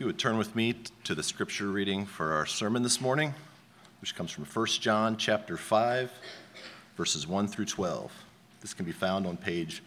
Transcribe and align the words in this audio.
you 0.00 0.06
would 0.06 0.18
turn 0.18 0.38
with 0.38 0.56
me 0.56 0.74
to 1.04 1.14
the 1.14 1.22
scripture 1.22 1.66
reading 1.66 2.06
for 2.06 2.32
our 2.32 2.46
sermon 2.46 2.82
this 2.82 3.02
morning, 3.02 3.34
which 4.00 4.14
comes 4.14 4.30
from 4.30 4.46
1 4.46 4.66
John 4.80 5.18
chapter 5.18 5.58
5, 5.58 6.10
verses 6.96 7.26
1 7.26 7.48
through 7.48 7.66
12. 7.66 8.10
This 8.62 8.72
can 8.72 8.86
be 8.86 8.92
found 8.92 9.26
on 9.26 9.36
page 9.36 9.82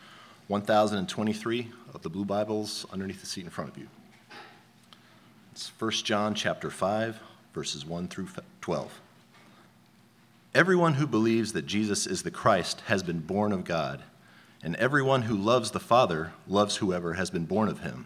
1023 0.50 1.68
of 1.96 2.04
the 2.04 2.10
Blue 2.10 2.26
Bibles 2.26 2.86
underneath 2.94 3.22
the 3.22 3.26
seat 3.26 3.44
in 3.44 3.50
front 3.50 3.72
of 3.72 3.78
you. 3.80 3.88
It's 5.52 5.72
1 5.80 5.90
John 6.04 6.36
chapter 6.36 6.70
5, 6.70 7.20
verses 7.56 7.84
1 7.84 8.08
through 8.08 8.28
12. 8.62 9.02
Everyone 10.54 10.94
who 10.94 11.08
believes 11.08 11.54
that 11.54 11.66
Jesus 11.66 12.06
is 12.06 12.22
the 12.22 12.30
Christ 12.30 12.82
has 12.82 13.02
been 13.02 13.22
born 13.22 13.52
of 13.52 13.64
God, 13.64 14.04
and 14.62 14.76
everyone 14.76 15.24
who 15.24 15.36
loves 15.36 15.72
the 15.72 15.80
Father 15.80 16.34
loves 16.48 16.76
whoever 16.76 17.14
has 17.14 17.32
been 17.32 17.46
born 17.46 17.68
of 17.68 17.80
him. 17.80 18.06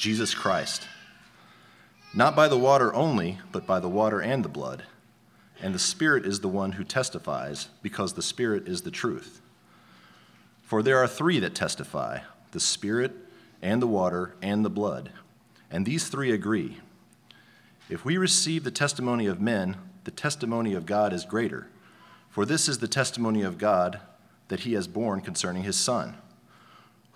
Jesus 0.00 0.32
Christ. 0.32 0.88
Not 2.14 2.34
by 2.34 2.48
the 2.48 2.56
water 2.56 2.94
only, 2.94 3.38
but 3.52 3.66
by 3.66 3.80
the 3.80 3.88
water 3.88 4.18
and 4.18 4.42
the 4.42 4.48
blood. 4.48 4.84
And 5.60 5.74
the 5.74 5.78
Spirit 5.78 6.24
is 6.24 6.40
the 6.40 6.48
one 6.48 6.72
who 6.72 6.84
testifies, 6.84 7.68
because 7.82 8.14
the 8.14 8.22
Spirit 8.22 8.66
is 8.66 8.80
the 8.80 8.90
truth. 8.90 9.42
For 10.62 10.82
there 10.82 10.96
are 10.96 11.06
three 11.06 11.38
that 11.40 11.54
testify 11.54 12.20
the 12.52 12.60
Spirit, 12.60 13.12
and 13.60 13.82
the 13.82 13.86
water, 13.86 14.34
and 14.40 14.64
the 14.64 14.70
blood. 14.70 15.10
And 15.70 15.84
these 15.84 16.08
three 16.08 16.32
agree. 16.32 16.78
If 17.90 18.02
we 18.02 18.16
receive 18.16 18.64
the 18.64 18.70
testimony 18.70 19.26
of 19.26 19.38
men, 19.38 19.76
the 20.04 20.10
testimony 20.10 20.72
of 20.72 20.86
God 20.86 21.12
is 21.12 21.26
greater. 21.26 21.68
For 22.30 22.46
this 22.46 22.70
is 22.70 22.78
the 22.78 22.88
testimony 22.88 23.42
of 23.42 23.58
God 23.58 24.00
that 24.48 24.60
he 24.60 24.72
has 24.72 24.88
borne 24.88 25.20
concerning 25.20 25.64
his 25.64 25.76
Son. 25.76 26.16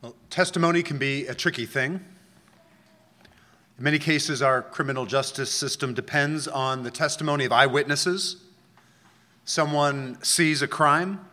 Well, 0.00 0.14
testimony 0.30 0.84
can 0.84 0.96
be 0.96 1.26
a 1.26 1.34
tricky 1.34 1.66
thing. 1.66 1.94
In 3.78 3.84
many 3.84 3.98
cases, 3.98 4.40
our 4.42 4.62
criminal 4.62 5.06
justice 5.06 5.50
system 5.50 5.92
depends 5.92 6.46
on 6.46 6.84
the 6.84 6.90
testimony 6.92 7.44
of 7.44 7.50
eyewitnesses. 7.50 8.36
Someone 9.44 10.16
sees 10.22 10.62
a 10.62 10.68
crime, 10.68 11.26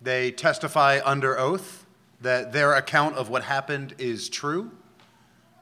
they 0.00 0.30
testify 0.30 1.00
under 1.04 1.36
oath 1.36 1.84
that 2.20 2.52
their 2.52 2.74
account 2.74 3.16
of 3.16 3.28
what 3.28 3.42
happened 3.42 3.96
is 3.98 4.28
true, 4.28 4.70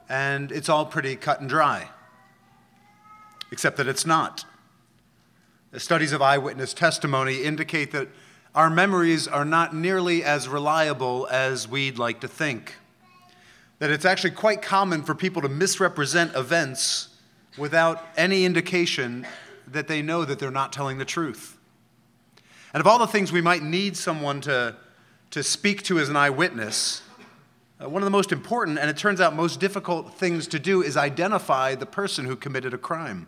and 0.07 0.51
it's 0.51 0.69
all 0.69 0.85
pretty 0.85 1.15
cut 1.15 1.39
and 1.39 1.49
dry. 1.49 1.89
Except 3.51 3.75
that 3.77 3.87
it's 3.87 4.05
not. 4.05 4.45
The 5.71 5.79
studies 5.79 6.11
of 6.11 6.21
eyewitness 6.21 6.75
testimony 6.75 7.41
indicate 7.41 7.91
that 7.93 8.09
our 8.55 8.69
memories 8.69 9.27
are 9.27 9.45
not 9.45 9.75
nearly 9.75 10.23
as 10.23 10.47
reliable 10.47 11.27
as 11.31 11.67
we'd 11.67 11.97
like 11.97 12.19
to 12.21 12.27
think. 12.27 12.75
That 13.79 13.89
it's 13.89 14.05
actually 14.05 14.31
quite 14.31 14.61
common 14.61 15.03
for 15.03 15.15
people 15.15 15.41
to 15.41 15.49
misrepresent 15.49 16.35
events 16.35 17.09
without 17.57 18.03
any 18.15 18.45
indication 18.45 19.25
that 19.67 19.87
they 19.87 20.01
know 20.01 20.23
that 20.23 20.39
they're 20.39 20.51
not 20.51 20.71
telling 20.71 20.99
the 20.99 21.05
truth. 21.05 21.57
And 22.73 22.81
of 22.81 22.87
all 22.87 22.99
the 22.99 23.07
things 23.07 23.31
we 23.31 23.41
might 23.41 23.63
need 23.63 23.97
someone 23.97 24.41
to, 24.41 24.75
to 25.31 25.43
speak 25.43 25.83
to 25.83 25.99
as 25.99 26.09
an 26.09 26.15
eyewitness, 26.15 27.01
uh, 27.81 27.89
one 27.89 28.01
of 28.01 28.05
the 28.05 28.11
most 28.11 28.31
important, 28.31 28.77
and 28.77 28.89
it 28.89 28.97
turns 28.97 29.19
out 29.19 29.35
most 29.35 29.59
difficult 29.59 30.13
things 30.13 30.47
to 30.47 30.59
do, 30.59 30.81
is 30.81 30.95
identify 30.95 31.75
the 31.75 31.85
person 31.85 32.25
who 32.25 32.35
committed 32.35 32.73
a 32.73 32.77
crime. 32.77 33.27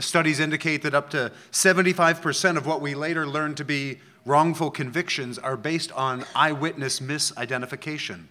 Studies 0.00 0.40
indicate 0.40 0.82
that 0.82 0.94
up 0.94 1.10
to 1.10 1.32
75% 1.52 2.56
of 2.56 2.66
what 2.66 2.80
we 2.80 2.94
later 2.94 3.26
learn 3.26 3.54
to 3.54 3.64
be 3.64 3.98
wrongful 4.24 4.70
convictions 4.70 5.38
are 5.38 5.56
based 5.56 5.92
on 5.92 6.24
eyewitness 6.34 7.00
misidentification. 7.00 8.24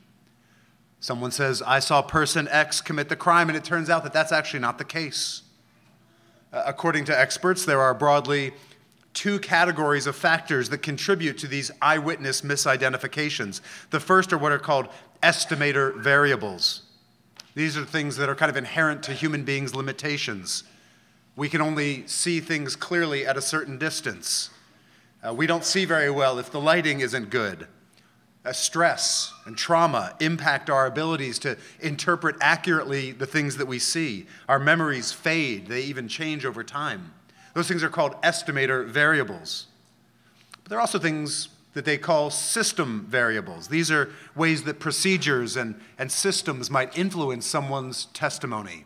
Someone 1.00 1.32
says, 1.32 1.62
I 1.62 1.80
saw 1.80 2.02
person 2.02 2.48
X 2.50 2.82
commit 2.82 3.10
the 3.10 3.16
crime, 3.16 3.50
and 3.50 3.58
it 3.58 3.64
turns 3.64 3.90
out 3.90 4.04
that 4.04 4.14
that's 4.14 4.32
actually 4.32 4.60
not 4.60 4.78
the 4.78 4.84
case. 4.84 5.44
Uh, 6.52 6.64
according 6.66 7.06
to 7.06 7.20
experts, 7.20 7.66
there 7.66 7.82
are 7.82 7.94
broadly 7.94 8.54
two 9.14 9.40
categories 9.40 10.08
of 10.08 10.16
factors 10.16 10.70
that 10.70 10.80
contribute 10.80 11.38
to 11.38 11.48
these 11.48 11.72
eyewitness 11.82 12.42
misidentifications. 12.42 13.62
The 13.90 14.00
first 14.00 14.34
are 14.34 14.38
what 14.38 14.52
are 14.52 14.60
called 14.60 14.90
estimator 15.24 15.96
variables. 15.96 16.82
These 17.56 17.78
are 17.78 17.86
things 17.86 18.18
that 18.18 18.28
are 18.28 18.36
kind 18.36 18.50
of 18.50 18.58
inherent 18.58 19.02
to 19.04 19.14
human 19.14 19.44
beings' 19.46 19.74
limitations. 19.74 20.66
We 21.36 21.50
can 21.50 21.62
only 21.62 22.08
see 22.08 22.40
things 22.40 22.76
clearly 22.76 23.26
at 23.26 23.38
a 23.38 23.42
certain 23.42 23.78
distance. 23.78 24.50
Uh, 25.26 25.34
we 25.34 25.48
don't 25.48 25.66
see 25.66 25.86
very 25.86 26.10
well 26.10 26.40
if 26.40 26.52
the 26.52 26.62
lighting 26.62 27.02
isn't 27.02 27.30
good. 27.30 27.68
Uh, 28.46 28.54
stress 28.54 29.34
and 29.46 29.58
trauma 29.58 30.16
impact 30.20 30.70
our 30.70 30.86
abilities 30.86 31.40
to 31.40 31.58
interpret 31.80 32.36
accurately 32.40 33.12
the 33.12 33.26
things 33.26 33.58
that 33.58 33.66
we 33.66 33.80
see. 33.80 34.28
Our 34.48 34.60
memories 34.60 35.12
fade, 35.12 35.68
they 35.68 35.82
even 35.82 36.08
change 36.08 36.46
over 36.46 36.64
time. 36.64 37.12
Those 37.56 37.68
things 37.68 37.84
are 37.84 37.90
called 37.90 38.22
estimator 38.22 38.86
variables. 38.86 39.68
But 40.64 40.70
there 40.70 40.78
are 40.78 40.82
also 40.82 41.00
things 41.00 41.50
that 41.74 41.86
they 41.86 41.98
call 41.98 42.30
system 42.30 43.06
variables. 43.10 43.68
These 43.68 43.92
are 43.92 44.10
ways 44.36 44.64
that 44.64 44.80
procedures 44.80 45.58
and, 45.58 45.76
and 45.98 46.12
systems 46.12 46.70
might 46.70 46.98
influence 46.98 47.46
someone's 47.46 48.06
testimony. 48.14 48.86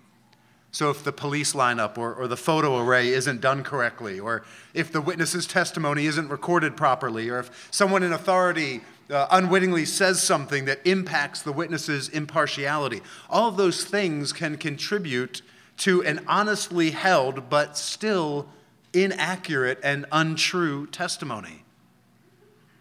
So, 0.71 0.91
if 0.91 1.03
the 1.03 1.11
police 1.11 1.53
lineup 1.53 1.97
or, 1.97 2.13
or 2.13 2.27
the 2.27 2.37
photo 2.37 2.79
array 2.79 3.09
isn't 3.09 3.41
done 3.41 3.63
correctly, 3.63 4.19
or 4.19 4.43
if 4.73 4.91
the 4.91 5.01
witness's 5.01 5.47
testimony 5.47 6.05
isn't 6.05 6.29
recorded 6.29 6.77
properly, 6.77 7.29
or 7.29 7.39
if 7.39 7.67
someone 7.71 8.03
in 8.03 8.13
authority 8.13 8.81
uh, 9.09 9.27
unwittingly 9.31 9.85
says 9.85 10.21
something 10.21 10.65
that 10.65 10.79
impacts 10.85 11.41
the 11.41 11.51
witness's 11.51 12.09
impartiality, 12.09 13.01
all 13.29 13.49
of 13.49 13.57
those 13.57 13.83
things 13.83 14.31
can 14.31 14.57
contribute 14.57 15.41
to 15.77 16.03
an 16.03 16.23
honestly 16.27 16.91
held 16.91 17.49
but 17.49 17.75
still 17.75 18.47
inaccurate 18.93 19.79
and 19.83 20.05
untrue 20.11 20.85
testimony. 20.87 21.63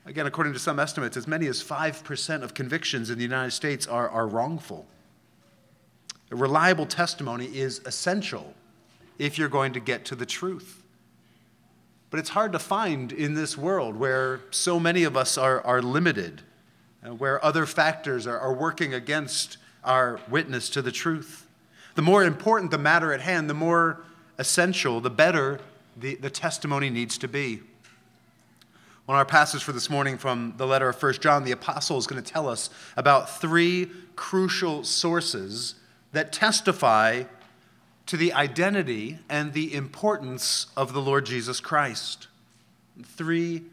Again, 0.05 0.27
according 0.27 0.53
to 0.55 0.59
some 0.59 0.79
estimates, 0.79 1.17
as 1.17 1.27
many 1.27 1.47
as 1.47 1.63
5% 1.63 2.43
of 2.43 2.55
convictions 2.55 3.11
in 3.11 3.19
the 3.19 3.25
United 3.25 3.51
States 3.51 3.87
are, 3.87 4.09
are 4.09 4.27
wrongful. 4.27 4.87
A 6.31 6.37
reliable 6.37 6.87
testimony 6.87 7.47
is 7.47 7.81
essential 7.87 8.55
if 9.19 9.39
you're 9.39 9.49
going 9.49 9.73
to 9.73 9.81
get 9.81 10.05
to 10.07 10.15
the 10.15 10.27
truth. 10.27 10.83
But 12.11 12.21
it's 12.21 12.31
hard 12.31 12.53
to 12.53 12.59
find 12.59 13.13
in 13.13 13.35
this 13.35 13.57
world 13.57 13.97
where 13.97 14.41
so 14.51 14.81
many 14.81 15.05
of 15.05 15.17
us 15.17 15.37
are, 15.37 15.61
are 15.63 15.83
limited, 15.83 16.43
and 17.03 17.19
where 17.21 17.45
other 17.45 17.67
factors 17.67 18.27
are, 18.27 18.39
are 18.39 18.53
working 18.53 18.95
against 18.95 19.59
our 19.85 20.21
witness 20.29 20.71
to 20.71 20.83
the 20.83 20.93
truth. 20.93 21.47
The 21.95 22.03
more 22.03 22.25
important 22.25 22.71
the 22.71 22.79
matter 22.79 23.13
at 23.13 23.21
hand, 23.21 23.49
the 23.49 23.55
more 23.55 24.01
essential, 24.39 25.01
the 25.01 25.11
better 25.11 25.61
the, 25.97 26.15
the 26.17 26.31
testimony 26.31 26.91
needs 26.91 27.19
to 27.19 27.29
be. 27.29 27.61
On 29.09 29.17
our 29.17 29.25
passage 29.25 29.65
for 29.65 29.73
this 29.73 29.89
morning 29.89 30.19
from 30.19 30.55
the 30.59 30.67
letter 30.67 30.89
of 30.89 31.03
1 31.03 31.15
John, 31.15 31.45
the 31.45 31.53
apostle 31.53 31.97
is 31.99 32.07
going 32.07 32.23
to 32.23 32.33
tell 32.33 32.49
us 32.49 32.71
about 32.97 33.41
three 33.41 33.91
crucial 34.17 34.85
sources 34.85 35.75
that 36.13 36.33
testify 36.33 37.25
to 38.07 38.17
the 38.17 38.33
identity 38.33 39.19
and 39.29 39.53
the 39.53 39.75
importance 39.75 40.67
of 40.77 40.93
the 40.93 41.01
Lord 41.01 41.27
Jesus 41.27 41.61
Christ. 41.61 42.29
Three, 43.05 43.65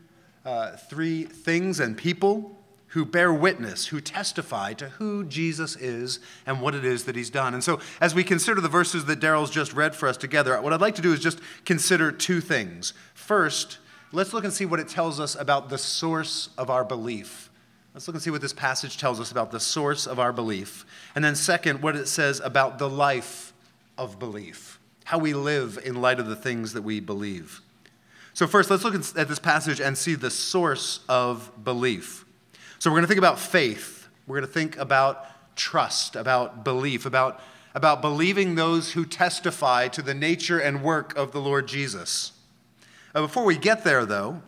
uh, 0.45 0.71
three 0.71 1.23
things 1.23 1.79
and 1.79 1.97
people 1.97 2.55
who 2.95 3.05
bear 3.05 3.33
witness, 3.33 3.87
who 3.87 3.99
testify 3.99 4.73
to 4.73 4.87
who 4.87 5.25
Jesus 5.25 5.75
is 5.75 6.19
and 6.45 6.61
what 6.61 6.75
it 6.75 6.85
is 6.85 7.05
that 7.05 7.15
he's 7.15 7.29
done. 7.29 7.53
And 7.53 7.63
so, 7.63 7.79
as 7.99 8.15
we 8.15 8.23
consider 8.23 8.61
the 8.61 8.69
verses 8.69 9.05
that 9.05 9.19
Daryl's 9.19 9.51
just 9.51 9.73
read 9.73 9.95
for 9.95 10.07
us 10.07 10.15
together, 10.15 10.61
what 10.61 10.71
I'd 10.71 10.81
like 10.81 10.95
to 10.95 11.01
do 11.01 11.11
is 11.11 11.19
just 11.19 11.39
consider 11.65 12.11
two 12.11 12.39
things. 12.39 12.93
First, 13.13 13.79
let's 14.13 14.33
look 14.33 14.45
and 14.45 14.53
see 14.53 14.65
what 14.65 14.79
it 14.79 14.87
tells 14.87 15.19
us 15.19 15.35
about 15.35 15.69
the 15.69 15.77
source 15.77 16.49
of 16.57 16.69
our 16.69 16.85
belief. 16.85 17.49
Let's 17.95 18.09
look 18.09 18.15
and 18.15 18.21
see 18.21 18.29
what 18.29 18.41
this 18.41 18.51
passage 18.51 18.97
tells 18.97 19.21
us 19.21 19.31
about 19.31 19.51
the 19.51 19.59
source 19.59 20.05
of 20.05 20.19
our 20.19 20.33
belief. 20.33 20.85
And 21.15 21.23
then, 21.23 21.33
second, 21.33 21.81
what 21.81 21.95
it 21.95 22.09
says 22.09 22.41
about 22.41 22.77
the 22.77 22.89
life 22.89 23.53
of 23.97 24.19
belief, 24.19 24.81
how 25.05 25.17
we 25.17 25.33
live 25.33 25.79
in 25.81 26.01
light 26.01 26.19
of 26.19 26.27
the 26.27 26.35
things 26.35 26.73
that 26.73 26.81
we 26.81 26.99
believe. 26.99 27.61
So, 28.33 28.47
first, 28.47 28.69
let's 28.69 28.83
look 28.83 28.95
at 28.95 29.29
this 29.29 29.39
passage 29.39 29.79
and 29.79 29.97
see 29.97 30.13
the 30.13 30.29
source 30.29 31.05
of 31.07 31.49
belief. 31.63 32.25
So 32.79 32.89
we're 32.89 32.95
going 32.95 33.03
to 33.03 33.07
think 33.07 33.17
about 33.17 33.39
faith. 33.39 34.09
We're 34.27 34.41
going 34.41 34.47
to 34.47 34.53
think 34.53 34.77
about 34.77 35.55
trust, 35.55 36.17
about 36.17 36.65
belief, 36.65 37.05
about, 37.05 37.39
about 37.73 38.01
believing 38.01 38.55
those 38.55 38.91
who 38.91 39.05
testify 39.05 39.87
to 39.87 40.01
the 40.01 40.13
nature 40.13 40.59
and 40.59 40.83
work 40.83 41.15
of 41.15 41.31
the 41.31 41.39
Lord 41.39 41.65
Jesus. 41.65 42.33
Uh, 43.13 43.21
before 43.21 43.45
we 43.45 43.57
get 43.57 43.85
there, 43.85 44.05
though, 44.05 44.41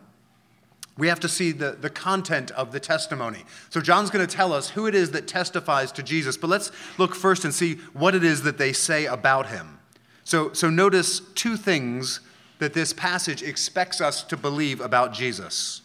we 0.98 1.06
have 1.06 1.20
to 1.20 1.28
see 1.28 1.52
the, 1.52 1.70
the 1.80 1.88
content 1.88 2.50
of 2.50 2.72
the 2.72 2.80
testimony. 2.80 3.44
So, 3.70 3.80
John's 3.80 4.10
going 4.10 4.26
to 4.26 4.36
tell 4.36 4.52
us 4.52 4.70
who 4.70 4.86
it 4.86 4.94
is 4.96 5.12
that 5.12 5.28
testifies 5.28 5.92
to 5.92 6.02
Jesus, 6.02 6.36
but 6.36 6.50
let's 6.50 6.72
look 6.98 7.14
first 7.14 7.44
and 7.44 7.54
see 7.54 7.76
what 7.92 8.16
it 8.16 8.24
is 8.24 8.42
that 8.42 8.58
they 8.58 8.72
say 8.72 9.06
about 9.06 9.46
him. 9.46 9.78
So, 10.24 10.52
so 10.52 10.68
notice 10.68 11.20
two 11.36 11.56
things 11.56 12.20
that 12.58 12.74
this 12.74 12.92
passage 12.92 13.42
expects 13.44 14.00
us 14.00 14.24
to 14.24 14.36
believe 14.36 14.80
about 14.80 15.12
Jesus. 15.12 15.82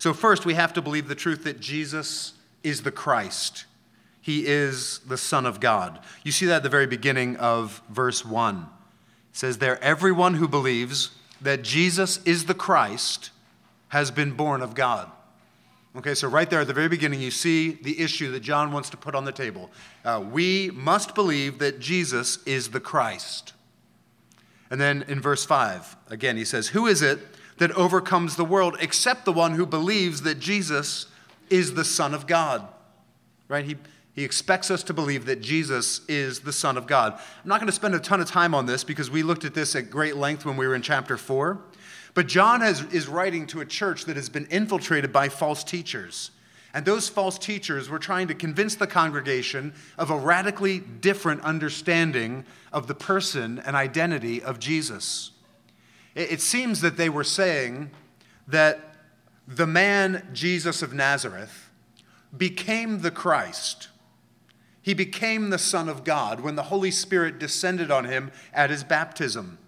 So, 0.00 0.12
first, 0.12 0.44
we 0.44 0.54
have 0.54 0.72
to 0.74 0.82
believe 0.82 1.06
the 1.06 1.14
truth 1.14 1.44
that 1.44 1.60
Jesus 1.60 2.34
is 2.64 2.82
the 2.82 2.90
Christ. 2.90 3.64
He 4.20 4.44
is 4.44 4.98
the 5.06 5.16
Son 5.16 5.46
of 5.46 5.60
God. 5.60 6.00
You 6.24 6.32
see 6.32 6.46
that 6.46 6.56
at 6.56 6.62
the 6.64 6.68
very 6.68 6.88
beginning 6.88 7.36
of 7.36 7.80
verse 7.88 8.24
1. 8.24 8.56
It 8.56 8.66
says 9.32 9.58
there, 9.58 9.82
Everyone 9.82 10.34
who 10.34 10.48
believes 10.48 11.12
that 11.40 11.62
Jesus 11.62 12.20
is 12.24 12.46
the 12.46 12.54
Christ 12.54 13.30
has 13.88 14.10
been 14.10 14.32
born 14.32 14.62
of 14.62 14.74
God. 14.74 15.10
Okay, 15.96 16.14
so 16.14 16.28
right 16.28 16.48
there 16.48 16.60
at 16.60 16.66
the 16.66 16.74
very 16.74 16.88
beginning, 16.88 17.20
you 17.20 17.30
see 17.30 17.72
the 17.72 17.98
issue 18.00 18.30
that 18.32 18.40
John 18.40 18.72
wants 18.72 18.90
to 18.90 18.96
put 18.96 19.14
on 19.14 19.24
the 19.24 19.32
table. 19.32 19.70
Uh, 20.04 20.22
we 20.30 20.70
must 20.74 21.14
believe 21.14 21.58
that 21.58 21.80
Jesus 21.80 22.42
is 22.44 22.70
the 22.70 22.80
Christ. 22.80 23.54
And 24.70 24.80
then 24.80 25.04
in 25.08 25.20
verse 25.20 25.44
5, 25.44 25.96
again, 26.08 26.36
he 26.36 26.44
says, 26.44 26.68
Who 26.68 26.86
is 26.86 27.02
it 27.02 27.18
that 27.58 27.72
overcomes 27.72 28.36
the 28.36 28.44
world 28.44 28.76
except 28.80 29.24
the 29.24 29.32
one 29.32 29.54
who 29.54 29.66
believes 29.66 30.22
that 30.22 30.38
Jesus 30.38 31.06
is 31.50 31.74
the 31.74 31.84
Son 31.84 32.14
of 32.14 32.26
God. 32.26 32.66
Right? 33.48 33.64
He, 33.64 33.76
he 34.14 34.24
expects 34.24 34.70
us 34.70 34.82
to 34.84 34.94
believe 34.94 35.26
that 35.26 35.40
Jesus 35.40 36.00
is 36.08 36.40
the 36.40 36.52
Son 36.52 36.76
of 36.76 36.86
God. 36.86 37.14
I'm 37.14 37.48
not 37.48 37.60
going 37.60 37.68
to 37.68 37.72
spend 37.72 37.94
a 37.94 38.00
ton 38.00 38.20
of 38.20 38.28
time 38.28 38.54
on 38.54 38.66
this 38.66 38.84
because 38.84 39.10
we 39.10 39.22
looked 39.22 39.44
at 39.44 39.54
this 39.54 39.74
at 39.74 39.90
great 39.90 40.16
length 40.16 40.44
when 40.44 40.56
we 40.56 40.66
were 40.66 40.74
in 40.74 40.82
chapter 40.82 41.16
4. 41.16 41.58
But 42.14 42.26
John 42.26 42.60
has, 42.60 42.82
is 42.92 43.08
writing 43.08 43.46
to 43.48 43.60
a 43.60 43.66
church 43.66 44.04
that 44.06 44.16
has 44.16 44.28
been 44.28 44.46
infiltrated 44.46 45.12
by 45.12 45.28
false 45.28 45.62
teachers. 45.62 46.30
And 46.74 46.84
those 46.84 47.08
false 47.08 47.38
teachers 47.38 47.88
were 47.88 47.98
trying 47.98 48.28
to 48.28 48.34
convince 48.34 48.74
the 48.74 48.86
congregation 48.86 49.72
of 49.96 50.10
a 50.10 50.16
radically 50.16 50.80
different 50.80 51.42
understanding 51.42 52.44
of 52.72 52.86
the 52.86 52.94
person 52.94 53.58
and 53.64 53.74
identity 53.74 54.42
of 54.42 54.58
Jesus. 54.58 55.30
It 56.14 56.40
seems 56.40 56.80
that 56.80 56.96
they 56.96 57.08
were 57.08 57.24
saying 57.24 57.90
that 58.48 58.96
the 59.46 59.66
man 59.66 60.28
Jesus 60.32 60.82
of 60.82 60.92
Nazareth 60.92 61.70
became 62.36 63.00
the 63.00 63.10
Christ. 63.10 63.88
He 64.82 64.94
became 64.94 65.50
the 65.50 65.58
Son 65.58 65.88
of 65.88 66.04
God 66.04 66.40
when 66.40 66.56
the 66.56 66.64
Holy 66.64 66.90
Spirit 66.90 67.38
descended 67.38 67.90
on 67.90 68.04
him 68.04 68.30
at 68.52 68.70
his 68.70 68.84
baptism. 68.84 69.58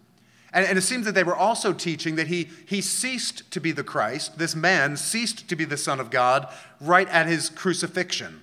And, 0.53 0.67
and, 0.67 0.77
it 0.77 0.83
seems 0.83 1.07
that 1.07 1.15
they 1.15 1.23
were 1.23 1.37
also 1.37 1.73
teaching 1.73 2.17
that 2.17 2.27
he, 2.27 2.49
he 2.67 2.81
ceased 2.81 3.51
to 3.53 3.61
be 3.61 3.71
the 3.71 3.85
Christ, 3.85 4.37
this 4.39 4.57
man 4.57 4.97
ceased 4.97 5.49
to 5.49 5.55
be 5.57 5.65
the 5.65 5.77
Son 5.77 6.01
of 6.01 6.11
God 6.11 6.53
right 6.81 7.09
at 7.09 7.27
his 7.27 7.49
crucifixion. 7.49 8.43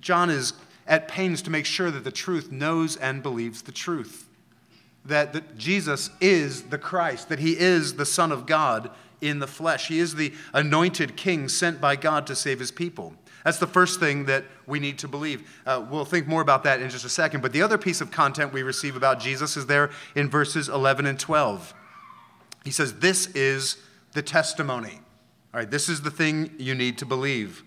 John 0.00 0.30
is 0.30 0.54
at 0.86 1.06
pains 1.06 1.42
to 1.42 1.50
make 1.50 1.66
sure 1.66 1.90
that 1.90 2.04
the 2.04 2.10
truth 2.10 2.50
knows 2.50 2.96
and 2.96 3.22
believes 3.22 3.62
the 3.62 3.72
truth 3.72 4.28
that, 5.08 5.32
that 5.32 5.56
Jesus 5.56 6.10
is 6.20 6.64
the 6.64 6.78
Christ, 6.78 7.28
that 7.28 7.38
he 7.38 7.58
is 7.58 7.94
the 7.94 8.06
Son 8.06 8.30
of 8.30 8.46
God 8.46 8.90
in 9.20 9.38
the 9.40 9.46
flesh. 9.46 9.88
He 9.88 9.98
is 9.98 10.14
the 10.14 10.32
anointed 10.52 11.16
king 11.16 11.48
sent 11.48 11.80
by 11.80 11.96
God 11.96 12.26
to 12.28 12.36
save 12.36 12.60
his 12.60 12.70
people. 12.70 13.14
That's 13.44 13.58
the 13.58 13.66
first 13.66 14.00
thing 14.00 14.26
that 14.26 14.44
we 14.68 14.78
need 14.78 14.98
to 14.98 15.08
believe. 15.08 15.50
Uh, 15.66 15.84
we'll 15.90 16.04
think 16.04 16.28
more 16.28 16.42
about 16.42 16.64
that 16.64 16.80
in 16.80 16.90
just 16.90 17.04
a 17.04 17.08
second. 17.08 17.40
But 17.40 17.52
the 17.52 17.62
other 17.62 17.78
piece 17.78 18.00
of 18.00 18.10
content 18.10 18.52
we 18.52 18.62
receive 18.62 18.94
about 18.94 19.18
Jesus 19.18 19.56
is 19.56 19.66
there 19.66 19.90
in 20.14 20.28
verses 20.28 20.68
11 20.68 21.06
and 21.06 21.18
12. 21.18 21.74
He 22.64 22.70
says, 22.70 22.94
This 23.00 23.26
is 23.28 23.78
the 24.12 24.22
testimony. 24.22 25.00
All 25.54 25.60
right, 25.60 25.70
this 25.70 25.88
is 25.88 26.02
the 26.02 26.10
thing 26.10 26.52
you 26.58 26.74
need 26.74 26.98
to 26.98 27.06
believe 27.06 27.64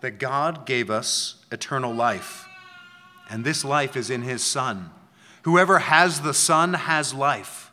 that 0.00 0.18
God 0.18 0.64
gave 0.64 0.90
us 0.90 1.44
eternal 1.52 1.92
life, 1.92 2.46
and 3.28 3.44
this 3.44 3.64
life 3.64 3.96
is 3.96 4.08
in 4.08 4.22
his 4.22 4.42
Son. 4.42 4.90
Whoever 5.42 5.80
has 5.80 6.20
the 6.20 6.34
Son 6.34 6.74
has 6.74 7.12
life. 7.12 7.72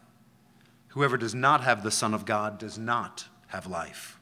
Whoever 0.89 1.18
does 1.18 1.36
not 1.36 1.62
have 1.62 1.83
the 1.83 1.92
Son 1.92 2.13
of 2.13 2.25
God 2.25 2.57
does 2.57 2.77
not 2.77 3.27
have 3.48 3.68
life. 3.68 4.17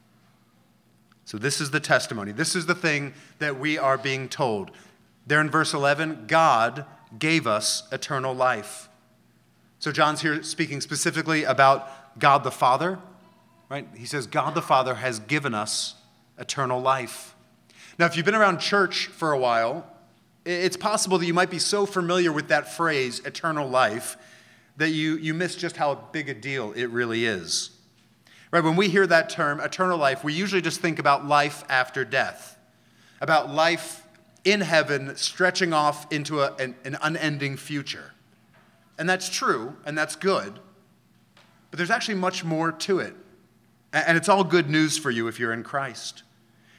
So, 1.26 1.38
this 1.38 1.60
is 1.60 1.72
the 1.72 1.80
testimony. 1.80 2.30
This 2.30 2.54
is 2.54 2.66
the 2.66 2.74
thing 2.74 3.12
that 3.40 3.58
we 3.58 3.76
are 3.76 3.98
being 3.98 4.28
told. 4.28 4.70
There 5.26 5.40
in 5.40 5.50
verse 5.50 5.74
11, 5.74 6.26
God 6.28 6.86
gave 7.18 7.48
us 7.48 7.82
eternal 7.90 8.32
life. 8.32 8.88
So, 9.80 9.90
John's 9.90 10.22
here 10.22 10.44
speaking 10.44 10.80
specifically 10.80 11.42
about 11.42 12.18
God 12.20 12.44
the 12.44 12.52
Father, 12.52 13.00
right? 13.68 13.88
He 13.96 14.06
says, 14.06 14.28
God 14.28 14.54
the 14.54 14.62
Father 14.62 14.94
has 14.94 15.18
given 15.18 15.52
us 15.52 15.96
eternal 16.38 16.80
life. 16.80 17.34
Now, 17.98 18.06
if 18.06 18.16
you've 18.16 18.24
been 18.24 18.36
around 18.36 18.60
church 18.60 19.06
for 19.06 19.32
a 19.32 19.38
while, 19.38 19.84
it's 20.44 20.76
possible 20.76 21.18
that 21.18 21.26
you 21.26 21.34
might 21.34 21.50
be 21.50 21.58
so 21.58 21.86
familiar 21.86 22.30
with 22.30 22.48
that 22.48 22.72
phrase, 22.72 23.18
eternal 23.24 23.68
life, 23.68 24.16
that 24.76 24.90
you, 24.90 25.16
you 25.16 25.34
miss 25.34 25.56
just 25.56 25.76
how 25.76 25.96
big 26.12 26.28
a 26.28 26.34
deal 26.34 26.72
it 26.76 26.86
really 26.90 27.26
is. 27.26 27.70
Right? 28.50 28.62
When 28.62 28.76
we 28.76 28.88
hear 28.88 29.06
that 29.06 29.28
term, 29.28 29.60
eternal 29.60 29.98
life, 29.98 30.22
we 30.22 30.32
usually 30.32 30.62
just 30.62 30.80
think 30.80 30.98
about 30.98 31.26
life 31.26 31.64
after 31.68 32.04
death, 32.04 32.58
about 33.20 33.50
life 33.50 34.06
in 34.44 34.60
heaven 34.60 35.16
stretching 35.16 35.72
off 35.72 36.10
into 36.12 36.40
a, 36.40 36.54
an, 36.56 36.76
an 36.84 36.96
unending 37.02 37.56
future. 37.56 38.12
And 38.98 39.08
that's 39.08 39.28
true, 39.28 39.76
and 39.84 39.98
that's 39.98 40.16
good, 40.16 40.58
but 41.70 41.76
there's 41.76 41.90
actually 41.90 42.14
much 42.14 42.44
more 42.44 42.72
to 42.72 43.00
it. 43.00 43.14
And 43.92 44.16
it's 44.16 44.28
all 44.28 44.44
good 44.44 44.70
news 44.70 44.96
for 44.96 45.10
you 45.10 45.26
if 45.28 45.38
you're 45.38 45.52
in 45.52 45.62
Christ. 45.62 46.22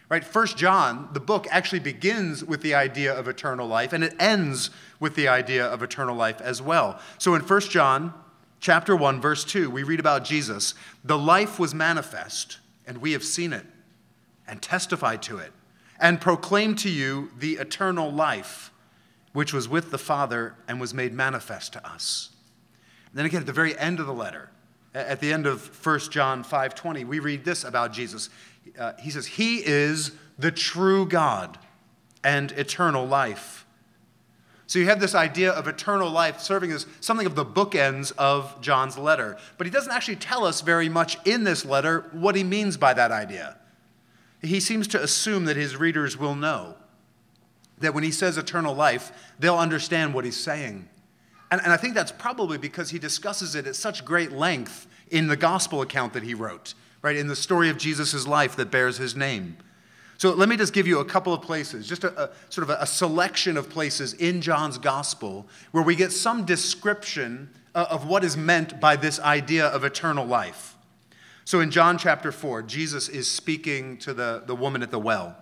Right? 0.10 0.24
First 0.24 0.58
John, 0.58 1.10
the 1.12 1.20
book 1.20 1.48
actually 1.52 1.80
begins 1.80 2.44
with 2.44 2.62
the 2.62 2.74
idea 2.76 3.14
of 3.14 3.28
eternal 3.28 3.68
life 3.68 3.92
and 3.92 4.04
it 4.04 4.16
ends 4.20 4.70
with 5.00 5.16
the 5.16 5.28
idea 5.28 5.66
of 5.66 5.84
eternal 5.84 6.16
life 6.16 6.40
as 6.40 6.62
well. 6.62 7.00
So 7.18 7.36
in 7.36 7.42
First 7.42 7.72
John 7.72 8.14
chapter 8.60 8.96
1 8.96 9.22
verse 9.22 9.44
2, 9.44 9.70
we 9.70 9.84
read 9.84 10.00
about 10.00 10.24
Jesus, 10.24 10.74
"The 11.04 11.18
life 11.18 11.60
was 11.60 11.74
manifest, 11.74 12.60
and 12.86 13.00
we 13.00 13.12
have 13.14 13.24
seen 13.24 13.54
it 13.54 13.66
and 14.48 14.62
testified 14.62 15.22
to 15.24 15.38
it 15.38 15.54
and 16.00 16.22
proclaimed 16.22 16.80
to 16.80 16.90
you 16.90 17.32
the 17.38 17.58
eternal 17.58 18.12
life 18.12 18.72
which 19.34 19.54
was 19.54 19.68
with 19.68 19.92
the 19.92 19.98
Father 19.98 20.56
and 20.68 20.80
was 20.80 20.94
made 20.94 21.14
manifest 21.14 21.74
to 21.74 21.88
us." 21.88 22.30
And 23.08 23.16
then 23.16 23.26
again 23.26 23.42
at 23.42 23.48
the 23.48 23.54
very 23.54 23.78
end 23.78 24.00
of 24.00 24.06
the 24.06 24.14
letter, 24.14 24.50
at 24.94 25.20
the 25.20 25.32
end 25.32 25.46
of 25.46 25.62
1 25.62 26.12
John 26.12 26.44
5:20, 26.44 27.04
we 27.04 27.20
read 27.20 27.46
this 27.46 27.64
about 27.64 27.94
Jesus 27.94 28.30
uh, 28.78 28.94
he 29.00 29.10
says, 29.10 29.26
He 29.28 29.66
is 29.66 30.12
the 30.38 30.52
true 30.52 31.06
God 31.06 31.58
and 32.24 32.52
eternal 32.54 33.06
life. 33.06 33.66
So 34.68 34.80
you 34.80 34.86
have 34.86 35.00
this 35.00 35.16
idea 35.16 35.52
of 35.52 35.68
eternal 35.68 36.10
life 36.10 36.40
serving 36.40 36.72
as 36.72 36.86
something 37.00 37.26
of 37.26 37.36
the 37.36 37.46
bookends 37.46 38.12
of 38.18 38.60
John's 38.62 38.98
letter. 38.98 39.38
But 39.58 39.66
he 39.66 39.72
doesn't 39.72 39.92
actually 39.92 40.18
tell 40.18 40.44
us 40.44 40.62
very 40.62 40.90
much 40.90 41.18
in 41.26 41.46
this 41.46 41.66
letter 41.66 42.06
what 42.12 42.36
he 42.36 42.44
means 42.44 42.76
by 42.78 42.94
that 42.94 43.12
idea. 43.12 43.58
He 44.42 44.60
seems 44.60 44.88
to 44.90 45.02
assume 45.02 45.46
that 45.46 45.56
his 45.56 45.78
readers 45.78 46.18
will 46.18 46.36
know 46.36 46.76
that 47.80 47.94
when 47.94 48.04
he 48.04 48.12
says 48.12 48.38
eternal 48.38 48.76
life, 48.76 49.12
they'll 49.40 49.58
understand 49.58 50.14
what 50.14 50.26
he's 50.26 50.38
saying. 50.38 50.90
And, 51.50 51.62
and 51.62 51.72
I 51.72 51.78
think 51.78 51.94
that's 51.94 52.12
probably 52.12 52.58
because 52.58 52.90
he 52.90 53.00
discusses 53.00 53.56
it 53.56 53.68
at 53.68 53.76
such 53.76 54.04
great 54.04 54.32
length 54.32 54.88
in 55.10 55.28
the 55.28 55.38
gospel 55.38 55.82
account 55.82 56.14
that 56.14 56.24
he 56.24 56.34
wrote 56.34 56.74
right, 57.02 57.16
in 57.16 57.28
the 57.28 57.36
story 57.36 57.70
of 57.70 57.78
Jesus' 57.78 58.28
life 58.28 58.56
that 58.56 58.72
bears 58.72 58.98
his 58.98 59.16
name. 59.16 59.58
So 60.18 60.34
let 60.34 60.50
me 60.50 60.58
just 60.58 60.74
give 60.74 60.88
you 60.88 61.00
a 61.00 61.06
couple 61.06 61.32
of 61.32 61.42
places, 61.44 61.88
just 61.88 62.04
a, 62.04 62.24
a 62.24 62.30
sort 62.50 62.64
of 62.64 62.72
a, 62.72 62.82
a, 62.82 62.88
selection 62.88 63.56
of 63.56 63.70
places 63.70 64.14
in 64.14 64.42
John's 64.42 64.80
gospel 64.80 65.48
where 65.72 65.84
we 65.84 65.96
get 65.96 66.12
some 66.12 66.44
description 66.44 67.52
uh, 67.76 67.86
of 67.92 68.08
what 68.08 68.24
is 68.24 68.36
meant 68.36 68.80
by 68.80 68.96
this 68.96 69.20
idea 69.20 69.68
of 69.68 69.84
eternal 69.84 70.26
life. 70.26 70.76
So 71.46 71.60
in 71.60 71.70
John 71.70 72.00
chapter 72.00 72.32
4, 72.32 72.64
Jesus 72.64 73.08
is 73.08 73.30
speaking 73.30 73.98
to 74.00 74.14
the, 74.14 74.44
the 74.46 74.56
woman 74.56 74.82
at 74.82 74.90
the 74.90 75.00
well. 75.00 75.38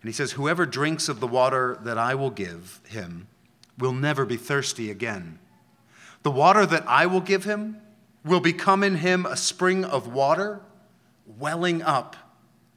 And 0.00 0.08
he 0.08 0.12
says, 0.12 0.32
Whoever 0.32 0.64
drinks 0.64 1.08
of 1.08 1.20
the 1.20 1.26
water 1.26 1.78
that 1.82 1.98
I 1.98 2.14
will 2.14 2.30
give 2.30 2.80
him 2.88 3.28
will 3.78 3.92
never 3.92 4.24
be 4.24 4.36
thirsty 4.36 4.90
again. 4.90 5.38
The 6.22 6.30
water 6.30 6.64
that 6.64 6.84
I 6.88 7.04
will 7.04 7.20
give 7.20 7.44
him 7.44 7.76
will 8.24 8.40
become 8.40 8.82
in 8.82 8.96
him 8.96 9.26
a 9.26 9.36
spring 9.36 9.84
of 9.84 10.12
water 10.12 10.60
welling 11.26 11.82
up 11.82 12.16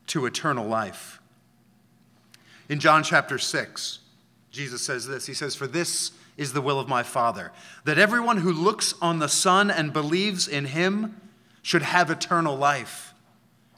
to 0.09 0.25
eternal 0.25 0.67
life. 0.67 1.19
In 2.67 2.79
John 2.79 3.03
chapter 3.03 3.37
6, 3.37 3.99
Jesus 4.51 4.81
says 4.81 5.07
this 5.07 5.25
He 5.25 5.33
says, 5.33 5.55
For 5.55 5.67
this 5.67 6.11
is 6.37 6.53
the 6.53 6.61
will 6.61 6.79
of 6.79 6.87
my 6.87 7.03
Father, 7.03 7.51
that 7.85 7.97
everyone 7.97 8.37
who 8.37 8.51
looks 8.51 8.93
on 9.01 9.19
the 9.19 9.27
Son 9.27 9.71
and 9.71 9.91
believes 9.91 10.47
in 10.47 10.65
him 10.65 11.19
should 11.61 11.81
have 11.81 12.09
eternal 12.09 12.55
life, 12.55 13.13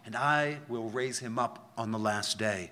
and 0.06 0.16
I 0.16 0.60
will 0.68 0.90
raise 0.90 1.20
him 1.20 1.40
up 1.40 1.72
on 1.78 1.92
the 1.92 2.00
last 2.00 2.38
day. 2.38 2.72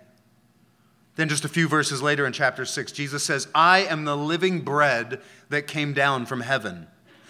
Then, 1.16 1.28
just 1.28 1.44
a 1.44 1.50
few 1.50 1.68
verses 1.68 2.02
later 2.02 2.26
in 2.26 2.32
chapter 2.32 2.64
6, 2.64 2.92
Jesus 2.94 3.24
says, 3.24 3.50
I 3.54 3.80
am 3.80 4.06
the 4.06 4.16
living 4.16 4.62
bread 4.62 5.20
that 5.50 5.68
came 5.68 5.94
down 5.94 6.26
from 6.26 6.42
heaven. 6.42 6.88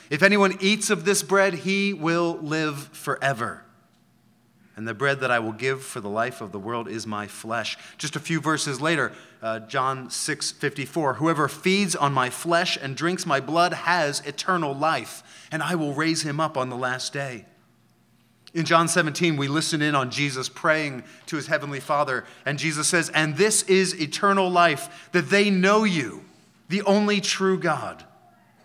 If 0.09 0.21
anyone 0.21 0.57
eats 0.59 0.89
of 0.89 1.05
this 1.05 1.23
bread, 1.23 1.53
he 1.53 1.93
will 1.93 2.37
live 2.41 2.89
forever. 2.89 3.63
And 4.79 4.87
the 4.87 4.93
bread 4.93 5.19
that 5.19 5.29
I 5.29 5.39
will 5.39 5.51
give 5.51 5.83
for 5.83 5.99
the 5.99 6.07
life 6.07 6.39
of 6.39 6.53
the 6.53 6.57
world 6.57 6.87
is 6.87 7.05
my 7.05 7.27
flesh. 7.27 7.77
Just 7.97 8.15
a 8.15 8.19
few 8.19 8.39
verses 8.39 8.79
later, 8.79 9.11
uh, 9.41 9.59
John 9.59 10.09
6 10.09 10.51
54. 10.51 11.15
Whoever 11.15 11.49
feeds 11.49 11.97
on 11.97 12.13
my 12.13 12.29
flesh 12.29 12.77
and 12.81 12.95
drinks 12.95 13.25
my 13.25 13.41
blood 13.41 13.73
has 13.73 14.21
eternal 14.21 14.73
life, 14.73 15.21
and 15.51 15.61
I 15.61 15.75
will 15.75 15.93
raise 15.93 16.21
him 16.21 16.39
up 16.39 16.55
on 16.55 16.69
the 16.69 16.77
last 16.77 17.11
day. 17.11 17.43
In 18.53 18.63
John 18.63 18.87
17, 18.87 19.35
we 19.35 19.49
listen 19.49 19.81
in 19.81 19.95
on 19.95 20.11
Jesus 20.11 20.47
praying 20.47 21.03
to 21.25 21.35
his 21.35 21.47
heavenly 21.47 21.81
Father, 21.81 22.23
and 22.45 22.57
Jesus 22.57 22.87
says, 22.87 23.09
And 23.09 23.35
this 23.35 23.63
is 23.63 24.01
eternal 24.01 24.49
life, 24.49 25.09
that 25.11 25.29
they 25.29 25.49
know 25.49 25.83
you, 25.83 26.23
the 26.69 26.83
only 26.83 27.19
true 27.19 27.59
God, 27.59 28.05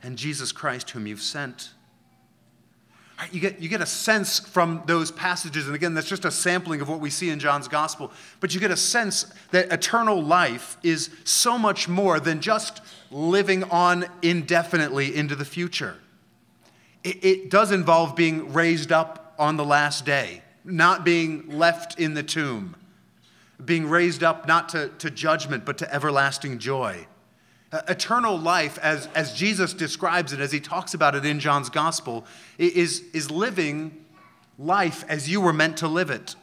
and 0.00 0.16
Jesus 0.16 0.52
Christ, 0.52 0.90
whom 0.90 1.09
you've 1.09 1.21
sent. 1.21 1.71
You, 3.30 3.40
get, 3.40 3.61
you 3.61 3.68
get 3.68 3.80
a 3.80 3.87
sense 3.87 4.40
from 4.40 4.83
those 4.87 5.12
passages, 5.12 5.66
and 5.66 5.76
again, 5.76 5.94
that's 5.94 6.09
just 6.09 6.25
a 6.25 6.33
sampling 6.33 6.80
of 6.80 6.88
what 6.88 6.99
we 6.99 7.11
see 7.11 7.30
in 7.30 7.38
John's 7.38 7.68
gospel, 7.68 8.11
but 8.40 8.54
you 8.54 8.61
get 8.61 8.73
a 8.73 8.76
sense 8.76 9.33
that 9.52 9.73
eternal 9.73 10.21
life 10.21 10.76
is 10.83 11.11
so 11.23 11.56
much 11.56 11.88
more 11.88 12.18
than 12.18 12.40
just 12.40 12.83
living 13.12 13.62
on 13.64 14.06
indefinitely 14.23 15.14
into 15.14 15.37
the 15.37 15.44
future. 15.44 15.97
It, 17.04 17.25
it 17.25 17.50
does 17.50 17.71
involve 17.71 18.16
being 18.16 18.52
raised 18.52 18.90
up 18.90 19.35
on 19.38 19.56
the 19.56 19.64
last 19.64 20.04
day, 20.04 20.42
not 20.64 21.04
being 21.04 21.49
left 21.50 22.00
in 22.00 22.14
the 22.14 22.23
tomb, 22.23 22.75
being 23.64 23.88
raised 23.88 24.25
up 24.25 24.49
not 24.49 24.71
to, 24.71 24.88
to 24.99 25.11
judgment, 25.11 25.64
but 25.64 25.78
to 25.78 25.94
everlasting 25.94 26.59
joy. 26.59 27.06
Uh, 27.74 27.82
eternal 27.88 28.38
life, 28.38 28.78
as, 28.78 29.08
as 29.16 29.34
Jesus 29.34 29.74
describes 29.74 30.32
it, 30.32 30.38
as 30.38 30.52
he 30.52 30.60
talks 30.60 30.94
about 30.94 31.16
it 31.16 31.24
in 31.24 31.40
John's 31.40 31.68
gospel, 31.68 32.24
is, 32.56 33.02
is 33.12 33.32
living 33.32 34.04
life 34.60 35.04
as 35.08 35.28
you 35.28 35.40
were 35.40 35.52
meant 35.52 35.78
to 35.78 35.88
live 35.88 36.08
it. 36.08 36.36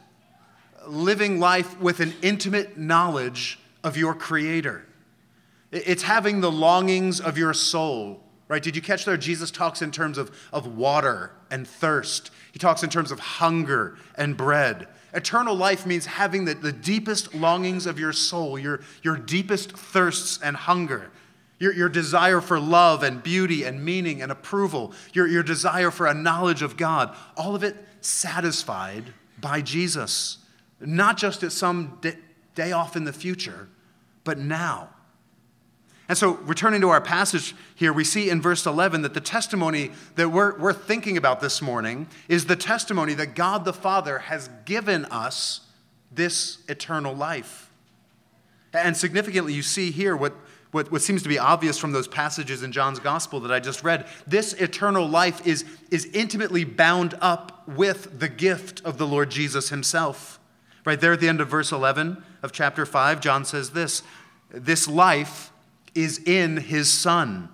Living 0.86 1.40
life 1.40 1.80
with 1.80 2.00
an 2.00 2.12
intimate 2.20 2.76
knowledge 2.76 3.58
of 3.82 3.96
your 3.96 4.12
Creator. 4.12 4.84
It's 5.70 6.02
having 6.02 6.42
the 6.42 6.52
longings 6.52 7.18
of 7.18 7.38
your 7.38 7.54
soul, 7.54 8.22
right? 8.48 8.62
Did 8.62 8.76
you 8.76 8.82
catch 8.82 9.06
there? 9.06 9.16
Jesus 9.16 9.50
talks 9.50 9.80
in 9.80 9.90
terms 9.90 10.18
of, 10.18 10.36
of 10.52 10.76
water 10.76 11.30
and 11.50 11.66
thirst. 11.66 12.30
He 12.52 12.58
talks 12.58 12.82
in 12.82 12.90
terms 12.90 13.10
of 13.10 13.18
hunger 13.18 13.96
and 14.16 14.36
bread. 14.36 14.86
Eternal 15.14 15.54
life 15.54 15.86
means 15.86 16.04
having 16.04 16.44
the, 16.44 16.52
the 16.52 16.72
deepest 16.72 17.34
longings 17.34 17.86
of 17.86 17.98
your 17.98 18.12
soul, 18.12 18.58
your, 18.58 18.80
your 19.02 19.16
deepest 19.16 19.72
thirsts 19.72 20.38
and 20.42 20.56
hunger, 20.56 21.10
your, 21.62 21.72
your 21.72 21.88
desire 21.88 22.40
for 22.40 22.58
love 22.58 23.04
and 23.04 23.22
beauty 23.22 23.62
and 23.62 23.84
meaning 23.84 24.20
and 24.20 24.32
approval, 24.32 24.92
your, 25.12 25.28
your 25.28 25.44
desire 25.44 25.92
for 25.92 26.08
a 26.08 26.12
knowledge 26.12 26.60
of 26.60 26.76
God, 26.76 27.16
all 27.36 27.54
of 27.54 27.62
it 27.62 27.76
satisfied 28.00 29.04
by 29.40 29.60
Jesus. 29.60 30.38
Not 30.80 31.16
just 31.16 31.44
at 31.44 31.52
some 31.52 31.98
day, 32.00 32.16
day 32.56 32.72
off 32.72 32.96
in 32.96 33.04
the 33.04 33.12
future, 33.12 33.68
but 34.24 34.38
now. 34.38 34.88
And 36.08 36.18
so, 36.18 36.32
returning 36.32 36.80
to 36.80 36.88
our 36.88 37.00
passage 37.00 37.54
here, 37.76 37.92
we 37.92 38.02
see 38.02 38.28
in 38.28 38.42
verse 38.42 38.66
11 38.66 39.02
that 39.02 39.14
the 39.14 39.20
testimony 39.20 39.92
that 40.16 40.30
we're, 40.30 40.58
we're 40.58 40.72
thinking 40.72 41.16
about 41.16 41.40
this 41.40 41.62
morning 41.62 42.08
is 42.26 42.46
the 42.46 42.56
testimony 42.56 43.14
that 43.14 43.36
God 43.36 43.64
the 43.64 43.72
Father 43.72 44.18
has 44.18 44.50
given 44.64 45.04
us 45.04 45.60
this 46.10 46.58
eternal 46.68 47.14
life. 47.14 47.70
And 48.72 48.96
significantly, 48.96 49.52
you 49.52 49.62
see 49.62 49.90
here 49.90 50.16
what, 50.16 50.34
what, 50.72 50.90
what, 50.90 51.02
seems 51.02 51.22
to 51.22 51.28
be 51.28 51.38
obvious 51.38 51.78
from 51.78 51.92
those 51.92 52.08
passages 52.08 52.62
in 52.62 52.72
John's 52.72 52.98
gospel 52.98 53.40
that 53.40 53.52
I 53.52 53.60
just 53.60 53.84
read. 53.84 54.06
This 54.26 54.54
eternal 54.54 55.06
life 55.06 55.46
is, 55.46 55.64
is 55.90 56.06
intimately 56.06 56.64
bound 56.64 57.14
up 57.20 57.68
with 57.68 58.18
the 58.18 58.28
gift 58.28 58.80
of 58.84 58.98
the 58.98 59.06
Lord 59.06 59.30
Jesus 59.30 59.68
himself. 59.68 60.40
Right 60.84 61.00
there 61.00 61.12
at 61.12 61.20
the 61.20 61.28
end 61.28 61.40
of 61.40 61.48
verse 61.48 61.72
11 61.72 62.22
of 62.42 62.52
chapter 62.52 62.84
5, 62.84 63.20
John 63.20 63.44
says 63.44 63.70
this 63.70 64.02
This 64.50 64.88
life 64.88 65.52
is 65.94 66.18
in 66.26 66.56
his 66.56 66.90
Son. 66.90 67.48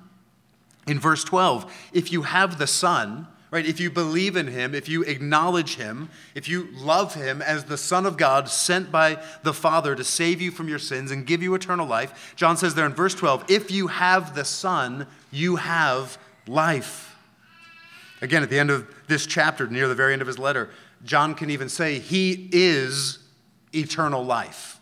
In 0.87 0.99
verse 0.99 1.25
12, 1.25 1.91
if 1.93 2.13
you 2.13 2.23
have 2.23 2.59
the 2.59 2.67
Son, 2.67 3.27
right, 3.51 3.67
if 3.67 3.81
you 3.81 3.91
believe 3.91 4.37
in 4.37 4.49
him, 4.49 4.75
if 4.75 4.89
you 4.89 5.03
acknowledge 5.03 5.77
him, 5.77 6.11
if 6.35 6.49
you 6.49 6.69
love 6.73 7.15
him 7.15 7.41
as 7.41 7.65
the 7.65 7.77
Son 7.77 8.07
of 8.07 8.17
God 8.17 8.49
sent 8.49 8.93
by 8.93 9.23
the 9.43 9.55
Father 9.55 9.95
to 9.95 10.05
save 10.05 10.41
you 10.41 10.51
from 10.51 10.69
your 10.69 10.79
sins 10.79 11.11
and 11.11 11.27
give 11.27 11.43
you 11.43 11.55
eternal 11.55 11.87
life, 11.87 12.35
John 12.37 12.57
says 12.57 12.75
there 12.75 12.87
in 12.87 12.95
verse 12.95 13.15
12, 13.15 13.47
if 13.49 13.71
you 13.71 13.87
have 13.87 14.35
the 14.35 14.45
Son, 14.45 15.07
you 15.31 15.57
have 15.57 16.19
life. 16.47 17.17
Again, 18.21 18.43
at 18.43 18.51
the 18.51 18.59
end 18.59 18.71
of 18.71 18.87
this 19.07 19.27
chapter, 19.27 19.67
near 19.67 19.89
the 19.89 19.95
very 19.95 20.13
end 20.13 20.23
of 20.23 20.29
his 20.29 20.39
letter, 20.39 20.71
John 21.05 21.35
can 21.35 21.51
even 21.51 21.69
say, 21.69 21.99
He 21.99 22.49
is 22.53 23.19
eternal 23.73 24.25
life. 24.25 24.81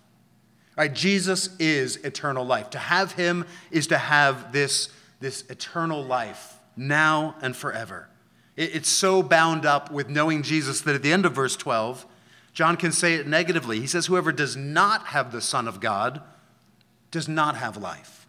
Right? 0.76 0.92
Jesus 0.92 1.56
is 1.58 1.96
eternal 1.98 2.44
life. 2.44 2.70
To 2.70 2.78
have 2.78 3.12
him 3.12 3.46
is 3.70 3.86
to 3.88 3.98
have 3.98 4.52
this, 4.52 4.90
this 5.20 5.44
eternal 5.48 6.04
life 6.04 6.58
now 6.76 7.34
and 7.40 7.56
forever. 7.56 8.08
It, 8.56 8.76
it's 8.76 8.88
so 8.88 9.22
bound 9.22 9.64
up 9.64 9.90
with 9.90 10.08
knowing 10.08 10.42
Jesus 10.42 10.80
that 10.82 10.94
at 10.94 11.02
the 11.02 11.12
end 11.12 11.26
of 11.26 11.34
verse 11.34 11.56
12, 11.56 12.06
John 12.52 12.76
can 12.76 12.92
say 12.92 13.14
it 13.14 13.26
negatively. 13.26 13.80
He 13.80 13.86
says, 13.86 14.06
Whoever 14.06 14.32
does 14.32 14.56
not 14.56 15.06
have 15.08 15.32
the 15.32 15.40
Son 15.40 15.68
of 15.68 15.80
God 15.80 16.22
does 17.10 17.28
not 17.28 17.56
have 17.56 17.76
life. 17.76 18.26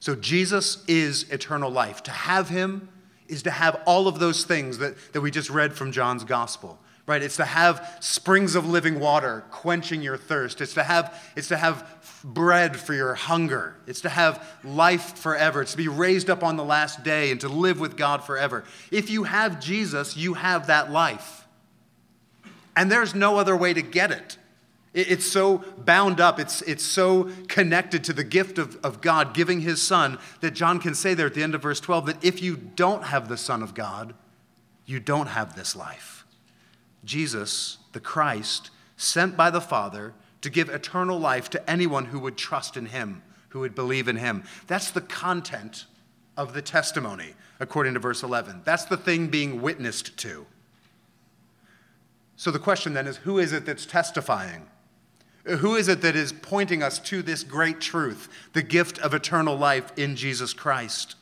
So 0.00 0.14
Jesus 0.14 0.84
is 0.86 1.28
eternal 1.30 1.70
life. 1.70 2.02
To 2.04 2.10
have 2.10 2.48
him 2.48 2.88
is 3.26 3.42
to 3.44 3.50
have 3.50 3.80
all 3.86 4.06
of 4.06 4.18
those 4.18 4.44
things 4.44 4.78
that, 4.78 4.94
that 5.12 5.20
we 5.20 5.30
just 5.30 5.50
read 5.50 5.72
from 5.72 5.92
John's 5.92 6.24
gospel 6.24 6.78
right? 7.06 7.22
It's 7.22 7.36
to 7.36 7.44
have 7.44 7.96
springs 8.00 8.54
of 8.54 8.66
living 8.66 8.98
water 8.98 9.44
quenching 9.50 10.02
your 10.02 10.16
thirst. 10.16 10.60
It's 10.60 10.74
to 10.74 10.82
have 10.82 11.20
it's 11.36 11.48
to 11.48 11.56
have 11.56 12.20
bread 12.24 12.76
for 12.78 12.94
your 12.94 13.14
hunger. 13.14 13.76
It's 13.86 14.00
to 14.02 14.08
have 14.08 14.46
life 14.64 15.18
forever. 15.18 15.62
It's 15.62 15.72
to 15.72 15.76
be 15.76 15.88
raised 15.88 16.30
up 16.30 16.42
on 16.42 16.56
the 16.56 16.64
last 16.64 17.04
day 17.04 17.30
and 17.30 17.40
to 17.42 17.48
live 17.48 17.78
with 17.78 17.96
god 17.96 18.24
forever. 18.24 18.64
If 18.90 19.10
you 19.10 19.24
have 19.24 19.60
jesus 19.60 20.16
you 20.16 20.34
have 20.34 20.68
that 20.68 20.90
life. 20.90 21.46
And 22.76 22.90
there's 22.90 23.14
no 23.14 23.36
other 23.38 23.56
way 23.56 23.72
to 23.72 23.82
get 23.82 24.10
it. 24.10 24.38
It's 24.94 25.26
so 25.26 25.58
bound 25.76 26.20
up, 26.20 26.38
it's, 26.38 26.62
it's 26.62 26.84
so 26.84 27.28
connected 27.48 28.04
to 28.04 28.12
the 28.12 28.22
gift 28.22 28.58
of, 28.58 28.76
of 28.84 29.00
God 29.00 29.34
giving 29.34 29.60
his 29.60 29.82
son 29.82 30.18
that 30.40 30.52
John 30.52 30.78
can 30.78 30.94
say 30.94 31.14
there 31.14 31.26
at 31.26 31.34
the 31.34 31.42
end 31.42 31.56
of 31.56 31.62
verse 31.62 31.80
12 31.80 32.06
that 32.06 32.24
if 32.24 32.40
you 32.40 32.56
don't 32.56 33.02
have 33.02 33.28
the 33.28 33.36
Son 33.36 33.60
of 33.60 33.74
God, 33.74 34.14
you 34.86 35.00
don't 35.00 35.26
have 35.26 35.56
this 35.56 35.74
life. 35.74 36.23
Jesus, 37.04 37.78
the 37.92 38.00
Christ, 38.00 38.70
sent 38.96 39.36
by 39.36 39.50
the 39.50 39.60
Father 39.60 40.14
to 40.40 40.50
give 40.50 40.68
eternal 40.68 41.18
life 41.18 41.48
to 41.50 41.70
anyone 41.70 42.06
who 42.06 42.18
would 42.20 42.36
trust 42.36 42.76
in 42.76 42.86
him, 42.86 43.22
who 43.50 43.60
would 43.60 43.74
believe 43.74 44.08
in 44.08 44.16
him. 44.16 44.44
That's 44.66 44.90
the 44.90 45.00
content 45.00 45.86
of 46.36 46.52
the 46.52 46.62
testimony, 46.62 47.34
according 47.60 47.94
to 47.94 48.00
verse 48.00 48.22
11. 48.22 48.62
That's 48.64 48.84
the 48.84 48.96
thing 48.96 49.28
being 49.28 49.62
witnessed 49.62 50.16
to. 50.18 50.46
So 52.36 52.50
the 52.50 52.58
question 52.58 52.94
then 52.94 53.06
is 53.06 53.18
who 53.18 53.38
is 53.38 53.52
it 53.52 53.64
that's 53.64 53.86
testifying? 53.86 54.66
Who 55.44 55.76
is 55.76 55.88
it 55.88 56.00
that 56.00 56.16
is 56.16 56.32
pointing 56.32 56.82
us 56.82 56.98
to 57.00 57.22
this 57.22 57.44
great 57.44 57.80
truth, 57.80 58.28
the 58.54 58.62
gift 58.62 58.98
of 58.98 59.12
eternal 59.12 59.56
life 59.56 59.92
in 59.96 60.16
Jesus 60.16 60.52
Christ? 60.52 61.16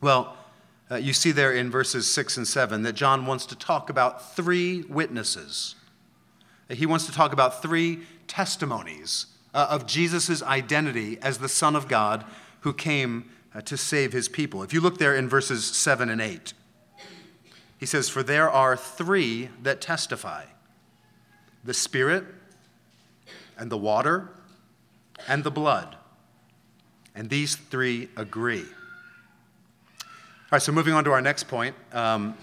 Well, 0.00 0.36
uh, 0.90 0.96
you 0.96 1.12
see 1.12 1.30
there 1.32 1.52
in 1.52 1.70
verses 1.70 2.12
6 2.12 2.36
and 2.38 2.48
7 2.48 2.82
that 2.82 2.94
John 2.94 3.26
wants 3.26 3.46
to 3.46 3.56
talk 3.56 3.90
about 3.90 4.34
three 4.34 4.82
witnesses. 4.82 5.76
He 6.68 6.86
wants 6.86 7.06
to 7.06 7.12
talk 7.12 7.32
about 7.32 7.62
three 7.62 8.00
testimonies 8.26 9.26
uh, 9.54 9.68
of 9.70 9.86
Jesus' 9.86 10.42
identity 10.42 11.18
as 11.22 11.38
the 11.38 11.48
Son 11.48 11.76
of 11.76 11.88
God 11.88 12.24
who 12.60 12.72
came 12.72 13.30
uh, 13.54 13.60
to 13.62 13.76
save 13.76 14.12
his 14.12 14.28
people. 14.28 14.62
If 14.62 14.72
you 14.72 14.80
look 14.80 14.98
there 14.98 15.14
in 15.14 15.28
verses 15.28 15.64
7 15.64 16.08
and 16.08 16.20
8, 16.20 16.52
He 17.78 17.86
says, 17.86 18.08
For 18.08 18.22
there 18.22 18.50
are 18.50 18.76
three 18.76 19.48
that 19.62 19.80
testify 19.80 20.44
the 21.64 21.74
Spirit, 21.74 22.24
and 23.58 23.70
the 23.70 23.76
water, 23.76 24.30
and 25.28 25.44
the 25.44 25.50
blood. 25.50 25.96
And 27.14 27.28
these 27.28 27.56
three 27.56 28.08
agree. 28.16 28.64
All 30.52 30.56
right, 30.56 30.62
so 30.62 30.72
moving 30.72 30.94
on 30.94 31.04
to 31.04 31.12
our 31.12 31.22
next 31.22 31.44
point. 31.44 31.76
Um, 31.92 32.36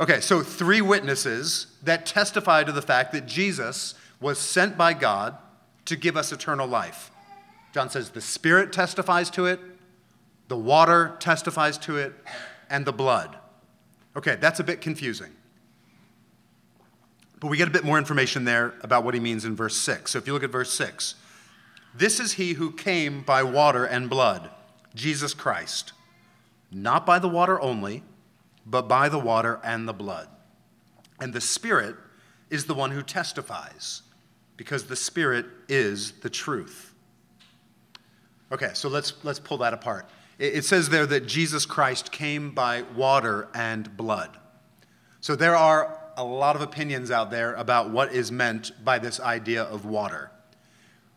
okay, 0.00 0.18
so 0.20 0.40
three 0.40 0.80
witnesses 0.80 1.66
that 1.82 2.06
testify 2.06 2.64
to 2.64 2.72
the 2.72 2.80
fact 2.80 3.12
that 3.12 3.26
Jesus 3.26 3.92
was 4.18 4.38
sent 4.38 4.78
by 4.78 4.94
God 4.94 5.36
to 5.84 5.94
give 5.94 6.16
us 6.16 6.32
eternal 6.32 6.66
life. 6.66 7.10
John 7.74 7.90
says 7.90 8.08
the 8.08 8.22
Spirit 8.22 8.72
testifies 8.72 9.28
to 9.32 9.44
it, 9.44 9.60
the 10.48 10.56
water 10.56 11.16
testifies 11.20 11.76
to 11.78 11.98
it, 11.98 12.14
and 12.70 12.86
the 12.86 12.92
blood. 12.94 13.36
Okay, 14.16 14.36
that's 14.36 14.58
a 14.58 14.64
bit 14.64 14.80
confusing. 14.80 15.32
But 17.40 17.48
we 17.48 17.58
get 17.58 17.68
a 17.68 17.72
bit 17.72 17.84
more 17.84 17.98
information 17.98 18.46
there 18.46 18.72
about 18.80 19.04
what 19.04 19.12
he 19.12 19.20
means 19.20 19.44
in 19.44 19.54
verse 19.54 19.76
6. 19.76 20.12
So 20.12 20.18
if 20.18 20.26
you 20.26 20.32
look 20.32 20.44
at 20.44 20.50
verse 20.50 20.72
6, 20.72 21.14
this 21.94 22.20
is 22.20 22.32
he 22.32 22.54
who 22.54 22.72
came 22.72 23.20
by 23.20 23.42
water 23.42 23.84
and 23.84 24.08
blood 24.08 24.48
Jesus 24.94 25.34
Christ, 25.34 25.92
not 26.70 27.06
by 27.06 27.18
the 27.18 27.28
water 27.28 27.60
only, 27.60 28.02
but 28.66 28.88
by 28.88 29.08
the 29.08 29.18
water 29.18 29.60
and 29.64 29.88
the 29.88 29.92
blood. 29.92 30.28
And 31.20 31.32
the 31.32 31.40
Spirit 31.40 31.96
is 32.50 32.66
the 32.66 32.74
one 32.74 32.90
who 32.90 33.02
testifies, 33.02 34.02
because 34.56 34.84
the 34.84 34.96
Spirit 34.96 35.46
is 35.68 36.12
the 36.20 36.30
truth. 36.30 36.94
Okay, 38.50 38.70
so 38.74 38.88
let's, 38.88 39.14
let's 39.22 39.40
pull 39.40 39.58
that 39.58 39.72
apart. 39.72 40.08
It 40.38 40.64
says 40.64 40.88
there 40.88 41.06
that 41.06 41.26
Jesus 41.26 41.64
Christ 41.64 42.10
came 42.12 42.50
by 42.50 42.82
water 42.94 43.48
and 43.54 43.96
blood. 43.96 44.36
So 45.20 45.36
there 45.36 45.56
are 45.56 45.98
a 46.16 46.24
lot 46.24 46.56
of 46.56 46.62
opinions 46.62 47.10
out 47.10 47.30
there 47.30 47.54
about 47.54 47.90
what 47.90 48.12
is 48.12 48.32
meant 48.32 48.72
by 48.84 48.98
this 48.98 49.20
idea 49.20 49.62
of 49.62 49.84
water. 49.84 50.30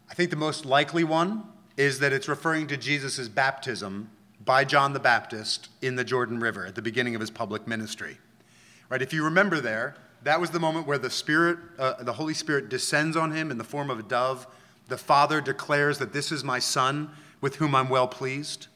I 0.10 0.14
think 0.14 0.30
the 0.30 0.36
most 0.36 0.66
likely 0.66 1.04
one 1.04 1.44
is 1.78 2.00
that 2.00 2.14
it's 2.14 2.28
referring 2.28 2.68
to 2.68 2.78
Jesus' 2.78 3.28
baptism 3.28 4.10
by 4.44 4.64
John 4.64 4.94
the 4.94 5.00
Baptist 5.00 5.70
in 5.82 5.96
the 5.96 6.04
Jordan 6.04 6.40
River 6.40 6.66
at 6.66 6.76
the 6.76 6.82
beginning 6.82 7.16
of 7.16 7.22
his 7.22 7.32
public 7.32 7.68
ministry. 7.68 8.18
Right? 8.90 9.02
If 9.02 9.14
you 9.14 9.24
remember 9.24 9.60
there, 9.60 9.96
that 10.24 10.40
was 10.40 10.52
the 10.52 10.60
moment 10.60 10.88
where 10.88 10.98
the 10.98 11.10
Spirit, 11.10 11.58
uh, 11.78 12.04
the 12.04 12.14
Holy 12.14 12.34
Spirit 12.34 12.70
descends 12.70 13.18
on 13.18 13.32
him 13.32 13.52
in 13.52 13.58
the 13.58 13.64
form 13.64 13.90
of 13.90 14.00
a 14.00 14.04
dove. 14.04 14.48
The 14.88 14.98
Father 14.98 15.42
declares 15.42 15.98
that 15.98 16.14
this 16.14 16.32
is 16.32 16.44
my 16.44 16.60
Son 16.60 17.10
with 17.42 17.56
whom 17.58 17.76
I'm 17.76 17.90
well 17.90 18.08
pleased. 18.08 18.68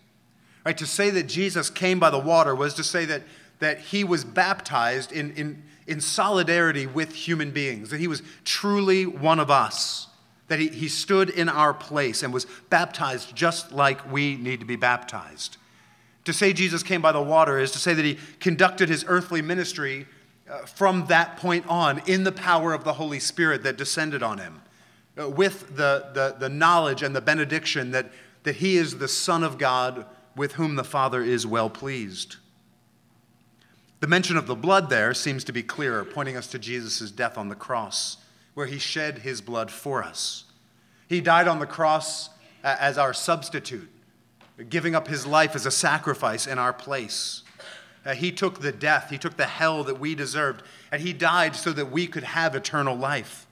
Right? 0.66 0.78
To 0.78 0.86
say 0.86 1.10
that 1.12 1.24
Jesus 1.24 1.70
came 1.70 2.00
by 2.00 2.10
the 2.10 2.20
water 2.20 2.54
was 2.54 2.74
to 2.76 2.84
say 2.84 3.06
that, 3.06 3.24
that 3.60 3.80
he 3.80 4.04
was 4.04 4.26
baptized 4.26 5.12
in, 5.12 5.32
in, 5.36 5.64
in 5.88 6.02
solidarity 6.02 6.86
with 6.86 7.14
human 7.14 7.52
beings, 7.52 7.90
that 7.92 8.00
he 8.00 8.08
was 8.08 8.22
truly 8.44 9.06
one 9.06 9.40
of 9.40 9.50
us 9.50 10.09
that 10.50 10.60
he, 10.60 10.68
he 10.68 10.90
stood 10.90 11.30
in 11.30 11.48
our 11.48 11.74
place 11.74 12.22
and 12.22 12.34
was 12.34 12.46
baptized 12.70 13.34
just 13.36 13.72
like 13.72 14.12
we 14.12 14.36
need 14.36 14.60
to 14.60 14.66
be 14.66 14.76
baptized. 14.76 15.58
To 16.26 16.34
say 16.34 16.52
Jesus 16.52 16.84
came 16.84 17.02
by 17.02 17.14
the 17.14 17.22
water 17.22 17.58
is 17.58 17.72
to 17.72 17.80
say 17.80 17.94
that 17.94 18.04
he 18.04 18.18
conducted 18.40 18.90
his 18.90 19.06
earthly 19.08 19.42
ministry 19.42 20.06
uh, 20.50 20.66
from 20.66 21.06
that 21.06 21.38
point 21.38 21.66
on 21.68 22.02
in 22.08 22.24
the 22.24 22.32
power 22.32 22.74
of 22.74 22.84
the 22.84 22.94
Holy 22.94 23.20
Spirit 23.20 23.64
that 23.64 23.78
descended 23.78 24.22
on 24.22 24.40
him, 24.40 24.62
uh, 25.20 25.30
with 25.30 25.76
the, 25.76 26.10
the, 26.14 26.36
the 26.38 26.50
knowledge 26.50 27.04
and 27.04 27.16
the 27.16 27.22
benediction 27.22 27.92
that, 27.92 28.12
that 28.44 28.58
he 28.58 28.76
is 28.76 28.98
the 28.98 29.08
Son 29.08 29.44
of 29.44 29.58
God 29.58 30.06
with 30.36 30.54
whom 30.54 30.76
the 30.76 30.84
Father 30.84 31.22
is 31.22 31.46
well 31.46 31.70
pleased. 31.70 32.38
The 34.00 34.08
mention 34.08 34.38
of 34.38 34.48
the 34.48 34.56
blood 34.56 34.90
there 34.90 35.14
seems 35.14 35.44
to 35.44 35.52
be 35.52 35.62
clearer, 35.62 36.04
pointing 36.06 36.38
us 36.38 36.48
to 36.48 36.60
Jesus' 36.60 37.12
death 37.12 37.38
on 37.38 37.50
the 37.50 37.56
cross 37.56 38.18
where 38.54 38.66
he 38.66 38.78
shed 38.78 39.20
his 39.20 39.42
blood 39.42 39.72
for 39.72 40.04
us. 40.04 40.46
He 41.08 41.22
died 41.22 41.48
on 41.48 41.60
the 41.60 41.66
cross 41.66 42.30
as 42.64 42.98
our 42.98 43.14
substitute, 43.14 43.90
giving 44.70 44.96
up 44.96 45.08
his 45.08 45.26
life 45.26 45.56
as 45.56 45.66
a 45.66 45.72
sacrifice 45.72 46.46
in 46.46 46.60
our 46.60 46.74
place. 46.74 47.44
Uh, 48.06 48.14
he 48.14 48.32
took 48.32 48.62
the 48.62 48.72
death, 48.72 49.10
he 49.10 49.18
took 49.18 49.38
the 49.38 49.46
hell 49.46 49.84
that 49.84 50.00
we 50.00 50.16
deserved, 50.16 50.64
and 50.92 51.02
he 51.02 51.14
died 51.14 51.56
so 51.56 51.72
that 51.72 51.92
we 51.92 52.08
could 52.08 52.24
have 52.24 52.56
eternal 52.56 52.96
life. 52.96 53.46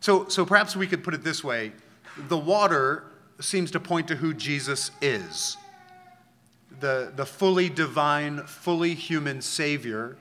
So, 0.00 0.28
so 0.28 0.46
perhaps 0.46 0.76
we 0.76 0.86
could 0.86 1.04
put 1.04 1.14
it 1.14 1.24
this 1.24 1.44
way 1.44 1.72
the 2.28 2.36
water 2.36 3.04
seems 3.40 3.70
to 3.70 3.80
point 3.80 4.08
to 4.08 4.16
who 4.16 4.34
Jesus 4.34 4.90
is 5.00 5.56
the, 6.80 7.12
the 7.14 7.26
fully 7.26 7.68
divine, 7.68 8.42
fully 8.44 8.94
human 8.94 9.40
Savior, 9.40 10.16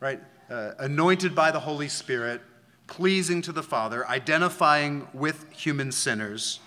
right? 0.00 0.20
Uh, 0.50 0.72
anointed 0.78 1.34
by 1.34 1.50
the 1.50 1.60
Holy 1.60 1.88
Spirit 1.88 2.42
pleasing 2.86 3.42
to 3.42 3.52
the 3.52 3.62
Father, 3.62 4.06
identifying 4.08 5.08
with 5.12 5.50
human 5.50 5.92
sinners. 5.92 6.60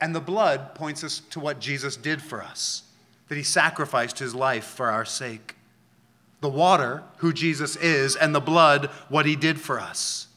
And 0.00 0.14
the 0.14 0.20
blood 0.20 0.74
points 0.74 1.04
us 1.04 1.20
to 1.30 1.40
what 1.40 1.60
Jesus 1.60 1.96
did 1.96 2.22
for 2.22 2.42
us, 2.42 2.82
that 3.28 3.36
he 3.36 3.42
sacrificed 3.42 4.18
his 4.18 4.34
life 4.34 4.64
for 4.64 4.90
our 4.90 5.04
sake. 5.04 5.56
The 6.40 6.48
water, 6.48 7.02
who 7.18 7.32
Jesus 7.32 7.76
is, 7.76 8.16
and 8.16 8.34
the 8.34 8.40
blood, 8.40 8.86
what 9.08 9.26
he 9.26 9.36
did 9.36 9.60
for 9.60 9.78
us. 9.78 10.28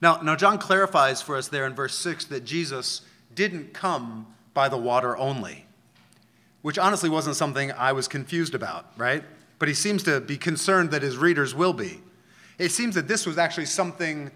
Now, 0.00 0.20
now 0.20 0.36
John 0.36 0.58
clarifies 0.58 1.22
for 1.22 1.36
us 1.36 1.48
there 1.48 1.66
in 1.66 1.74
verse 1.74 1.96
6 1.96 2.26
that 2.26 2.44
Jesus 2.44 3.02
didn't 3.34 3.72
come 3.74 4.26
by 4.54 4.68
the 4.68 4.76
water 4.76 5.16
only, 5.16 5.66
which 6.62 6.78
honestly 6.78 7.08
wasn't 7.08 7.36
something 7.36 7.72
I 7.72 7.92
was 7.92 8.08
confused 8.08 8.54
about, 8.54 8.92
right? 8.96 9.22
But 9.58 9.68
he 9.68 9.74
seems 9.74 10.02
to 10.04 10.20
be 10.20 10.36
concerned 10.36 10.90
that 10.90 11.02
his 11.02 11.16
readers 11.16 11.54
will 11.54 11.72
be. 11.72 12.00
It 12.58 12.70
seems 12.70 12.96
that 12.96 13.06
this 13.06 13.24
was 13.24 13.38
actually 13.38 13.66
something 13.66 14.30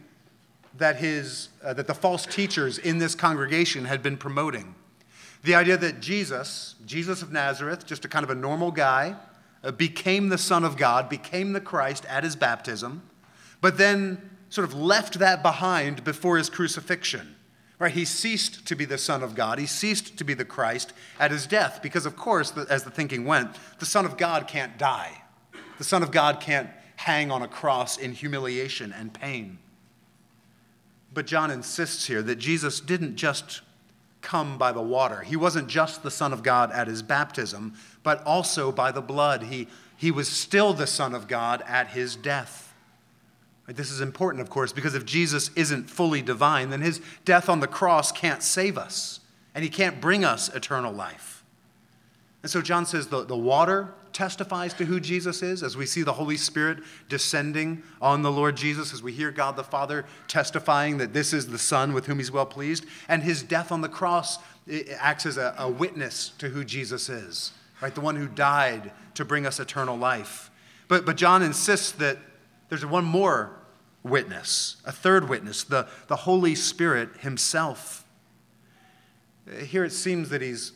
that, 0.78 0.96
his, 0.96 1.48
uh, 1.62 1.74
that 1.74 1.86
the 1.86 1.94
false 1.94 2.24
teachers 2.24 2.78
in 2.78 2.98
this 2.98 3.14
congregation 3.14 3.84
had 3.84 4.02
been 4.02 4.16
promoting. 4.16 4.74
The 5.42 5.56
idea 5.56 5.76
that 5.76 6.00
Jesus, 6.00 6.76
Jesus 6.86 7.20
of 7.20 7.32
Nazareth, 7.32 7.84
just 7.84 8.04
a 8.04 8.08
kind 8.08 8.22
of 8.22 8.30
a 8.30 8.34
normal 8.34 8.70
guy, 8.70 9.16
uh, 9.64 9.72
became 9.72 10.28
the 10.28 10.38
Son 10.38 10.64
of 10.64 10.76
God, 10.76 11.08
became 11.08 11.52
the 11.52 11.60
Christ 11.60 12.04
at 12.06 12.24
his 12.24 12.36
baptism, 12.36 13.02
but 13.60 13.76
then 13.76 14.30
sort 14.50 14.66
of 14.66 14.74
left 14.74 15.18
that 15.18 15.42
behind 15.42 16.04
before 16.04 16.36
his 16.36 16.48
crucifixion. 16.48 17.36
Right? 17.78 17.92
He 17.92 18.04
ceased 18.04 18.64
to 18.66 18.76
be 18.76 18.84
the 18.84 18.98
Son 18.98 19.24
of 19.24 19.34
God. 19.34 19.58
He 19.58 19.66
ceased 19.66 20.16
to 20.16 20.24
be 20.24 20.34
the 20.34 20.44
Christ 20.44 20.92
at 21.18 21.32
his 21.32 21.48
death 21.48 21.80
because, 21.82 22.06
of 22.06 22.16
course, 22.16 22.56
as 22.70 22.84
the 22.84 22.90
thinking 22.90 23.24
went, 23.24 23.56
the 23.80 23.86
Son 23.86 24.04
of 24.04 24.16
God 24.16 24.46
can't 24.46 24.78
die. 24.78 25.22
The 25.78 25.84
Son 25.84 26.04
of 26.04 26.12
God 26.12 26.38
can't 26.38 26.70
hang 27.02 27.32
on 27.32 27.42
a 27.42 27.48
cross 27.48 27.98
in 27.98 28.12
humiliation 28.12 28.92
and 28.92 29.12
pain. 29.12 29.58
But 31.12 31.26
John 31.26 31.50
insists 31.50 32.06
here 32.06 32.22
that 32.22 32.36
Jesus 32.36 32.78
didn't 32.78 33.16
just 33.16 33.60
come 34.20 34.56
by 34.56 34.70
the 34.70 34.80
water. 34.80 35.22
He 35.22 35.34
wasn't 35.34 35.66
just 35.66 36.04
the 36.04 36.12
Son 36.12 36.32
of 36.32 36.44
God 36.44 36.70
at 36.70 36.86
his 36.86 37.02
baptism, 37.02 37.74
but 38.04 38.24
also 38.24 38.70
by 38.70 38.92
the 38.92 39.00
blood. 39.00 39.42
He, 39.42 39.66
he 39.96 40.12
was 40.12 40.28
still 40.28 40.72
the 40.72 40.86
Son 40.86 41.12
of 41.12 41.26
God 41.26 41.64
at 41.66 41.88
his 41.88 42.14
death. 42.14 42.72
This 43.66 43.90
is 43.90 44.00
important, 44.00 44.40
of 44.40 44.48
course, 44.48 44.72
because 44.72 44.94
if 44.94 45.04
Jesus 45.04 45.50
isn't 45.56 45.90
fully 45.90 46.22
divine, 46.22 46.70
then 46.70 46.82
his 46.82 47.00
death 47.24 47.48
on 47.48 47.58
the 47.58 47.66
cross 47.66 48.12
can't 48.12 48.44
save 48.44 48.78
us, 48.78 49.18
and 49.56 49.64
he 49.64 49.70
can't 49.70 50.00
bring 50.00 50.24
us 50.24 50.54
eternal 50.54 50.92
life. 50.92 51.42
And 52.42 52.50
so 52.50 52.62
John 52.62 52.86
says 52.86 53.08
the, 53.08 53.24
the 53.24 53.36
water 53.36 53.92
testifies 54.12 54.74
to 54.74 54.84
who 54.84 55.00
Jesus 55.00 55.42
is, 55.42 55.62
as 55.62 55.76
we 55.76 55.86
see 55.86 56.02
the 56.02 56.12
Holy 56.12 56.36
Spirit 56.36 56.78
descending 57.08 57.82
on 58.00 58.22
the 58.22 58.30
Lord 58.30 58.56
Jesus, 58.56 58.92
as 58.92 59.02
we 59.02 59.12
hear 59.12 59.30
God 59.30 59.56
the 59.56 59.64
Father 59.64 60.04
testifying 60.28 60.98
that 60.98 61.12
this 61.12 61.32
is 61.32 61.46
the 61.46 61.58
Son 61.58 61.92
with 61.92 62.06
whom 62.06 62.18
he's 62.18 62.30
well 62.30 62.46
pleased, 62.46 62.86
and 63.08 63.22
his 63.22 63.42
death 63.42 63.72
on 63.72 63.80
the 63.80 63.88
cross 63.88 64.38
acts 64.98 65.26
as 65.26 65.36
a, 65.36 65.54
a 65.58 65.68
witness 65.68 66.32
to 66.38 66.48
who 66.48 66.64
Jesus 66.64 67.08
is, 67.08 67.52
right? 67.80 67.94
The 67.94 68.00
one 68.00 68.16
who 68.16 68.28
died 68.28 68.92
to 69.14 69.24
bring 69.24 69.46
us 69.46 69.58
eternal 69.58 69.96
life. 69.96 70.50
But, 70.88 71.04
but 71.06 71.16
John 71.16 71.42
insists 71.42 71.92
that 71.92 72.18
there's 72.68 72.86
one 72.86 73.04
more 73.04 73.56
witness, 74.02 74.76
a 74.84 74.92
third 74.92 75.28
witness, 75.28 75.64
the, 75.64 75.86
the 76.08 76.16
Holy 76.16 76.54
Spirit 76.54 77.08
himself. 77.20 78.04
Here 79.64 79.84
it 79.84 79.92
seems 79.92 80.28
that 80.28 80.42
he's 80.42 80.72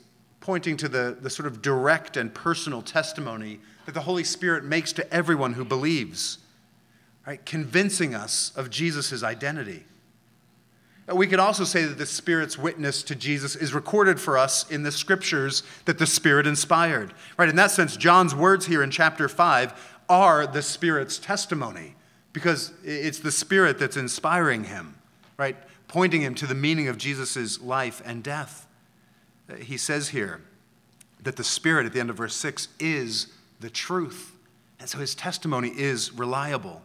pointing 0.47 0.77
to 0.77 0.89
the, 0.89 1.17
the 1.21 1.29
sort 1.29 1.45
of 1.45 1.61
direct 1.61 2.17
and 2.17 2.33
personal 2.33 2.81
testimony 2.81 3.59
that 3.85 3.95
the 3.95 4.03
Holy 4.03 4.23
Spirit 4.23 4.63
makes 4.63 4.93
to 4.93 5.13
everyone 5.13 5.55
who 5.55 5.65
believes, 5.65 6.39
right? 7.27 7.45
Convincing 7.45 8.15
us 8.15 8.53
of 8.55 8.71
Jesus' 8.71 9.25
identity. 9.25 9.83
We 11.13 11.27
could 11.27 11.41
also 11.41 11.65
say 11.65 11.83
that 11.83 11.99
the 11.99 12.07
Spirit's 12.07 12.57
witness 12.57 13.03
to 13.05 13.17
Jesus 13.17 13.57
is 13.57 13.75
recorded 13.75 14.21
for 14.21 14.39
us 14.39 14.71
in 14.71 14.85
the 14.85 14.93
scriptures 14.93 15.65
that 15.85 15.99
the 15.99 16.07
Spirit 16.07 16.47
inspired. 16.47 17.13
Right? 17.37 17.49
In 17.49 17.57
that 17.57 17.73
sense, 17.73 17.97
John's 17.97 18.33
words 18.33 18.67
here 18.67 18.85
in 18.85 18.93
chapter 18.93 19.29
5 19.29 19.99
are 20.09 20.47
the 20.47 20.63
Spirit's 20.63 21.19
testimony 21.19 21.97
because 22.33 22.73
it's 22.85 23.19
the 23.19 23.33
Spirit 23.33 23.81
that's 23.81 23.97
inspiring 23.97 24.63
him, 24.63 24.95
right? 25.39 25.57
Pointing 25.89 26.23
him 26.23 26.37
to 26.37 26.47
the 26.47 26.55
meaning 26.55 26.87
of 26.87 26.99
Jesus' 26.99 27.61
life 27.61 28.01
and 28.05 28.23
death 28.23 28.66
he 29.59 29.77
says 29.77 30.09
here, 30.09 30.41
that 31.27 31.37
the 31.37 31.45
Spirit 31.45 31.87
at 31.87 31.93
the 31.93 32.01
end 32.01 32.09
of 32.09 32.17
verse 32.17 32.35
6 32.37 32.69
is 32.79 33.27
the 33.61 33.69
truth. 33.69 34.33
And 34.79 34.89
so 34.89 34.99
his 34.99 35.15
testimony 35.15 35.71
is 35.71 36.13
reliable. 36.13 36.83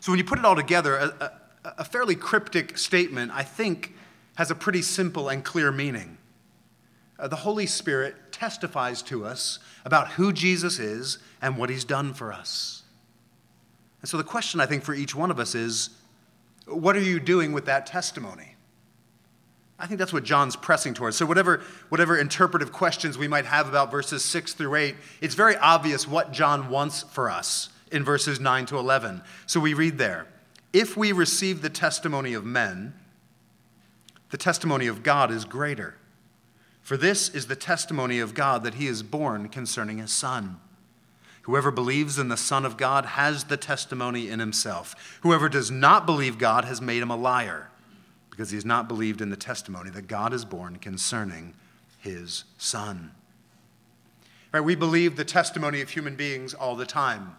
So 0.00 0.12
when 0.12 0.18
you 0.18 0.24
put 0.24 0.38
it 0.38 0.44
all 0.44 0.56
together, 0.56 0.96
a, 0.96 1.32
a, 1.64 1.74
a 1.78 1.84
fairly 1.84 2.14
cryptic 2.14 2.76
statement, 2.76 3.32
I 3.34 3.42
think, 3.42 3.94
has 4.34 4.50
a 4.50 4.54
pretty 4.54 4.82
simple 4.82 5.28
and 5.28 5.44
clear 5.44 5.72
meaning. 5.72 6.18
Uh, 7.18 7.28
the 7.28 7.36
Holy 7.36 7.66
Spirit 7.66 8.32
testifies 8.32 9.02
to 9.02 9.24
us 9.24 9.58
about 9.84 10.12
who 10.12 10.32
Jesus 10.32 10.78
is 10.78 11.18
and 11.40 11.56
what 11.56 11.70
he's 11.70 11.84
done 11.84 12.12
for 12.12 12.32
us. 12.32 12.82
And 14.00 14.08
so 14.08 14.16
the 14.16 14.24
question, 14.24 14.60
I 14.60 14.66
think, 14.66 14.82
for 14.82 14.94
each 14.94 15.14
one 15.14 15.30
of 15.30 15.38
us 15.38 15.54
is 15.54 15.90
what 16.66 16.96
are 16.96 17.02
you 17.02 17.20
doing 17.20 17.52
with 17.52 17.66
that 17.66 17.86
testimony? 17.86 18.56
I 19.80 19.86
think 19.86 19.98
that's 19.98 20.12
what 20.12 20.24
John's 20.24 20.56
pressing 20.56 20.92
towards. 20.92 21.16
So, 21.16 21.24
whatever, 21.24 21.62
whatever 21.88 22.18
interpretive 22.18 22.70
questions 22.70 23.16
we 23.16 23.28
might 23.28 23.46
have 23.46 23.68
about 23.68 23.90
verses 23.90 24.22
6 24.24 24.52
through 24.52 24.74
8, 24.74 24.94
it's 25.20 25.34
very 25.34 25.56
obvious 25.56 26.06
what 26.06 26.32
John 26.32 26.68
wants 26.68 27.02
for 27.02 27.30
us 27.30 27.70
in 27.90 28.04
verses 28.04 28.38
9 28.38 28.66
to 28.66 28.78
11. 28.78 29.22
So, 29.46 29.58
we 29.58 29.72
read 29.72 29.96
there 29.96 30.26
If 30.72 30.96
we 30.96 31.12
receive 31.12 31.62
the 31.62 31.70
testimony 31.70 32.34
of 32.34 32.44
men, 32.44 32.92
the 34.30 34.36
testimony 34.36 34.86
of 34.86 35.02
God 35.02 35.30
is 35.30 35.44
greater. 35.44 35.96
For 36.82 36.96
this 36.96 37.28
is 37.28 37.46
the 37.46 37.56
testimony 37.56 38.20
of 38.20 38.34
God 38.34 38.62
that 38.64 38.74
he 38.74 38.86
is 38.86 39.02
borne 39.02 39.48
concerning 39.48 39.98
his 39.98 40.12
Son. 40.12 40.60
Whoever 41.42 41.70
believes 41.70 42.18
in 42.18 42.28
the 42.28 42.36
Son 42.36 42.64
of 42.64 42.76
God 42.76 43.06
has 43.06 43.44
the 43.44 43.56
testimony 43.56 44.28
in 44.28 44.40
himself. 44.40 45.18
Whoever 45.22 45.48
does 45.48 45.70
not 45.70 46.06
believe 46.06 46.38
God 46.38 46.64
has 46.64 46.80
made 46.80 47.02
him 47.02 47.10
a 47.10 47.16
liar, 47.16 47.69
because 48.40 48.52
he 48.52 48.56
has 48.56 48.64
not 48.64 48.88
believed 48.88 49.20
in 49.20 49.28
the 49.28 49.36
testimony 49.36 49.90
that 49.90 50.08
God 50.08 50.32
is 50.32 50.46
borne 50.46 50.76
concerning 50.76 51.52
his 51.98 52.44
Son. 52.56 53.10
Right, 54.50 54.62
we 54.62 54.74
believe 54.74 55.16
the 55.16 55.26
testimony 55.26 55.82
of 55.82 55.90
human 55.90 56.16
beings 56.16 56.54
all 56.54 56.74
the 56.74 56.86
time. 56.86 57.36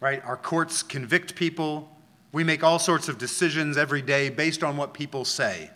Right? 0.00 0.22
Our 0.26 0.36
courts 0.36 0.82
convict 0.82 1.34
people. 1.34 1.90
We 2.30 2.44
make 2.44 2.62
all 2.62 2.78
sorts 2.78 3.08
of 3.08 3.16
decisions 3.16 3.78
every 3.78 4.02
day 4.02 4.28
based 4.28 4.62
on 4.62 4.76
what 4.76 4.92
people 4.92 5.24
say. 5.24 5.70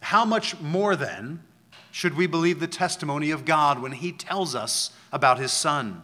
How 0.00 0.24
much 0.24 0.58
more 0.58 0.96
then 0.96 1.42
should 1.90 2.16
we 2.16 2.26
believe 2.26 2.58
the 2.58 2.66
testimony 2.66 3.30
of 3.32 3.44
God 3.44 3.82
when 3.82 3.92
he 3.92 4.12
tells 4.12 4.54
us 4.54 4.92
about 5.12 5.38
his 5.38 5.52
son? 5.52 6.02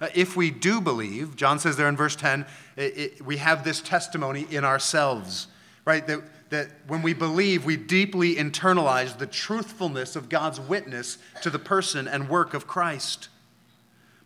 Uh, 0.00 0.08
if 0.16 0.34
we 0.34 0.50
do 0.50 0.80
believe, 0.80 1.36
John 1.36 1.60
says 1.60 1.76
there 1.76 1.88
in 1.88 1.96
verse 1.96 2.16
10, 2.16 2.44
it, 2.74 2.98
it, 2.98 3.22
we 3.24 3.36
have 3.36 3.62
this 3.62 3.80
testimony 3.80 4.48
in 4.50 4.64
ourselves, 4.64 5.46
right? 5.84 6.04
That, 6.08 6.24
that 6.50 6.68
when 6.86 7.02
we 7.02 7.12
believe, 7.12 7.64
we 7.64 7.76
deeply 7.76 8.36
internalize 8.36 9.18
the 9.18 9.26
truthfulness 9.26 10.16
of 10.16 10.28
God's 10.28 10.60
witness 10.60 11.18
to 11.42 11.50
the 11.50 11.58
person 11.58 12.06
and 12.06 12.28
work 12.28 12.54
of 12.54 12.66
Christ. 12.66 13.28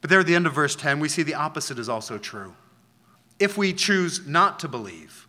But 0.00 0.10
there 0.10 0.20
at 0.20 0.26
the 0.26 0.34
end 0.34 0.46
of 0.46 0.54
verse 0.54 0.76
10, 0.76 1.00
we 1.00 1.08
see 1.08 1.22
the 1.22 1.34
opposite 1.34 1.78
is 1.78 1.88
also 1.88 2.18
true. 2.18 2.54
If 3.38 3.56
we 3.56 3.72
choose 3.72 4.26
not 4.26 4.58
to 4.60 4.68
believe, 4.68 5.26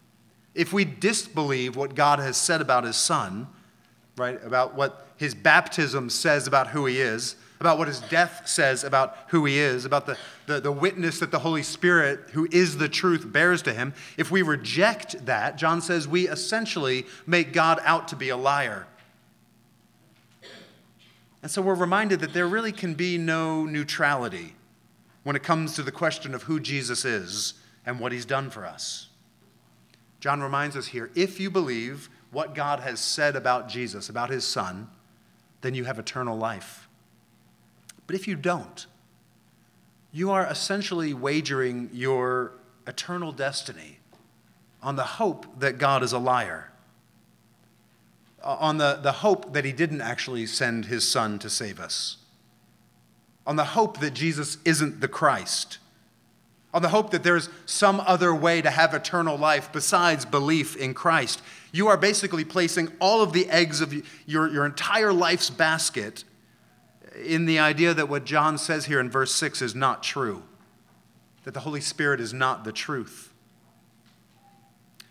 if 0.54 0.74
we 0.74 0.84
disbelieve 0.84 1.76
what 1.76 1.96
God 1.96 2.20
has 2.20 2.36
said 2.36 2.62
about 2.62 2.84
his 2.84 2.98
son, 2.98 3.48
right, 4.18 4.42
about 4.44 4.76
what 4.76 5.08
his 5.18 5.34
baptism 5.34 6.10
says 6.10 6.48
about 6.48 6.68
who 6.68 6.86
he 6.86 7.00
is, 7.00 7.36
about 7.62 7.78
what 7.78 7.88
his 7.88 8.02
death 8.02 8.42
says 8.46 8.84
about 8.84 9.16
who 9.28 9.46
he 9.46 9.60
is, 9.60 9.86
about 9.86 10.08
the, 10.08 10.18
the, 10.48 10.60
the, 10.60 10.72
witness 10.72 11.20
that 11.20 11.30
the 11.30 11.38
Holy 11.38 11.62
Spirit, 11.62 12.20
who 12.32 12.48
is 12.52 12.78
the 12.78 12.90
truth, 12.90 13.32
bears 13.32 13.62
to 13.62 13.72
him, 13.72 13.94
if 14.18 14.32
we 14.32 14.42
reject 14.42 15.28
that, 15.28 15.58
John 15.58 15.80
says 15.80 16.08
we 16.08 16.28
essentially 16.28 17.06
make 17.28 17.54
God 17.54 17.80
out 17.84 18.08
to 18.08 18.16
be 18.16 18.30
a 18.30 18.36
liar. 18.36 18.88
And 21.44 21.52
so 21.52 21.62
we're 21.62 21.76
reminded 21.76 22.20
that 22.22 22.34
there 22.34 22.48
really 22.48 22.72
can 22.72 22.96
be 22.96 23.20
no 23.20 23.64
neutrality 23.64 24.56
when 25.22 25.36
it 25.36 25.44
comes 25.44 25.76
to 25.76 25.84
the 25.84 25.92
question 25.92 26.34
of 26.34 26.44
who 26.44 26.60
Jesus 26.60 27.06
is 27.06 27.54
and 27.86 28.00
what 28.00 28.12
he's 28.12 28.26
done 28.26 28.50
for 28.50 28.66
us. 28.66 29.10
John 30.20 30.42
reminds 30.42 30.76
us 30.76 30.88
here 30.88 31.12
if 31.14 31.40
you 31.40 31.52
believe 31.52 32.10
what 32.32 32.56
God 32.56 32.80
has 32.80 33.00
said 33.00 33.36
about 33.36 33.70
Jesus, 33.70 34.10
about 34.10 34.32
his 34.32 34.46
son, 34.46 34.90
then 35.62 35.76
you 35.76 35.84
have 35.84 36.00
eternal 36.00 36.36
life. 36.36 36.88
But 38.12 38.20
if 38.20 38.28
you 38.28 38.36
don't, 38.36 38.86
you 40.12 40.32
are 40.32 40.46
essentially 40.46 41.14
wagering 41.14 41.90
your 41.94 42.52
eternal 42.86 43.32
destiny 43.32 44.00
on 44.84 44.98
the 44.98 45.04
hope 45.06 45.46
that 45.62 45.78
God 45.78 46.04
is 46.04 46.12
a 46.12 46.18
liar, 46.18 46.74
on 48.44 48.80
the, 48.80 49.00
the 49.02 49.14
hope 49.14 49.54
that 49.54 49.64
he 49.64 49.72
didn't 49.72 50.02
actually 50.02 50.46
send 50.46 50.88
his 50.88 51.08
son 51.08 51.40
to 51.40 51.50
save 51.50 51.80
us, 51.80 52.18
on 53.48 53.56
the 53.56 53.64
hope 53.64 54.02
that 54.02 54.14
Jesus 54.14 54.58
isn't 54.66 55.00
the 55.00 55.08
Christ, 55.08 55.78
on 56.74 56.82
the 56.82 56.90
hope 56.90 57.12
that 57.12 57.24
there's 57.24 57.48
some 57.66 58.02
other 58.02 58.36
way 58.36 58.62
to 58.62 58.72
have 58.72 58.94
eternal 58.94 59.38
life 59.38 59.72
besides 59.72 60.26
belief 60.26 60.76
in 60.76 60.94
Christ. 60.94 61.42
You 61.72 61.88
are 61.88 61.96
basically 61.96 62.44
placing 62.44 62.92
all 63.00 63.22
of 63.22 63.32
the 63.32 63.50
eggs 63.50 63.80
of 63.80 63.94
your, 64.26 64.50
your 64.50 64.66
entire 64.66 65.14
life's 65.14 65.50
basket 65.50 66.26
in 67.16 67.46
the 67.46 67.60
idea 67.60 67.94
that 67.94 68.10
what 68.10 68.26
John 68.26 68.58
says 68.58 68.86
here 68.86 69.00
in 69.00 69.10
verse 69.10 69.34
6 69.36 69.62
is 69.62 69.76
not 69.76 70.04
true, 70.04 70.44
that 71.44 71.54
the 71.54 71.62
Holy 71.62 71.82
Spirit 71.82 72.20
is 72.20 72.34
not 72.34 72.64
the 72.64 72.72
truth. 72.72 73.34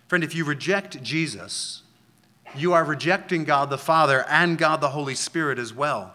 Friend, 0.09 0.25
if 0.25 0.35
you 0.35 0.45
reject 0.45 1.03
Jesus, 1.03 1.83
you 2.57 2.73
are 2.73 2.85
rejecting 2.85 3.45
God 3.45 3.71
the 3.71 3.79
Father 3.79 4.25
and 4.29 4.59
God 4.59 4.81
the 4.81 4.89
Holy 4.89 5.15
Spirit 5.15 5.59
as 5.59 5.73
well. 5.73 6.15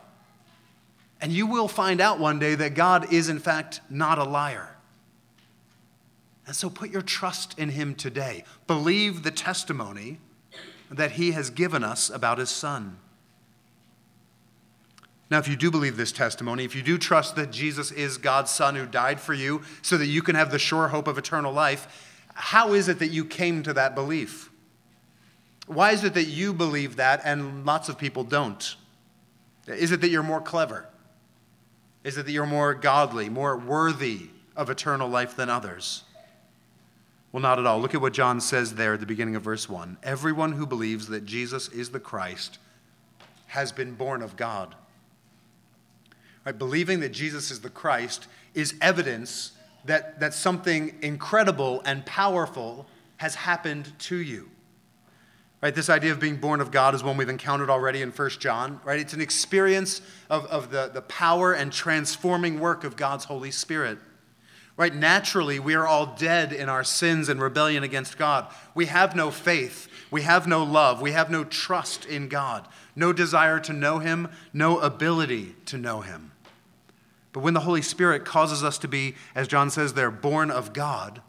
And 1.21 1.32
you 1.32 1.48
will 1.48 1.67
find 1.67 2.02
out 2.02 2.19
one 2.19 2.39
day 2.39 2.56
that 2.56 2.74
God 2.74 3.13
is, 3.13 3.30
in 3.30 3.39
fact, 3.39 3.80
not 3.89 4.19
a 4.19 4.24
liar. 4.24 4.76
And 6.45 6.56
so 6.56 6.69
put 6.69 6.89
your 6.91 7.02
trust 7.02 7.58
in 7.58 7.69
Him 7.69 7.95
today. 7.95 8.43
Believe 8.67 9.24
the 9.24 9.32
testimony 9.32 10.19
that 10.91 11.12
He 11.12 11.32
has 11.32 11.50
given 11.50 11.84
us 11.84 12.10
about 12.10 12.38
His 12.38 12.50
Son. 12.50 12.98
Now, 15.36 15.39
if 15.39 15.50
you 15.50 15.58
do 15.58 15.69
believe 15.69 15.98
this 15.98 16.13
testimony, 16.13 16.63
if 16.63 16.78
you 16.78 16.82
do 16.82 16.98
trust 16.98 17.36
that 17.36 17.52
Jesus 17.52 17.91
is 17.91 18.17
God's 18.17 18.52
Son 18.52 18.74
who 18.74 18.86
died 18.86 19.19
for 19.19 19.34
you 19.34 19.63
so 19.82 19.98
that 19.98 20.06
you 20.06 20.21
can 20.21 20.34
have 20.34 20.50
the 20.50 20.58
sure 20.58 20.88
hope 20.88 21.10
of 21.10 21.17
eternal 21.17 21.52
life, 21.52 22.24
how 22.34 22.71
is 22.71 22.88
it 22.88 23.00
that 23.00 23.10
you 23.10 23.26
came 23.26 23.62
to 23.63 23.74
that 23.74 23.95
belief? 23.95 24.50
Why 25.67 25.91
is 25.91 26.06
it 26.06 26.13
that 26.13 26.28
you 26.28 26.54
believe 26.54 26.95
that 26.95 27.19
and 27.26 27.65
lots 27.65 27.89
of 27.89 27.98
people 27.98 28.24
don't? 28.24 28.78
Is 29.67 29.91
it 29.91 30.00
that 30.00 30.08
you're 30.08 30.24
more 30.24 30.39
clever? 30.39 30.86
Is 32.06 32.17
it 32.17 32.26
that 32.28 32.32
you're 32.32 32.45
more 32.45 32.74
godly, 32.74 33.28
more 33.28 33.58
worthy 33.58 34.30
of 34.56 34.69
eternal 34.69 35.10
life 35.10 35.36
than 35.36 35.50
others? 35.50 36.06
Well, 37.34 37.41
not 37.41 37.60
at 37.60 37.65
all. 37.65 37.82
Look 37.82 37.93
at 37.93 38.00
what 38.00 38.13
John 38.13 38.39
says 38.39 38.76
there 38.76 38.93
at 38.93 39.02
the 39.02 39.06
beginning 39.06 39.36
of 39.36 39.43
verse 39.43 39.67
1. 39.67 39.98
Everyone 40.02 40.54
who 40.54 40.65
believes 40.65 41.08
that 41.08 41.26
Jesus 41.26 41.67
is 41.67 41.89
the 41.89 42.00
Christ 42.00 42.58
has 43.48 43.74
been 43.74 43.95
born 43.95 44.21
of 44.21 44.38
God. 44.38 44.76
Right? 46.45 46.58
Believing 46.58 46.99
that 46.99 47.10
Jesus 47.10 47.51
is 47.51 47.62
the 47.62 47.69
Christ 47.69 48.27
is 48.53 48.75
evidence 48.81 49.51
that, 49.86 50.19
that 50.19 50.34
something 50.34 50.95
incredible 51.01 51.81
and 51.86 52.05
powerful 52.05 52.88
has 53.17 53.36
happened 53.36 53.91
to 53.99 54.15
you. 54.15 54.49
Right, 55.62 55.73
this 55.73 55.89
idea 55.89 56.12
of 56.12 56.19
being 56.19 56.36
born 56.36 56.62
of 56.62 56.69
God 56.69 56.93
is 56.93 57.03
one 57.03 57.17
we've 57.17 57.29
encountered 57.29 57.71
already 57.71 58.01
in 58.01 58.12
1 58.12 58.29
John. 58.31 58.79
Right? 58.84 58.99
It's 58.99 59.13
an 59.13 59.21
experience 59.21 60.01
of, 60.29 60.45
of 60.45 60.69
the, 60.69 60.91
the 60.93 61.01
power 61.01 61.53
and 61.53 61.71
transforming 61.71 62.60
work 62.60 62.84
of 62.84 62.95
God's 62.95 63.25
Holy 63.25 63.51
Spirit. 63.51 63.97
Right? 64.77 64.93
Naturally, 64.93 65.58
we 65.58 65.73
are 65.73 65.88
all 65.88 66.15
dead 66.17 66.51
in 66.51 66.67
our 66.67 66.84
sins 66.84 67.29
and 67.29 67.41
rebellion 67.41 67.84
against 67.84 68.17
God. 68.17 68.47
We 68.75 68.88
have 68.88 69.15
no 69.15 69.31
faith. 69.31 69.88
We 70.12 70.23
have 70.23 70.45
no 70.45 70.63
love. 70.63 71.01
We 71.01 71.13
have 71.13 71.31
no 71.31 71.45
trust 71.45 72.05
in 72.05 72.27
God. 72.27 72.67
No 72.95 73.13
desire 73.13 73.60
to 73.62 73.73
know 73.73 73.99
Him, 73.99 74.27
no 74.53 74.79
ability 74.79 75.55
to 75.67 75.77
know 75.77 76.01
Him. 76.01 76.31
But 77.36 77.43
when 77.43 77.54
the 77.54 77.60
Holy 77.60 77.82
Spirit 77.82 78.24
causes 78.24 78.63
us 78.63 78.78
to 78.78 78.88
be, 78.88 79.13
as 79.36 79.50
John 79.50 79.69
says 79.69 79.93
there, 79.93 80.10
born 80.10 80.50
of 80.50 80.71
God, 80.71 81.21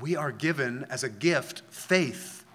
we 0.00 0.16
are 0.16 0.32
given 0.32 0.86
as 0.88 1.04
a 1.04 1.10
gift 1.10 1.60
faith 1.68 2.46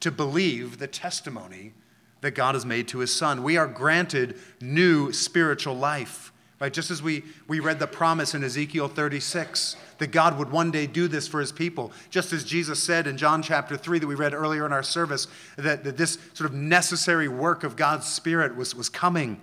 to 0.00 0.10
believe 0.10 0.76
the 0.76 0.88
testimony 0.88 1.72
that 2.20 2.32
God 2.32 2.54
has 2.54 2.66
made 2.66 2.86
to 2.88 2.98
his 2.98 3.14
Son. 3.14 3.42
We 3.42 3.56
are 3.56 3.66
granted 3.66 4.38
new 4.60 5.10
spiritual 5.10 5.74
life. 5.74 6.34
Right? 6.60 6.70
Just 6.70 6.90
as 6.90 7.02
we, 7.02 7.22
we 7.48 7.60
read 7.60 7.78
the 7.78 7.86
promise 7.86 8.34
in 8.34 8.44
Ezekiel 8.44 8.88
36 8.88 9.76
that 9.96 10.08
God 10.08 10.36
would 10.36 10.50
one 10.50 10.70
day 10.70 10.86
do 10.86 11.08
this 11.08 11.26
for 11.26 11.40
his 11.40 11.50
people, 11.50 11.92
just 12.10 12.30
as 12.34 12.44
Jesus 12.44 12.82
said 12.82 13.06
in 13.06 13.16
John 13.16 13.40
chapter 13.42 13.74
3 13.74 14.00
that 14.00 14.06
we 14.06 14.14
read 14.14 14.34
earlier 14.34 14.66
in 14.66 14.72
our 14.72 14.82
service, 14.82 15.28
that, 15.56 15.82
that 15.84 15.96
this 15.96 16.18
sort 16.34 16.50
of 16.50 16.54
necessary 16.54 17.26
work 17.26 17.64
of 17.64 17.74
God's 17.74 18.06
Spirit 18.06 18.54
was, 18.54 18.74
was 18.74 18.90
coming 18.90 19.40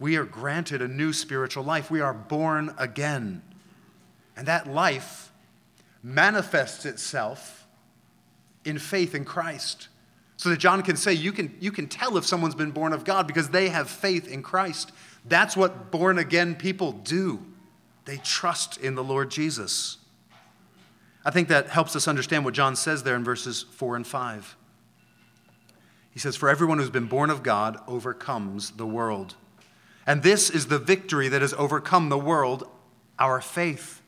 we 0.00 0.16
are 0.16 0.24
granted 0.24 0.80
a 0.80 0.88
new 0.88 1.12
spiritual 1.12 1.62
life. 1.62 1.90
We 1.90 2.00
are 2.00 2.14
born 2.14 2.74
again. 2.78 3.42
And 4.34 4.48
that 4.48 4.66
life 4.66 5.30
manifests 6.02 6.86
itself 6.86 7.66
in 8.64 8.78
faith 8.78 9.14
in 9.14 9.26
Christ. 9.26 9.88
So 10.38 10.48
that 10.48 10.58
John 10.58 10.82
can 10.82 10.96
say, 10.96 11.12
you 11.12 11.32
can, 11.32 11.54
you 11.60 11.70
can 11.70 11.86
tell 11.86 12.16
if 12.16 12.24
someone's 12.24 12.54
been 12.54 12.70
born 12.70 12.94
of 12.94 13.04
God 13.04 13.26
because 13.26 13.50
they 13.50 13.68
have 13.68 13.90
faith 13.90 14.26
in 14.26 14.42
Christ. 14.42 14.90
That's 15.26 15.54
what 15.54 15.90
born 15.90 16.18
again 16.18 16.54
people 16.54 16.92
do. 16.92 17.44
They 18.06 18.16
trust 18.16 18.78
in 18.78 18.94
the 18.94 19.04
Lord 19.04 19.30
Jesus. 19.30 19.98
I 21.26 21.30
think 21.30 21.48
that 21.48 21.68
helps 21.68 21.94
us 21.94 22.08
understand 22.08 22.46
what 22.46 22.54
John 22.54 22.74
says 22.74 23.02
there 23.02 23.16
in 23.16 23.22
verses 23.22 23.66
4 23.72 23.96
and 23.96 24.06
5. 24.06 24.56
He 26.10 26.18
says, 26.18 26.36
For 26.36 26.48
everyone 26.48 26.78
who's 26.78 26.88
been 26.88 27.04
born 27.04 27.28
of 27.28 27.42
God 27.42 27.78
overcomes 27.86 28.70
the 28.70 28.86
world. 28.86 29.34
And 30.06 30.22
this 30.22 30.50
is 30.50 30.66
the 30.66 30.78
victory 30.78 31.28
that 31.28 31.42
has 31.42 31.52
overcome 31.54 32.08
the 32.08 32.18
world, 32.18 32.68
our 33.18 33.40
faith. 33.40 34.00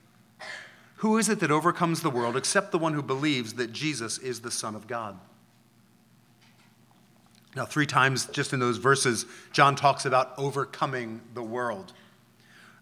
Who 0.96 1.18
is 1.18 1.28
it 1.28 1.40
that 1.40 1.50
overcomes 1.50 2.00
the 2.00 2.10
world 2.10 2.36
except 2.36 2.70
the 2.70 2.78
one 2.78 2.94
who 2.94 3.02
believes 3.02 3.54
that 3.54 3.72
Jesus 3.72 4.18
is 4.18 4.40
the 4.40 4.50
Son 4.50 4.74
of 4.74 4.86
God? 4.86 5.18
Now, 7.54 7.66
three 7.66 7.86
times 7.86 8.26
just 8.26 8.52
in 8.52 8.60
those 8.60 8.78
verses, 8.78 9.26
John 9.52 9.76
talks 9.76 10.06
about 10.06 10.32
overcoming 10.38 11.20
the 11.34 11.42
world. 11.42 11.92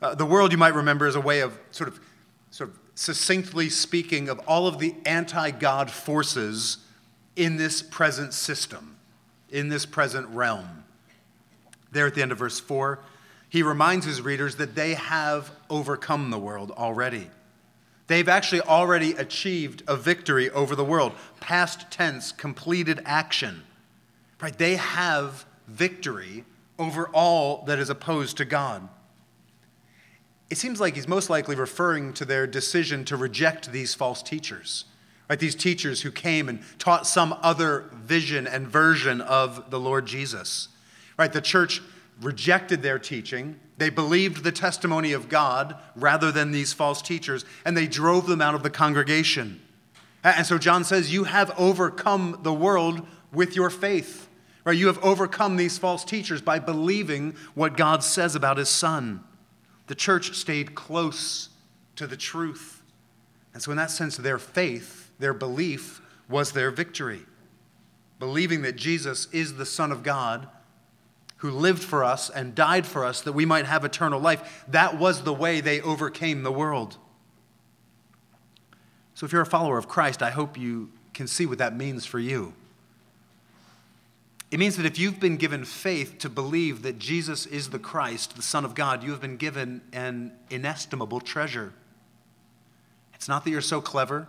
Uh, 0.00 0.14
the 0.14 0.26
world, 0.26 0.52
you 0.52 0.58
might 0.58 0.74
remember, 0.74 1.06
is 1.06 1.16
a 1.16 1.20
way 1.20 1.40
of 1.40 1.58
sort 1.72 1.88
of, 1.88 2.00
sort 2.50 2.70
of 2.70 2.78
succinctly 2.94 3.68
speaking 3.68 4.28
of 4.28 4.38
all 4.46 4.66
of 4.66 4.78
the 4.78 4.94
anti 5.04 5.50
God 5.50 5.90
forces 5.90 6.78
in 7.36 7.56
this 7.56 7.82
present 7.82 8.32
system, 8.32 8.96
in 9.50 9.68
this 9.68 9.86
present 9.86 10.28
realm. 10.28 10.79
There 11.92 12.06
at 12.06 12.14
the 12.14 12.22
end 12.22 12.32
of 12.32 12.38
verse 12.38 12.60
4, 12.60 12.98
he 13.48 13.62
reminds 13.62 14.06
his 14.06 14.22
readers 14.22 14.56
that 14.56 14.74
they 14.74 14.94
have 14.94 15.50
overcome 15.68 16.30
the 16.30 16.38
world 16.38 16.70
already. 16.70 17.28
They've 18.06 18.28
actually 18.28 18.62
already 18.62 19.12
achieved 19.12 19.82
a 19.86 19.96
victory 19.96 20.50
over 20.50 20.74
the 20.74 20.84
world, 20.84 21.12
past 21.40 21.90
tense, 21.90 22.32
completed 22.32 23.00
action. 23.04 23.62
Right? 24.40 24.56
They 24.56 24.76
have 24.76 25.46
victory 25.68 26.44
over 26.78 27.08
all 27.08 27.64
that 27.66 27.78
is 27.78 27.90
opposed 27.90 28.36
to 28.38 28.44
God. 28.44 28.88
It 30.48 30.58
seems 30.58 30.80
like 30.80 30.96
he's 30.96 31.06
most 31.06 31.30
likely 31.30 31.54
referring 31.54 32.12
to 32.14 32.24
their 32.24 32.46
decision 32.46 33.04
to 33.04 33.16
reject 33.16 33.70
these 33.70 33.94
false 33.94 34.22
teachers. 34.22 34.86
Right? 35.28 35.38
These 35.38 35.54
teachers 35.54 36.02
who 36.02 36.10
came 36.10 36.48
and 36.48 36.62
taught 36.78 37.06
some 37.06 37.36
other 37.42 37.90
vision 37.92 38.46
and 38.48 38.66
version 38.66 39.20
of 39.20 39.70
the 39.70 39.78
Lord 39.78 40.06
Jesus. 40.06 40.68
Right? 41.20 41.34
The 41.34 41.42
church 41.42 41.82
rejected 42.22 42.80
their 42.80 42.98
teaching. 42.98 43.60
They 43.76 43.90
believed 43.90 44.42
the 44.42 44.50
testimony 44.50 45.12
of 45.12 45.28
God 45.28 45.76
rather 45.94 46.32
than 46.32 46.50
these 46.50 46.72
false 46.72 47.02
teachers, 47.02 47.44
and 47.66 47.76
they 47.76 47.86
drove 47.86 48.26
them 48.26 48.40
out 48.40 48.54
of 48.54 48.62
the 48.62 48.70
congregation. 48.70 49.60
And 50.24 50.46
so 50.46 50.56
John 50.56 50.82
says, 50.82 51.12
You 51.12 51.24
have 51.24 51.52
overcome 51.58 52.38
the 52.42 52.54
world 52.54 53.06
with 53.34 53.54
your 53.54 53.68
faith. 53.68 54.30
Right? 54.64 54.78
You 54.78 54.86
have 54.86 54.96
overcome 55.04 55.56
these 55.56 55.76
false 55.76 56.06
teachers 56.06 56.40
by 56.40 56.58
believing 56.58 57.34
what 57.52 57.76
God 57.76 58.02
says 58.02 58.34
about 58.34 58.56
his 58.56 58.70
son. 58.70 59.22
The 59.88 59.94
church 59.94 60.34
stayed 60.38 60.74
close 60.74 61.50
to 61.96 62.06
the 62.06 62.16
truth. 62.16 62.82
And 63.52 63.62
so, 63.62 63.72
in 63.72 63.76
that 63.76 63.90
sense, 63.90 64.16
their 64.16 64.38
faith, 64.38 65.10
their 65.18 65.34
belief, 65.34 66.00
was 66.30 66.52
their 66.52 66.70
victory. 66.70 67.26
Believing 68.18 68.62
that 68.62 68.76
Jesus 68.76 69.28
is 69.32 69.56
the 69.56 69.66
Son 69.66 69.92
of 69.92 70.02
God 70.02 70.48
who 71.40 71.50
lived 71.50 71.82
for 71.82 72.04
us 72.04 72.28
and 72.28 72.54
died 72.54 72.86
for 72.86 73.02
us 73.02 73.22
that 73.22 73.32
we 73.32 73.46
might 73.46 73.64
have 73.64 73.82
eternal 73.82 74.20
life, 74.20 74.64
that 74.68 74.98
was 74.98 75.22
the 75.22 75.32
way 75.32 75.60
they 75.60 75.80
overcame 75.80 76.42
the 76.42 76.52
world. 76.52 76.98
So, 79.14 79.24
if 79.24 79.32
you're 79.32 79.42
a 79.42 79.46
follower 79.46 79.78
of 79.78 79.88
Christ, 79.88 80.22
I 80.22 80.30
hope 80.30 80.58
you 80.58 80.90
can 81.14 81.26
see 81.26 81.46
what 81.46 81.58
that 81.58 81.74
means 81.74 82.04
for 82.04 82.18
you. 82.18 82.52
It 84.50 84.58
means 84.58 84.76
that 84.76 84.84
if 84.84 84.98
you've 84.98 85.18
been 85.18 85.38
given 85.38 85.64
faith 85.64 86.18
to 86.18 86.28
believe 86.28 86.82
that 86.82 86.98
Jesus 86.98 87.46
is 87.46 87.70
the 87.70 87.78
Christ, 87.78 88.36
the 88.36 88.42
Son 88.42 88.64
of 88.64 88.74
God, 88.74 89.02
you 89.02 89.10
have 89.12 89.20
been 89.20 89.36
given 89.36 89.80
an 89.92 90.32
inestimable 90.50 91.20
treasure. 91.20 91.72
It's 93.14 93.28
not 93.28 93.44
that 93.44 93.50
you're 93.50 93.60
so 93.62 93.80
clever 93.80 94.28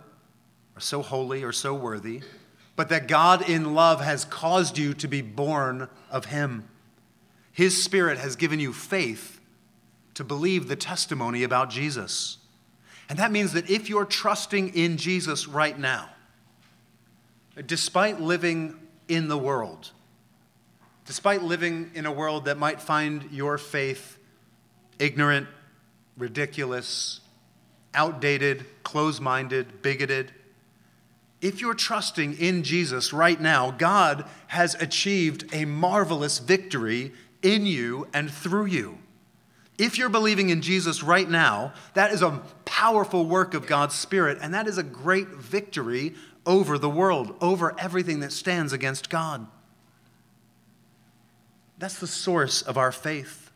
or 0.74 0.80
so 0.80 1.02
holy 1.02 1.42
or 1.42 1.52
so 1.52 1.74
worthy, 1.74 2.22
but 2.74 2.88
that 2.88 3.06
God 3.06 3.46
in 3.46 3.74
love 3.74 4.00
has 4.00 4.24
caused 4.24 4.78
you 4.78 4.94
to 4.94 5.08
be 5.08 5.20
born 5.20 5.88
of 6.10 6.26
Him. 6.26 6.68
His 7.52 7.82
Spirit 7.82 8.18
has 8.18 8.36
given 8.36 8.60
you 8.60 8.72
faith 8.72 9.40
to 10.14 10.24
believe 10.24 10.68
the 10.68 10.76
testimony 10.76 11.42
about 11.42 11.70
Jesus. 11.70 12.38
And 13.08 13.18
that 13.18 13.30
means 13.30 13.52
that 13.52 13.68
if 13.70 13.88
you're 13.88 14.04
trusting 14.04 14.74
in 14.74 14.96
Jesus 14.96 15.46
right 15.46 15.78
now, 15.78 16.08
despite 17.66 18.20
living 18.20 18.78
in 19.08 19.28
the 19.28 19.36
world, 19.36 19.90
despite 21.04 21.42
living 21.42 21.90
in 21.94 22.06
a 22.06 22.12
world 22.12 22.46
that 22.46 22.56
might 22.56 22.80
find 22.80 23.30
your 23.30 23.58
faith 23.58 24.18
ignorant, 24.98 25.46
ridiculous, 26.16 27.20
outdated, 27.94 28.64
close 28.82 29.20
minded, 29.20 29.82
bigoted, 29.82 30.32
if 31.42 31.60
you're 31.60 31.74
trusting 31.74 32.38
in 32.38 32.62
Jesus 32.62 33.12
right 33.12 33.40
now, 33.40 33.72
God 33.72 34.24
has 34.46 34.74
achieved 34.76 35.52
a 35.52 35.64
marvelous 35.64 36.38
victory 36.38 37.12
in 37.42 37.66
you 37.66 38.08
and 38.12 38.30
through 38.30 38.66
you. 38.66 38.98
If 39.78 39.98
you're 39.98 40.08
believing 40.08 40.50
in 40.50 40.62
Jesus 40.62 41.02
right 41.02 41.28
now, 41.28 41.72
that 41.94 42.12
is 42.12 42.22
a 42.22 42.42
powerful 42.64 43.26
work 43.26 43.54
of 43.54 43.66
God's 43.66 43.94
Spirit, 43.94 44.38
and 44.40 44.54
that 44.54 44.68
is 44.68 44.78
a 44.78 44.82
great 44.82 45.28
victory 45.28 46.14
over 46.46 46.78
the 46.78 46.90
world, 46.90 47.34
over 47.40 47.74
everything 47.78 48.20
that 48.20 48.32
stands 48.32 48.72
against 48.72 49.10
God. 49.10 49.46
That's 51.78 51.98
the 51.98 52.06
source 52.06 52.62
of 52.62 52.76
our 52.76 52.92
faith. 52.92 53.50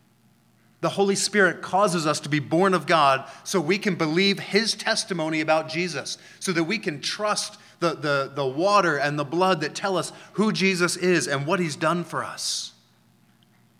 The 0.81 0.90
Holy 0.90 1.16
Spirit 1.16 1.62
causes 1.62 2.07
us 2.07 2.20
to 2.20 2.29
be 2.29 2.38
born 2.38 2.75
of 2.75 2.87
God 2.87 3.29
so 3.44 3.61
we 3.61 3.79
can 3.79 3.94
believe 3.94 4.38
His 4.38 4.75
testimony 4.75 5.40
about 5.40 5.68
Jesus, 5.68 6.18
so 6.40 6.53
that 6.53 6.64
we 6.64 6.79
can 6.79 7.01
trust 7.01 7.59
the, 7.81 7.94
the, 7.94 8.33
the 8.35 8.46
water 8.46 8.96
and 8.96 9.18
the 9.18 9.25
blood 9.25 9.61
that 9.61 9.75
tell 9.75 9.96
us 9.96 10.12
who 10.35 10.53
Jesus 10.53 10.96
is 10.96 11.29
and 11.29 11.46
what 11.46 11.61
He's 11.61 11.77
done 11.77 12.05
for 12.05 12.25
us. 12.25 12.72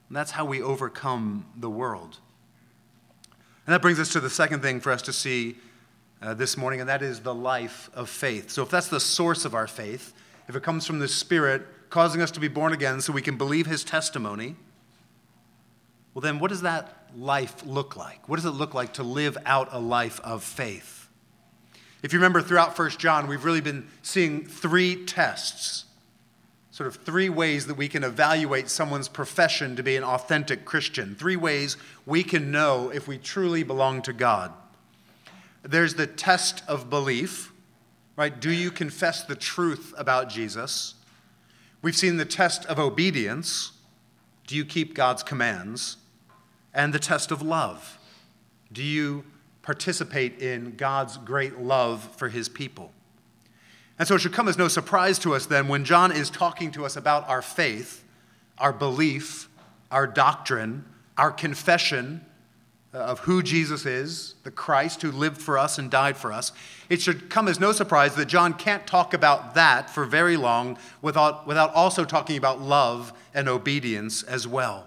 And 0.09 0.16
that's 0.16 0.33
how 0.33 0.45
we 0.45 0.62
overcome 0.62 1.47
the 1.57 1.71
world. 1.71 2.19
And 3.66 3.75
that 3.75 3.83
brings 3.83 3.99
us 3.99 4.11
to 4.11 4.21
the 4.21 4.31
second 4.31 4.62
thing 4.62 4.81
for 4.81 4.92
us 4.92 5.03
to 5.03 5.12
see 5.12 5.57
uh, 6.23 6.35
this 6.35 6.57
morning, 6.57 6.81
and 6.81 6.88
that 6.88 7.03
is 7.03 7.21
the 7.21 7.35
life 7.35 7.90
of 7.95 8.09
faith. 8.09 8.51
So, 8.51 8.62
if 8.62 8.71
that's 8.71 8.88
the 8.88 9.01
source 9.01 9.45
of 9.45 9.55
our 9.55 9.66
faith, 9.66 10.14
if 10.49 10.57
it 10.57 10.62
comes 10.62 10.87
from 10.87 10.99
the 10.99 11.09
Spirit, 11.09 11.66
causing 11.90 12.23
us 12.23 12.31
to 12.33 12.40
be 12.40 12.49
born 12.49 12.73
again 12.73 13.01
so 13.01 13.12
we 13.12 13.23
can 13.23 13.37
believe 13.37 13.66
his 13.66 13.85
testimony, 13.85 14.57
well, 16.14 16.23
then 16.23 16.38
what 16.38 16.49
does 16.49 16.62
that 16.62 17.11
life 17.16 17.64
look 17.66 17.97
like? 17.97 18.29
What 18.29 18.37
does 18.37 18.47
it 18.47 18.51
look 18.51 18.73
like 18.73 18.95
to 18.95 19.03
live 19.03 19.37
out 19.45 19.69
a 19.73 19.79
life 19.79 20.21
of 20.21 20.42
faith? 20.42 21.09
If 22.03 22.12
you 22.12 22.19
remember 22.19 22.40
throughout 22.40 22.79
1 22.79 22.90
John, 22.92 23.27
we've 23.27 23.45
really 23.45 23.61
been 23.61 23.88
seeing 24.03 24.47
three 24.47 25.05
tests, 25.05 25.85
sort 26.77 26.87
of 26.87 26.97
three 26.97 27.31
ways 27.31 27.67
that 27.69 27.79
we 27.79 27.89
can 27.89 28.05
evaluate 28.05 28.69
someone's 28.69 29.09
profession 29.09 29.77
to 29.77 29.83
be 29.83 29.97
an 29.97 30.05
authentic 30.05 30.67
Christian, 30.67 31.15
three 31.15 31.35
ways 31.35 31.79
we 32.05 32.23
can 32.23 32.51
know 32.51 32.91
if 32.91 33.09
we 33.09 33.17
truly 33.17 33.62
belong 33.62 34.03
to 34.03 34.12
God. 34.12 34.53
There's 35.62 35.95
the 35.95 36.07
test 36.07 36.62
of 36.69 36.91
belief, 36.91 37.51
right? 38.15 38.39
Do 38.39 38.51
you 38.51 38.71
confess 38.71 39.25
the 39.25 39.35
truth 39.35 39.95
about 39.97 40.29
Jesus? 40.29 40.97
We've 41.81 41.97
seen 41.97 42.19
the 42.19 42.27
test 42.27 42.67
of 42.67 42.79
obedience 42.79 43.73
do 44.47 44.55
you 44.55 44.67
keep 44.67 44.95
God's 44.95 45.23
commands? 45.23 45.97
And 46.75 46.93
the 46.93 46.99
test 46.99 47.31
of 47.31 47.41
love 47.41 47.99
do 48.71 48.83
you 48.83 49.25
participate 49.62 50.43
in 50.43 50.77
God's 50.77 51.17
great 51.17 51.59
love 51.59 52.07
for 52.19 52.29
his 52.29 52.51
people? 52.51 52.93
And 53.99 54.07
so 54.07 54.17
it 54.17 54.21
should 54.21 54.33
come 54.33 54.49
as 54.49 54.59
no 54.59 54.69
surprise 54.69 55.19
to 55.21 55.35
us 55.35 55.47
then 55.47 55.69
when 55.69 55.85
John 55.85 56.13
is 56.13 56.29
talking 56.31 56.71
to 56.73 56.85
us 56.85 56.97
about 56.97 57.29
our 57.29 57.43
faith, 57.43 58.05
our 58.59 58.73
belief, 58.73 59.49
our 59.91 60.07
doctrine, 60.07 60.85
our 61.17 61.31
confession, 61.31 62.25
uh, 62.97 62.99
of 62.99 63.19
who 63.21 63.43
Jesus 63.43 63.85
is, 63.85 64.37
the 64.43 64.51
Christ 64.51 65.03
who 65.03 65.11
lived 65.11 65.37
for 65.37 65.59
us 65.59 65.79
and 65.79 65.91
died 65.91 66.17
for 66.17 66.33
us, 66.33 66.53
it 66.89 67.03
should 67.03 67.29
come 67.29 67.47
as 67.47 67.61
no 67.61 67.73
surprise 67.73 68.15
that 68.15 68.27
John 68.27 68.55
can't 68.55 68.87
talk 68.87 69.13
about 69.13 69.55
that 69.55 69.91
for 69.91 70.07
very 70.07 70.37
long 70.39 70.79
without, 71.03 71.47
without 71.47 71.75
also 71.75 72.07
talking 72.07 72.39
about 72.39 72.61
love 72.61 73.13
and 73.35 73.49
obedience 73.49 74.23
as 74.23 74.49
well. 74.49 74.87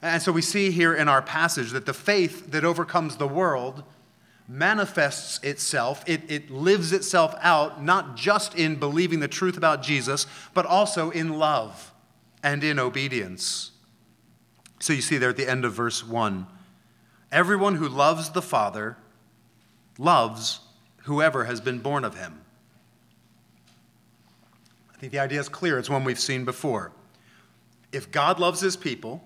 And 0.00 0.22
so 0.22 0.32
we 0.32 0.40
see 0.40 0.70
here 0.70 0.94
in 0.94 1.08
our 1.08 1.20
passage 1.20 1.72
that 1.72 1.84
the 1.84 1.92
faith 1.92 2.52
that 2.52 2.64
overcomes 2.64 3.16
the 3.16 3.28
world 3.28 3.82
manifests 4.50 5.38
itself, 5.44 6.02
it, 6.08 6.22
it 6.28 6.50
lives 6.50 6.92
itself 6.92 7.36
out, 7.40 7.82
not 7.82 8.16
just 8.16 8.56
in 8.56 8.74
believing 8.74 9.20
the 9.20 9.28
truth 9.28 9.56
about 9.56 9.80
Jesus, 9.80 10.26
but 10.54 10.66
also 10.66 11.10
in 11.10 11.38
love 11.38 11.92
and 12.42 12.64
in 12.64 12.78
obedience. 12.80 13.70
So 14.80 14.92
you 14.92 15.02
see 15.02 15.18
there 15.18 15.30
at 15.30 15.36
the 15.36 15.48
end 15.48 15.64
of 15.64 15.72
verse 15.72 16.04
1 16.04 16.46
Everyone 17.30 17.76
who 17.76 17.88
loves 17.88 18.30
the 18.30 18.42
Father 18.42 18.96
loves 19.98 20.58
whoever 21.04 21.44
has 21.44 21.60
been 21.60 21.78
born 21.78 22.04
of 22.04 22.18
him. 22.18 22.40
I 24.92 24.98
think 24.98 25.12
the 25.12 25.20
idea 25.20 25.38
is 25.38 25.48
clear. 25.48 25.78
It's 25.78 25.88
one 25.88 26.02
we've 26.02 26.18
seen 26.18 26.44
before. 26.44 26.90
If 27.92 28.10
God 28.10 28.40
loves 28.40 28.60
his 28.60 28.76
people 28.76 29.22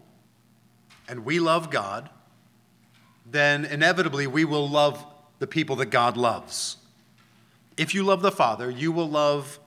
and 1.08 1.24
we 1.24 1.40
love 1.40 1.70
God, 1.70 2.10
then 3.24 3.64
inevitably 3.64 4.26
we 4.26 4.44
will 4.44 4.68
love 4.68 5.04
the 5.44 5.48
people 5.48 5.76
that 5.76 5.90
God 5.90 6.16
loves. 6.16 6.78
If 7.76 7.94
you 7.94 8.02
love 8.02 8.22
the 8.22 8.32
Father, 8.32 8.70
you 8.70 8.90
will 8.90 9.10
love 9.10 9.60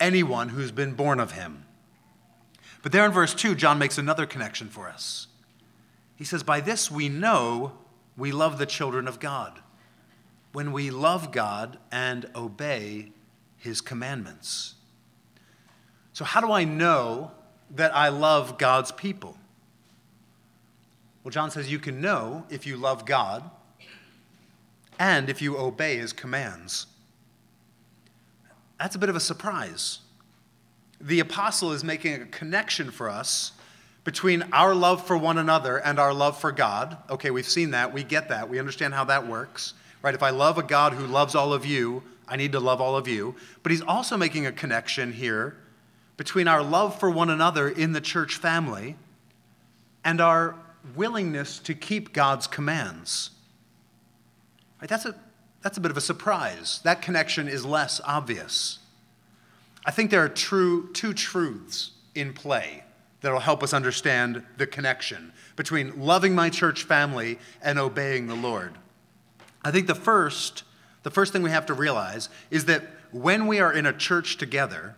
anyone 0.00 0.48
who's 0.48 0.72
been 0.72 0.94
born 0.94 1.20
of 1.20 1.30
him. 1.30 1.64
But 2.82 2.90
there 2.90 3.06
in 3.06 3.12
verse 3.12 3.32
2, 3.32 3.54
John 3.54 3.78
makes 3.78 3.96
another 3.96 4.26
connection 4.26 4.68
for 4.68 4.88
us. 4.88 5.28
He 6.16 6.24
says, 6.24 6.42
By 6.42 6.60
this 6.60 6.90
we 6.90 7.08
know 7.08 7.74
we 8.16 8.32
love 8.32 8.58
the 8.58 8.66
children 8.66 9.06
of 9.06 9.20
God, 9.20 9.60
when 10.52 10.72
we 10.72 10.90
love 10.90 11.30
God 11.30 11.78
and 11.92 12.28
obey 12.34 13.12
his 13.56 13.80
commandments. 13.80 14.74
So, 16.12 16.24
how 16.24 16.40
do 16.40 16.50
I 16.50 16.64
know 16.64 17.30
that 17.70 17.94
I 17.94 18.08
love 18.08 18.58
God's 18.58 18.90
people? 18.90 19.38
Well, 21.22 21.30
John 21.30 21.52
says 21.52 21.70
you 21.70 21.78
can 21.78 22.00
know 22.00 22.46
if 22.50 22.66
you 22.66 22.76
love 22.76 23.06
God 23.06 23.48
and 24.98 25.28
if 25.28 25.40
you 25.40 25.56
obey 25.56 25.96
his 25.96 26.12
commands. 26.12 26.86
That's 28.78 28.94
a 28.94 28.98
bit 28.98 29.08
of 29.08 29.16
a 29.16 29.20
surprise. 29.20 29.98
The 31.00 31.20
apostle 31.20 31.72
is 31.72 31.84
making 31.84 32.14
a 32.14 32.26
connection 32.26 32.90
for 32.90 33.08
us 33.08 33.52
between 34.04 34.44
our 34.52 34.74
love 34.74 35.06
for 35.06 35.18
one 35.18 35.38
another 35.38 35.76
and 35.78 35.98
our 35.98 36.14
love 36.14 36.38
for 36.38 36.50
God. 36.50 36.96
Okay, 37.10 37.30
we've 37.30 37.48
seen 37.48 37.72
that. 37.72 37.92
We 37.92 38.02
get 38.02 38.28
that. 38.30 38.48
We 38.48 38.58
understand 38.58 38.94
how 38.94 39.04
that 39.04 39.26
works. 39.26 39.74
Right? 40.02 40.14
If 40.14 40.22
I 40.22 40.30
love 40.30 40.58
a 40.58 40.62
God 40.62 40.92
who 40.92 41.06
loves 41.06 41.34
all 41.34 41.52
of 41.52 41.66
you, 41.66 42.02
I 42.26 42.36
need 42.36 42.52
to 42.52 42.60
love 42.60 42.80
all 42.80 42.96
of 42.96 43.08
you. 43.08 43.34
But 43.62 43.72
he's 43.72 43.82
also 43.82 44.16
making 44.16 44.46
a 44.46 44.52
connection 44.52 45.12
here 45.12 45.56
between 46.16 46.48
our 46.48 46.62
love 46.62 46.98
for 46.98 47.10
one 47.10 47.30
another 47.30 47.68
in 47.68 47.92
the 47.92 48.00
church 48.00 48.36
family 48.36 48.96
and 50.04 50.20
our 50.20 50.54
willingness 50.94 51.58
to 51.60 51.74
keep 51.74 52.12
God's 52.12 52.46
commands. 52.46 53.30
Right, 54.80 54.88
that's, 54.88 55.04
a, 55.04 55.14
that's 55.62 55.76
a 55.76 55.80
bit 55.80 55.90
of 55.90 55.96
a 55.96 56.02
surprise. 56.02 56.80
That 56.84 57.02
connection 57.02 57.48
is 57.48 57.64
less 57.64 58.00
obvious. 58.04 58.78
I 59.84 59.90
think 59.90 60.10
there 60.10 60.22
are 60.22 60.28
true, 60.28 60.92
two 60.92 61.12
truths 61.14 61.92
in 62.14 62.32
play 62.32 62.84
that 63.20 63.32
will 63.32 63.40
help 63.40 63.62
us 63.62 63.72
understand 63.72 64.44
the 64.56 64.66
connection 64.66 65.32
between 65.56 66.00
loving 66.00 66.34
my 66.34 66.50
church 66.50 66.84
family 66.84 67.38
and 67.62 67.78
obeying 67.78 68.26
the 68.26 68.34
Lord. 68.34 68.74
I 69.64 69.70
think 69.72 69.86
the 69.88 69.94
first, 69.94 70.62
the 71.02 71.10
first 71.10 71.32
thing 71.32 71.42
we 71.42 71.50
have 71.50 71.66
to 71.66 71.74
realize 71.74 72.28
is 72.50 72.66
that 72.66 72.84
when 73.10 73.46
we 73.46 73.58
are 73.58 73.72
in 73.72 73.86
a 73.86 73.92
church 73.92 74.36
together, 74.36 74.94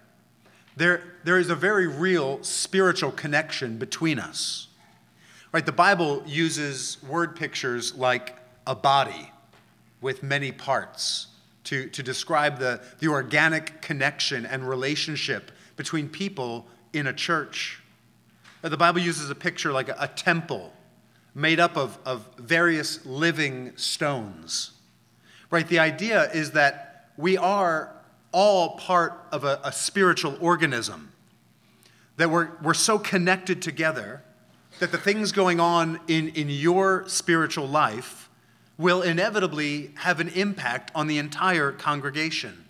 there, 0.77 1.03
there 1.25 1.39
is 1.39 1.49
a 1.49 1.55
very 1.55 1.87
real 1.87 2.43
spiritual 2.43 3.13
connection 3.13 3.79
between 3.79 4.19
us. 4.19 4.69
Right? 5.53 5.65
The 5.65 5.73
Bible 5.73 6.23
uses 6.27 6.99
word 7.03 7.37
pictures 7.37 7.95
like 7.95 8.37
a 8.67 8.75
body 8.75 9.30
with 10.01 10.23
many 10.23 10.53
parts 10.53 11.29
to, 11.65 11.89
to 11.91 12.03
describe 12.03 12.59
the, 12.59 12.81
the 13.01 13.09
organic 13.09 13.83
connection 13.83 14.47
and 14.47 14.69
relationship 14.69 15.53
between 15.77 16.09
people 16.09 16.67
in 16.93 17.07
a 17.07 17.13
church. 17.13 17.81
The 18.63 18.77
Bible 18.77 19.01
uses 19.01 19.31
a 19.31 19.35
picture 19.35 19.73
like 19.73 19.89
a, 19.89 19.97
a 19.99 20.09
temple 20.09 20.73
made 21.35 21.61
up 21.61 21.77
of, 21.77 21.99
of 22.05 22.27
various 22.37 23.05
living 23.07 23.77
stones. 23.77 24.73
Right? 25.51 25.67
The 25.67 25.79
idea 25.79 26.31
is 26.33 26.53
that 26.53 27.11
we 27.17 27.37
are 27.37 27.93
all 28.33 28.77
part 28.77 29.27
of 29.33 29.45
a, 29.45 29.61
a 29.65 29.73
spiritual 29.73 30.37
organism, 30.41 31.13
that 32.17 32.31
we're, 32.31 32.51
we're 32.63 32.75
so 32.75 32.99
connected 32.99 33.61
together 33.61 34.23
that 34.79 34.93
the 34.93 34.99
things 34.99 35.33
going 35.33 35.61
on 35.61 36.01
in, 36.09 36.29
in 36.31 36.49
your 36.49 37.05
spiritual 37.09 37.67
life 37.67 38.30
will 38.81 39.03
inevitably 39.03 39.91
have 39.97 40.21
an 40.21 40.29
impact 40.31 40.91
on 40.95 41.07
the 41.07 41.19
entire 41.19 41.71
congregation. 41.71 42.65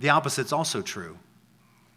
The 0.00 0.08
opposite's 0.08 0.52
also 0.52 0.82
true. 0.82 1.16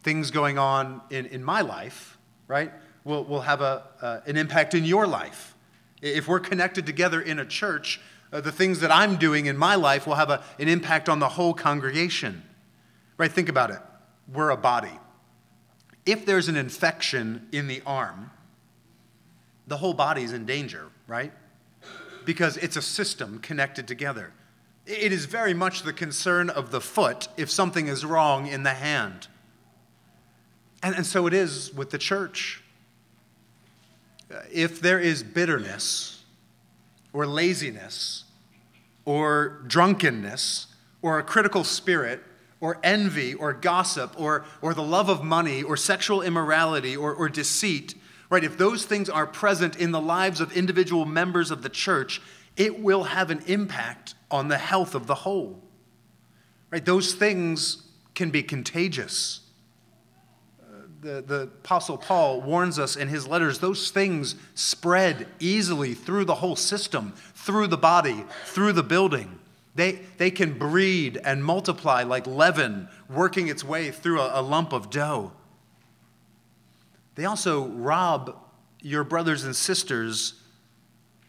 Things 0.03 0.29
going 0.29 0.59
on 0.59 1.01
in, 1.09 1.25
in 1.25 1.43
my 1.43 1.61
life, 1.61 2.19
right, 2.47 2.71
will, 3.03 3.23
will 3.23 3.41
have 3.41 3.61
a, 3.61 3.83
uh, 3.99 4.19
an 4.27 4.37
impact 4.37 4.75
in 4.75 4.85
your 4.85 5.07
life. 5.07 5.55
If 6.03 6.27
we're 6.27 6.39
connected 6.39 6.85
together 6.85 7.19
in 7.19 7.39
a 7.39 7.45
church, 7.45 7.99
uh, 8.31 8.41
the 8.41 8.51
things 8.51 8.79
that 8.81 8.91
I'm 8.91 9.17
doing 9.17 9.47
in 9.47 9.57
my 9.57 9.73
life 9.73 10.05
will 10.05 10.15
have 10.15 10.29
a, 10.29 10.43
an 10.59 10.67
impact 10.67 11.09
on 11.09 11.17
the 11.17 11.29
whole 11.29 11.55
congregation. 11.55 12.43
Right? 13.17 13.31
Think 13.31 13.49
about 13.49 13.71
it. 13.71 13.79
We're 14.31 14.51
a 14.51 14.57
body. 14.57 14.97
If 16.05 16.27
there's 16.27 16.47
an 16.47 16.55
infection 16.55 17.47
in 17.51 17.67
the 17.67 17.81
arm, 17.87 18.29
the 19.65 19.77
whole 19.77 19.95
body 19.95 20.21
is 20.21 20.31
in 20.31 20.45
danger, 20.45 20.89
right? 21.09 21.33
Because 22.23 22.55
it's 22.57 22.77
a 22.77 22.81
system 22.81 23.39
connected 23.39 23.87
together. 23.87 24.31
It 24.85 25.11
is 25.11 25.25
very 25.25 25.53
much 25.53 25.83
the 25.83 25.93
concern 25.93 26.49
of 26.49 26.71
the 26.71 26.79
foot 26.79 27.27
if 27.35 27.49
something 27.49 27.87
is 27.87 28.05
wrong 28.05 28.47
in 28.47 28.63
the 28.63 28.73
hand. 28.73 29.27
And, 30.81 30.95
and 30.95 31.05
so 31.05 31.27
it 31.27 31.33
is 31.33 31.73
with 31.73 31.89
the 31.89 31.97
church. 31.97 32.63
Uh, 34.33 34.39
if 34.51 34.79
there 34.79 34.99
is 34.99 35.23
bitterness, 35.23 36.19
or 37.13 37.25
laziness 37.25 38.25
or 39.05 39.61
drunkenness 39.67 40.67
or 41.01 41.19
a 41.19 41.23
critical 41.23 41.63
spirit 41.63 42.21
or 42.61 42.77
envy 42.83 43.33
or 43.33 43.53
gossip 43.53 44.13
or, 44.19 44.45
or 44.61 44.73
the 44.73 44.83
love 44.83 45.09
of 45.09 45.23
money 45.23 45.63
or 45.63 45.77
sexual 45.77 46.21
immorality 46.21 46.95
or, 46.95 47.13
or 47.13 47.29
deceit, 47.29 47.95
right? 48.29 48.43
If 48.43 48.57
those 48.57 48.85
things 48.85 49.09
are 49.09 49.25
present 49.25 49.75
in 49.77 49.91
the 49.91 50.01
lives 50.01 50.41
of 50.41 50.55
individual 50.55 51.05
members 51.05 51.51
of 51.51 51.61
the 51.61 51.69
church, 51.69 52.21
it 52.55 52.81
will 52.81 53.05
have 53.05 53.31
an 53.31 53.41
impact 53.47 54.15
on 54.29 54.47
the 54.47 54.57
health 54.57 54.95
of 54.95 55.07
the 55.07 55.15
whole. 55.15 55.63
Right? 56.71 56.85
Those 56.85 57.13
things 57.13 57.83
can 58.13 58.29
be 58.29 58.43
contagious 58.43 59.41
uh, 60.61 60.81
the, 61.01 61.21
the 61.21 61.41
Apostle 61.43 61.97
Paul 61.97 62.41
warns 62.41 62.77
us 62.77 62.95
in 62.95 63.07
his 63.07 63.27
letters, 63.27 63.59
those 63.59 63.89
things 63.89 64.35
spread 64.53 65.27
easily 65.39 65.93
through 65.93 66.25
the 66.25 66.35
whole 66.35 66.55
system, 66.55 67.13
through 67.33 67.67
the 67.67 67.77
body, 67.77 68.25
through 68.45 68.73
the 68.73 68.83
building. 68.83 69.39
They, 69.75 70.01
they 70.17 70.31
can 70.31 70.57
breed 70.57 71.17
and 71.23 71.43
multiply 71.43 72.03
like 72.03 72.27
leaven, 72.27 72.89
working 73.09 73.47
its 73.47 73.63
way 73.63 73.91
through 73.91 74.19
a, 74.19 74.41
a 74.41 74.43
lump 74.43 74.73
of 74.73 74.89
dough. 74.89 75.31
They 77.19 77.25
also 77.25 77.67
rob 77.67 78.33
your 78.81 79.03
brothers 79.03 79.43
and 79.43 79.53
sisters 79.53 80.35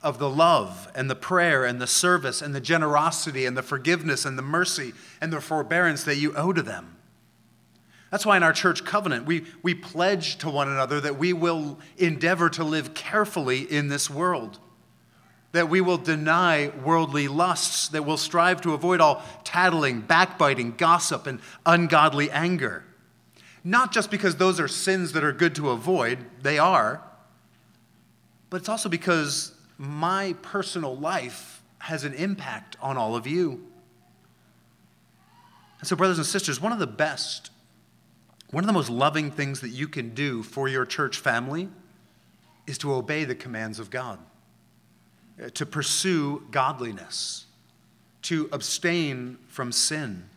of 0.01 0.21
the 0.21 0.31
love 0.31 0.89
and 0.95 1.11
the 1.11 1.17
prayer 1.17 1.65
and 1.65 1.83
the 1.83 1.87
service 1.89 2.43
and 2.43 2.55
the 2.55 2.61
generosity 2.61 3.45
and 3.45 3.57
the 3.57 3.63
forgiveness 3.65 4.25
and 4.25 4.39
the 4.39 4.43
mercy 4.43 4.93
and 5.21 5.33
the 5.33 5.41
forbearance 5.41 6.05
that 6.05 6.15
you 6.15 6.33
owe 6.37 6.53
to 6.53 6.63
them. 6.63 6.97
That's 8.13 8.25
why 8.25 8.37
in 8.37 8.45
our 8.45 8.53
church 8.53 8.85
covenant, 8.85 9.27
we, 9.27 9.47
we 9.65 9.75
pledge 9.75 10.37
to 10.37 10.49
one 10.49 10.69
another 10.69 11.01
that 11.01 11.19
we 11.19 11.33
will 11.33 11.81
endeavor 11.99 12.49
to 12.51 12.63
live 12.63 12.95
carefully 12.95 13.63
in 13.63 13.89
this 13.89 14.09
world, 14.09 14.61
that 15.51 15.69
we 15.69 15.81
will 15.81 15.99
deny 15.99 16.69
worldly 16.85 17.27
lusts, 17.27 17.89
that 17.89 18.05
we'll 18.05 18.17
strive 18.17 18.61
to 18.61 18.75
avoid 18.75 19.01
all 19.01 19.25
tattling, 19.43 20.03
backbiting, 20.03 20.77
gossip, 20.77 21.27
and 21.27 21.41
ungodly 21.67 22.31
anger. 22.31 22.85
Not 23.63 23.93
just 23.93 24.11
because 24.11 24.37
those 24.37 24.59
are 24.59 24.69
sins 24.69 25.13
that 25.13 25.23
are 25.23 25.33
good 25.33 25.55
to 25.57 25.71
avoid, 25.71 26.19
they 26.43 26.59
are, 26.59 27.03
but 28.49 28.59
it's 28.59 28.69
also 28.69 28.89
because 28.89 29.53
my 29.79 30.35
personal 30.43 30.97
life 30.97 31.63
has 31.79 32.05
an 32.05 32.15
impact 32.15 32.77
on 32.81 32.97
all 32.97 33.17
of 33.17 33.27
you. 33.27 33.67
And 35.79 35.89
so, 35.89 35.97
brothers 35.97 36.19
and 36.19 36.27
sisters, 36.27 36.61
one 36.61 36.73
of 36.73 36.79
the 36.79 36.87
best 36.87 37.51
one 38.51 38.65
of 38.65 38.67
the 38.67 38.73
most 38.73 38.91
loving 38.91 39.31
things 39.31 39.61
that 39.61 39.69
you 39.69 39.87
can 39.87 40.13
do 40.13 40.43
for 40.43 40.69
your 40.69 40.85
church 40.85 41.19
family 41.19 41.69
is 42.67 42.79
to 42.79 42.93
obey 42.93 43.25
the 43.25 43.35
commands 43.35 43.79
of 43.79 43.91
God, 43.91 44.19
uh, 45.43 45.51
to 45.51 45.65
pursue 45.65 46.43
godliness, 46.51 47.47
to 48.23 48.49
abstain 48.53 49.39
from 49.47 49.71
sin. 49.71 50.29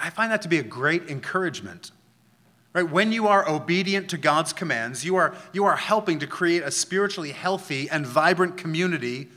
I 0.00 0.10
find 0.10 0.30
that 0.32 0.42
to 0.42 0.48
be 0.48 0.58
a 0.58 0.62
great 0.62 1.08
encouragement. 1.08 1.90
Right? 2.72 2.88
When 2.88 3.10
you 3.10 3.26
are 3.26 3.48
obedient 3.48 4.10
to 4.10 4.18
God's 4.18 4.52
commands, 4.52 5.04
you 5.04 5.16
are, 5.16 5.34
you 5.52 5.64
are 5.64 5.76
helping 5.76 6.18
to 6.18 6.26
create 6.26 6.62
a 6.62 6.70
spiritually 6.70 7.32
healthy 7.32 7.88
and 7.88 8.06
vibrant 8.06 8.58
community 8.58 9.28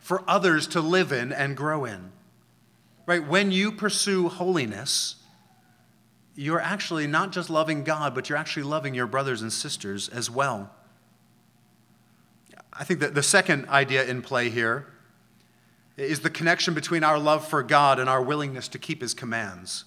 for 0.00 0.22
others 0.26 0.66
to 0.68 0.80
live 0.80 1.12
in 1.12 1.32
and 1.32 1.54
grow 1.54 1.84
in. 1.84 2.12
Right? 3.04 3.26
When 3.26 3.50
you 3.50 3.72
pursue 3.72 4.28
holiness, 4.28 5.16
you're 6.34 6.60
actually 6.60 7.06
not 7.06 7.32
just 7.32 7.50
loving 7.50 7.84
God, 7.84 8.14
but 8.14 8.28
you're 8.28 8.38
actually 8.38 8.62
loving 8.62 8.94
your 8.94 9.06
brothers 9.06 9.42
and 9.42 9.52
sisters 9.52 10.08
as 10.08 10.30
well. 10.30 10.70
I 12.72 12.84
think 12.84 13.00
that 13.00 13.14
the 13.14 13.22
second 13.22 13.68
idea 13.68 14.04
in 14.04 14.22
play 14.22 14.48
here 14.48 14.86
is 15.96 16.20
the 16.20 16.30
connection 16.30 16.74
between 16.74 17.02
our 17.02 17.18
love 17.18 17.46
for 17.46 17.62
God 17.62 17.98
and 17.98 18.08
our 18.08 18.22
willingness 18.22 18.68
to 18.68 18.78
keep 18.78 19.00
his 19.00 19.14
commands. 19.14 19.84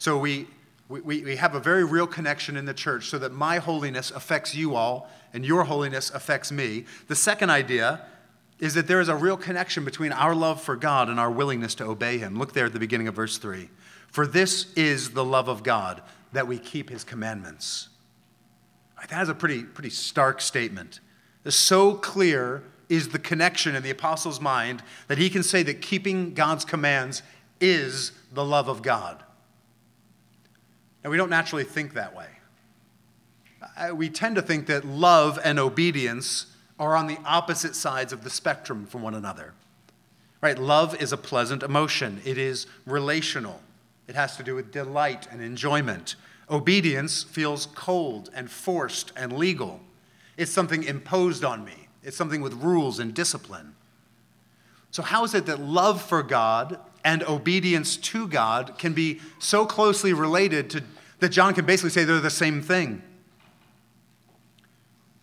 So 0.00 0.16
we, 0.16 0.46
we, 0.88 1.22
we 1.22 1.36
have 1.36 1.54
a 1.54 1.60
very 1.60 1.84
real 1.84 2.06
connection 2.06 2.56
in 2.56 2.64
the 2.64 2.72
church 2.72 3.10
so 3.10 3.18
that 3.18 3.32
my 3.32 3.58
holiness 3.58 4.10
affects 4.10 4.54
you 4.54 4.74
all 4.74 5.10
and 5.34 5.44
your 5.44 5.64
holiness 5.64 6.10
affects 6.10 6.50
me. 6.50 6.86
The 7.06 7.14
second 7.14 7.50
idea 7.50 8.06
is 8.58 8.72
that 8.74 8.86
there 8.86 9.00
is 9.00 9.10
a 9.10 9.14
real 9.14 9.36
connection 9.36 9.84
between 9.84 10.10
our 10.12 10.34
love 10.34 10.60
for 10.62 10.74
God 10.74 11.10
and 11.10 11.20
our 11.20 11.30
willingness 11.30 11.74
to 11.76 11.84
obey 11.84 12.16
him. 12.16 12.38
Look 12.38 12.54
there 12.54 12.64
at 12.64 12.72
the 12.72 12.78
beginning 12.78 13.08
of 13.08 13.14
verse 13.14 13.36
3. 13.36 13.68
For 14.08 14.26
this 14.26 14.72
is 14.72 15.10
the 15.10 15.24
love 15.24 15.48
of 15.48 15.62
God, 15.62 16.00
that 16.32 16.48
we 16.48 16.58
keep 16.58 16.88
his 16.88 17.04
commandments. 17.04 17.90
That 19.10 19.22
is 19.22 19.28
a 19.28 19.34
pretty, 19.34 19.64
pretty 19.64 19.90
stark 19.90 20.40
statement. 20.40 21.00
So 21.46 21.92
clear 21.94 22.62
is 22.88 23.10
the 23.10 23.18
connection 23.18 23.74
in 23.74 23.82
the 23.82 23.90
apostle's 23.90 24.40
mind 24.40 24.82
that 25.08 25.18
he 25.18 25.28
can 25.28 25.42
say 25.42 25.62
that 25.64 25.82
keeping 25.82 26.32
God's 26.32 26.64
commands 26.64 27.22
is 27.60 28.12
the 28.32 28.44
love 28.44 28.68
of 28.68 28.80
God. 28.80 29.24
Now, 31.02 31.10
we 31.10 31.16
don't 31.16 31.30
naturally 31.30 31.64
think 31.64 31.94
that 31.94 32.14
way. 32.14 32.28
We 33.94 34.08
tend 34.10 34.36
to 34.36 34.42
think 34.42 34.66
that 34.66 34.84
love 34.84 35.38
and 35.42 35.58
obedience 35.58 36.46
are 36.78 36.96
on 36.96 37.06
the 37.06 37.18
opposite 37.24 37.76
sides 37.76 38.12
of 38.12 38.24
the 38.24 38.30
spectrum 38.30 38.86
from 38.86 39.02
one 39.02 39.14
another. 39.14 39.52
Right? 40.40 40.58
Love 40.58 41.00
is 41.00 41.12
a 41.12 41.18
pleasant 41.18 41.62
emotion, 41.62 42.22
it 42.24 42.38
is 42.38 42.66
relational, 42.86 43.60
it 44.08 44.14
has 44.14 44.36
to 44.38 44.42
do 44.42 44.54
with 44.54 44.72
delight 44.72 45.28
and 45.30 45.42
enjoyment. 45.42 46.16
Obedience 46.48 47.22
feels 47.22 47.66
cold 47.74 48.30
and 48.34 48.50
forced 48.50 49.12
and 49.14 49.34
legal. 49.34 49.80
It's 50.38 50.50
something 50.50 50.82
imposed 50.82 51.44
on 51.44 51.64
me, 51.64 51.88
it's 52.02 52.16
something 52.16 52.40
with 52.40 52.54
rules 52.54 52.98
and 52.98 53.12
discipline. 53.12 53.74
So, 54.90 55.02
how 55.02 55.24
is 55.24 55.34
it 55.34 55.46
that 55.46 55.60
love 55.60 56.02
for 56.02 56.22
God 56.22 56.78
and 57.04 57.22
obedience 57.22 57.96
to 57.96 58.26
God 58.26 58.76
can 58.78 58.92
be 58.92 59.20
so 59.38 59.64
closely 59.64 60.12
related 60.12 60.70
to, 60.70 60.82
that 61.20 61.28
John 61.28 61.54
can 61.54 61.64
basically 61.64 61.90
say 61.90 62.04
they're 62.04 62.20
the 62.20 62.30
same 62.30 62.60
thing? 62.60 63.02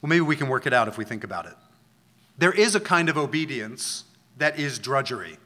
Well, 0.02 0.10
maybe 0.10 0.22
we 0.22 0.36
can 0.36 0.48
work 0.48 0.66
it 0.66 0.74
out 0.74 0.88
if 0.88 0.98
we 0.98 1.06
think 1.06 1.24
about 1.24 1.48
it. 1.48 1.56
There 2.38 2.52
is 2.52 2.76
a 2.76 2.80
kind 2.80 3.10
of 3.10 3.18
obedience 3.18 4.06
that 4.38 4.60
is 4.60 4.80
drudgery. 4.80 5.38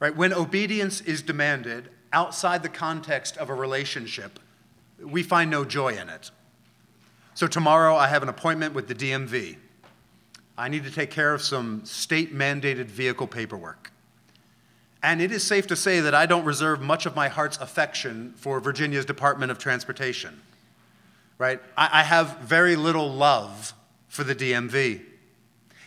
Right? 0.00 0.14
When 0.14 0.32
obedience 0.32 1.00
is 1.00 1.22
demanded 1.22 1.90
outside 2.12 2.62
the 2.62 2.68
context 2.68 3.36
of 3.36 3.50
a 3.50 3.54
relationship, 3.54 4.38
we 4.98 5.22
find 5.22 5.50
no 5.50 5.64
joy 5.64 5.96
in 5.96 6.08
it. 6.08 6.30
So, 7.34 7.46
tomorrow 7.46 7.94
I 7.94 8.08
have 8.08 8.22
an 8.22 8.28
appointment 8.28 8.74
with 8.74 8.88
the 8.88 8.94
DMV. 8.94 9.58
I 10.58 10.68
need 10.68 10.84
to 10.84 10.90
take 10.90 11.10
care 11.10 11.34
of 11.34 11.42
some 11.42 11.84
state 11.84 12.34
mandated 12.34 12.86
vehicle 12.86 13.26
paperwork. 13.26 13.92
And 15.02 15.20
it 15.20 15.30
is 15.30 15.42
safe 15.42 15.66
to 15.68 15.76
say 15.76 16.00
that 16.00 16.14
I 16.14 16.26
don't 16.26 16.44
reserve 16.44 16.80
much 16.80 17.06
of 17.06 17.14
my 17.14 17.28
heart's 17.28 17.58
affection 17.58 18.32
for 18.36 18.58
Virginia's 18.60 19.04
Department 19.04 19.52
of 19.52 19.58
Transportation. 19.58 20.40
Right? 21.38 21.60
I, 21.76 22.00
I 22.00 22.02
have 22.02 22.38
very 22.38 22.76
little 22.76 23.12
love 23.12 23.74
for 24.08 24.24
the 24.24 24.34
DMV. 24.34 25.02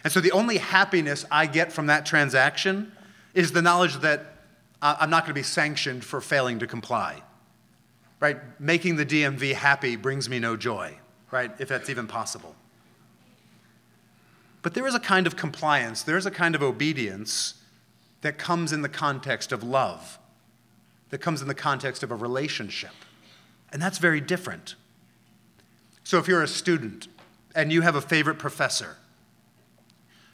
And 0.04 0.14
so 0.14 0.22
the 0.22 0.32
only 0.32 0.58
happiness 0.58 1.26
I 1.32 1.48
get 1.48 1.74
from 1.74 1.88
that 1.88 2.06
transaction 2.06 2.92
is 3.34 3.52
the 3.52 3.62
knowledge 3.62 3.96
that 3.98 4.26
I'm 4.82 5.10
not 5.10 5.24
going 5.24 5.32
to 5.32 5.40
be 5.40 5.44
sanctioned 5.44 6.06
for 6.06 6.22
failing 6.22 6.60
to 6.60 6.68
comply 6.68 7.22
right? 8.20 8.38
Making 8.60 8.96
the 8.98 9.06
DMV 9.06 9.54
happy 9.54 9.96
brings 9.96 10.30
me 10.30 10.40
no 10.40 10.56
joy, 10.56 10.98
right? 11.32 11.52
If 11.60 11.70
that's 11.70 11.90
even 11.90 12.08
possible. 12.08 12.56
But 14.62 14.74
there 14.74 14.86
is 14.86 14.96
a 14.96 15.00
kind 15.00 15.26
of 15.26 15.36
compliance, 15.36 16.04
there 16.04 16.18
is 16.18 16.26
a 16.26 16.32
kind 16.32 16.56
of 16.56 16.62
obedience 16.62 17.56
that 18.22 18.38
comes 18.38 18.74
in 18.74 18.82
the 18.82 18.90
context 18.90 19.52
of 19.52 19.64
love, 19.64 20.20
that 21.10 21.20
comes 21.20 21.42
in 21.42 21.48
the 21.48 21.56
context 21.56 22.04
of 22.04 22.12
a 22.12 22.16
relationship. 22.16 22.92
And 23.72 23.82
that's 23.82 23.98
very 23.98 24.20
different. 24.20 24.76
So 26.04 26.18
if 26.18 26.28
you're 26.28 26.44
a 26.44 26.48
student 26.48 27.08
and 27.56 27.72
you 27.72 27.82
have 27.82 27.96
a 27.96 28.02
favorite 28.02 28.40
professor, 28.40 28.98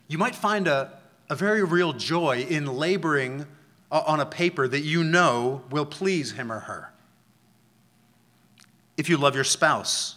you 0.08 0.18
might 0.18 0.34
find 0.34 0.66
a, 0.66 0.98
a 1.28 1.36
very 1.36 1.62
real 1.62 1.92
joy 1.92 2.46
in 2.48 2.66
laboring 2.66 3.46
uh, 3.90 4.02
on 4.06 4.20
a 4.20 4.26
paper 4.26 4.66
that 4.66 4.80
you 4.80 5.04
know 5.04 5.62
will 5.70 5.86
please 5.86 6.32
him 6.32 6.50
or 6.50 6.60
her 6.60 6.92
if 8.96 9.08
you 9.08 9.16
love 9.16 9.34
your 9.34 9.44
spouse. 9.44 10.15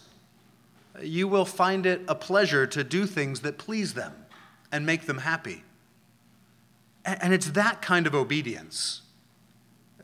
You 1.02 1.28
will 1.28 1.44
find 1.44 1.86
it 1.86 2.02
a 2.08 2.14
pleasure 2.14 2.66
to 2.68 2.84
do 2.84 3.06
things 3.06 3.40
that 3.40 3.58
please 3.58 3.94
them 3.94 4.12
and 4.72 4.86
make 4.86 5.06
them 5.06 5.18
happy. 5.18 5.64
And 7.04 7.32
it's 7.32 7.50
that 7.52 7.80
kind 7.82 8.06
of 8.06 8.14
obedience. 8.14 9.02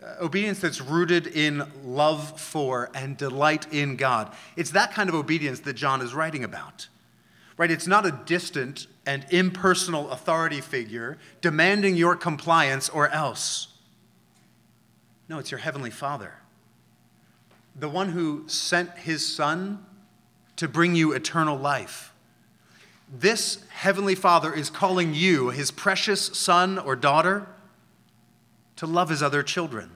Uh, 0.03 0.15
obedience 0.21 0.61
that's 0.61 0.81
rooted 0.81 1.27
in 1.27 1.65
love 1.85 2.41
for 2.41 2.91
and 2.95 3.17
delight 3.17 3.73
in 3.73 3.97
God. 3.97 4.35
It's 4.57 4.71
that 4.71 4.93
kind 4.93 5.09
of 5.09 5.15
obedience 5.15 5.61
that 5.61 5.75
John 5.75 6.01
is 6.01 6.15
writing 6.15 6.43
about. 6.45 6.89
Right? 7.59 7.71
It's 7.71 7.87
not 7.87 8.05
a 8.05 8.21
distant 8.27 8.87
and 9.07 9.25
impersonal 9.31 10.11
authority 10.11 10.61
figure 10.61 11.19
demanding 11.41 11.97
your 11.97 12.17
compliance 12.17 12.89
or 12.89 13.09
else. 13.09 13.69
No, 15.29 15.39
it's 15.39 15.51
your 15.51 15.61
heavenly 15.61 15.91
Father 15.91 16.35
the 17.79 17.89
one 17.89 18.11
who 18.11 18.45
sent 18.47 18.91
his 18.99 19.27
son 19.27 19.85
to 20.57 20.69
bring 20.69 20.95
you 20.95 21.13
eternal 21.13 21.57
life. 21.57 22.13
This 23.13 23.65
heavenly 23.71 24.15
Father 24.15 24.53
is 24.53 24.69
calling 24.69 25.15
you, 25.15 25.51
his 25.51 25.71
precious 25.71 26.27
son 26.37 26.79
or 26.79 26.97
daughter, 26.97 27.47
to 28.77 28.87
love 28.87 29.09
his 29.09 29.23
other 29.23 29.43
children, 29.43 29.91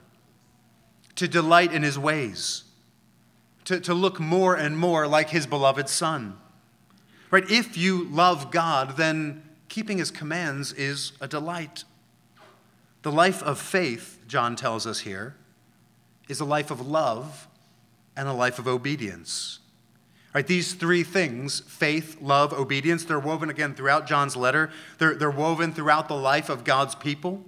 to 1.15 1.27
delight 1.27 1.73
in 1.73 1.83
his 1.83 1.99
ways, 1.99 2.63
to, 3.65 3.79
to 3.81 3.93
look 3.93 4.19
more 4.19 4.55
and 4.55 4.77
more 4.77 5.07
like 5.07 5.29
his 5.29 5.45
beloved 5.45 5.89
son. 5.89 6.37
Right? 7.29 7.49
If 7.49 7.77
you 7.77 8.05
love 8.05 8.51
God, 8.51 8.97
then 8.97 9.43
keeping 9.69 9.97
his 9.97 10.11
commands 10.11 10.73
is 10.73 11.13
a 11.21 11.27
delight. 11.27 11.83
The 13.03 13.11
life 13.11 13.41
of 13.43 13.59
faith, 13.59 14.19
John 14.27 14.55
tells 14.55 14.85
us 14.85 14.99
here, 14.99 15.35
is 16.27 16.39
a 16.39 16.45
life 16.45 16.71
of 16.71 16.85
love 16.85 17.47
and 18.15 18.27
a 18.27 18.33
life 18.33 18.59
of 18.59 18.67
obedience. 18.67 19.59
Right, 20.33 20.47
these 20.47 20.73
three 20.73 21.03
things 21.03 21.59
faith, 21.61 22.21
love, 22.21 22.53
obedience 22.53 23.03
they're 23.03 23.19
woven 23.19 23.49
again 23.49 23.75
throughout 23.75 24.07
John's 24.07 24.37
letter. 24.37 24.71
They're, 24.97 25.15
they're 25.15 25.29
woven 25.29 25.73
throughout 25.73 26.07
the 26.07 26.15
life 26.15 26.49
of 26.49 26.63
God's 26.63 26.95
people. 26.95 27.43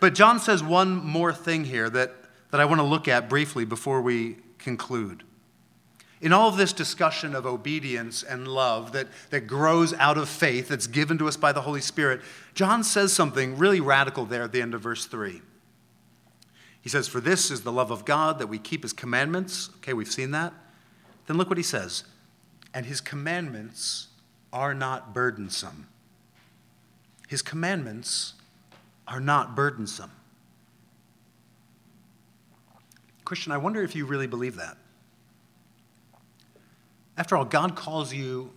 But 0.00 0.14
John 0.14 0.40
says 0.40 0.62
one 0.62 0.96
more 0.96 1.32
thing 1.32 1.64
here 1.64 1.88
that, 1.90 2.12
that 2.50 2.60
I 2.60 2.64
want 2.64 2.80
to 2.80 2.86
look 2.86 3.06
at 3.06 3.28
briefly 3.28 3.64
before 3.64 4.02
we 4.02 4.36
conclude. 4.58 5.22
In 6.20 6.32
all 6.32 6.48
of 6.48 6.56
this 6.56 6.72
discussion 6.72 7.34
of 7.34 7.46
obedience 7.46 8.22
and 8.22 8.48
love 8.48 8.92
that, 8.92 9.06
that 9.30 9.46
grows 9.46 9.92
out 9.94 10.18
of 10.18 10.28
faith, 10.28 10.68
that's 10.68 10.86
given 10.86 11.18
to 11.18 11.28
us 11.28 11.36
by 11.36 11.52
the 11.52 11.60
Holy 11.60 11.80
Spirit, 11.80 12.20
John 12.54 12.82
says 12.82 13.12
something 13.12 13.56
really 13.58 13.80
radical 13.80 14.24
there 14.24 14.42
at 14.42 14.52
the 14.52 14.62
end 14.62 14.74
of 14.74 14.80
verse 14.80 15.06
3. 15.06 15.40
He 16.80 16.88
says, 16.88 17.06
For 17.06 17.20
this 17.20 17.50
is 17.50 17.62
the 17.62 17.72
love 17.72 17.90
of 17.90 18.04
God 18.04 18.38
that 18.38 18.46
we 18.46 18.58
keep 18.58 18.82
his 18.82 18.92
commandments. 18.92 19.70
Okay, 19.76 19.92
we've 19.92 20.10
seen 20.10 20.30
that. 20.32 20.52
Then 21.26 21.36
look 21.36 21.48
what 21.48 21.58
he 21.58 21.64
says. 21.64 22.04
And 22.72 22.86
his 22.86 23.00
commandments 23.00 24.08
are 24.52 24.74
not 24.74 25.14
burdensome. 25.14 25.88
His 27.28 27.42
commandments 27.42 28.34
are 29.08 29.20
not 29.20 29.54
burdensome. 29.56 30.10
Christian, 33.24 33.52
I 33.52 33.58
wonder 33.58 33.82
if 33.82 33.96
you 33.96 34.06
really 34.06 34.26
believe 34.26 34.56
that. 34.56 34.76
After 37.16 37.36
all, 37.36 37.44
God 37.44 37.74
calls 37.74 38.12
you 38.12 38.52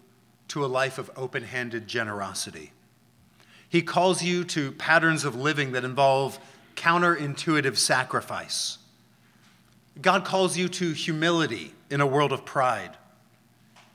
to 0.50 0.66
a 0.66 0.68
life 0.68 0.98
of 0.98 1.10
open 1.16 1.44
handed 1.44 1.88
generosity. 1.88 2.72
He 3.70 3.82
calls 3.82 4.24
you 4.24 4.44
to 4.46 4.72
patterns 4.74 5.24
of 5.24 5.36
living 5.36 5.72
that 5.74 5.84
involve 5.84 6.40
counterintuitive 6.76 7.78
sacrifice. 7.78 8.79
God 10.02 10.24
calls 10.24 10.58
you 10.58 10.70
to 10.70 10.94
humility 10.94 11.74
in 11.90 12.02
a 12.02 12.08
world 12.08 12.32
of 12.32 12.46
pride. 12.46 12.92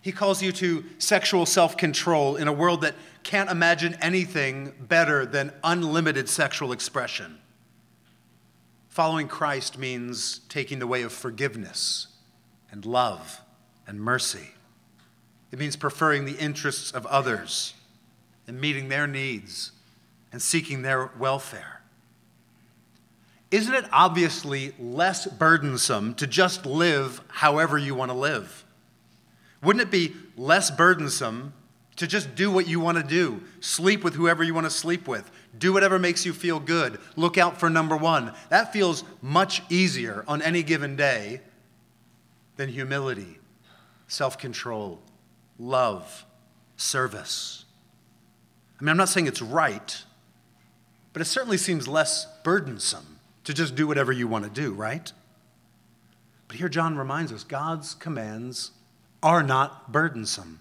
He 0.02 0.12
calls 0.12 0.42
you 0.42 0.52
to 0.52 0.84
sexual 0.98 1.46
self 1.46 1.76
control 1.76 2.36
in 2.36 2.46
a 2.46 2.52
world 2.52 2.82
that 2.82 2.94
can't 3.22 3.50
imagine 3.50 3.96
anything 4.02 4.74
better 4.78 5.24
than 5.24 5.52
unlimited 5.62 6.28
sexual 6.28 6.72
expression. 6.72 7.38
Following 8.88 9.28
Christ 9.28 9.78
means 9.78 10.40
taking 10.50 10.78
the 10.78 10.86
way 10.86 11.02
of 11.02 11.12
forgiveness 11.12 12.08
and 12.70 12.84
love 12.84 13.40
and 13.86 13.98
mercy. 13.98 14.50
It 15.50 15.58
means 15.58 15.74
preferring 15.74 16.26
the 16.26 16.36
interests 16.36 16.90
of 16.90 17.06
others 17.06 17.74
and 18.46 18.60
meeting 18.60 18.88
their 18.88 19.06
needs 19.06 19.72
and 20.32 20.42
seeking 20.42 20.82
their 20.82 21.10
welfare 21.18 21.80
isn't 23.54 23.72
it 23.72 23.84
obviously 23.92 24.74
less 24.80 25.28
burdensome 25.28 26.12
to 26.14 26.26
just 26.26 26.66
live 26.66 27.20
however 27.28 27.78
you 27.78 27.94
want 27.94 28.10
to 28.10 28.16
live? 28.16 28.64
Wouldn't 29.62 29.80
it 29.80 29.92
be 29.92 30.12
less 30.36 30.72
burdensome 30.72 31.52
to 31.94 32.08
just 32.08 32.34
do 32.34 32.50
what 32.50 32.66
you 32.66 32.80
want 32.80 32.98
to 32.98 33.04
do, 33.04 33.40
sleep 33.60 34.02
with 34.02 34.14
whoever 34.14 34.42
you 34.42 34.52
want 34.52 34.66
to 34.66 34.70
sleep 34.70 35.06
with, 35.06 35.30
Do 35.56 35.72
whatever 35.72 36.00
makes 36.00 36.26
you 36.26 36.32
feel 36.32 36.58
good. 36.58 36.98
Look 37.14 37.38
out 37.38 37.60
for 37.60 37.70
number 37.70 37.96
one. 37.96 38.32
That 38.48 38.72
feels 38.72 39.04
much 39.22 39.62
easier 39.70 40.24
on 40.26 40.42
any 40.42 40.64
given 40.64 40.96
day 40.96 41.40
than 42.56 42.68
humility, 42.68 43.38
self 44.08 44.36
control, 44.36 45.00
love, 45.60 46.26
service. 46.76 47.66
I 48.80 48.82
mean, 48.82 48.88
I'm 48.88 48.96
not 48.96 49.08
saying 49.08 49.28
it's 49.28 49.40
right, 49.40 50.02
but 51.12 51.22
it 51.22 51.26
certainly 51.26 51.56
seems 51.56 51.86
less 51.86 52.26
burdensome 52.42 53.13
to 53.44 53.54
just 53.54 53.74
do 53.74 53.86
whatever 53.86 54.12
you 54.12 54.26
want 54.26 54.44
to 54.44 54.50
do, 54.50 54.72
right? 54.72 55.12
But 56.48 56.56
here 56.56 56.68
John 56.68 56.96
reminds 56.96 57.32
us 57.32 57.44
God's 57.44 57.94
commands 57.94 58.72
are 59.22 59.42
not 59.42 59.92
burdensome. 59.92 60.60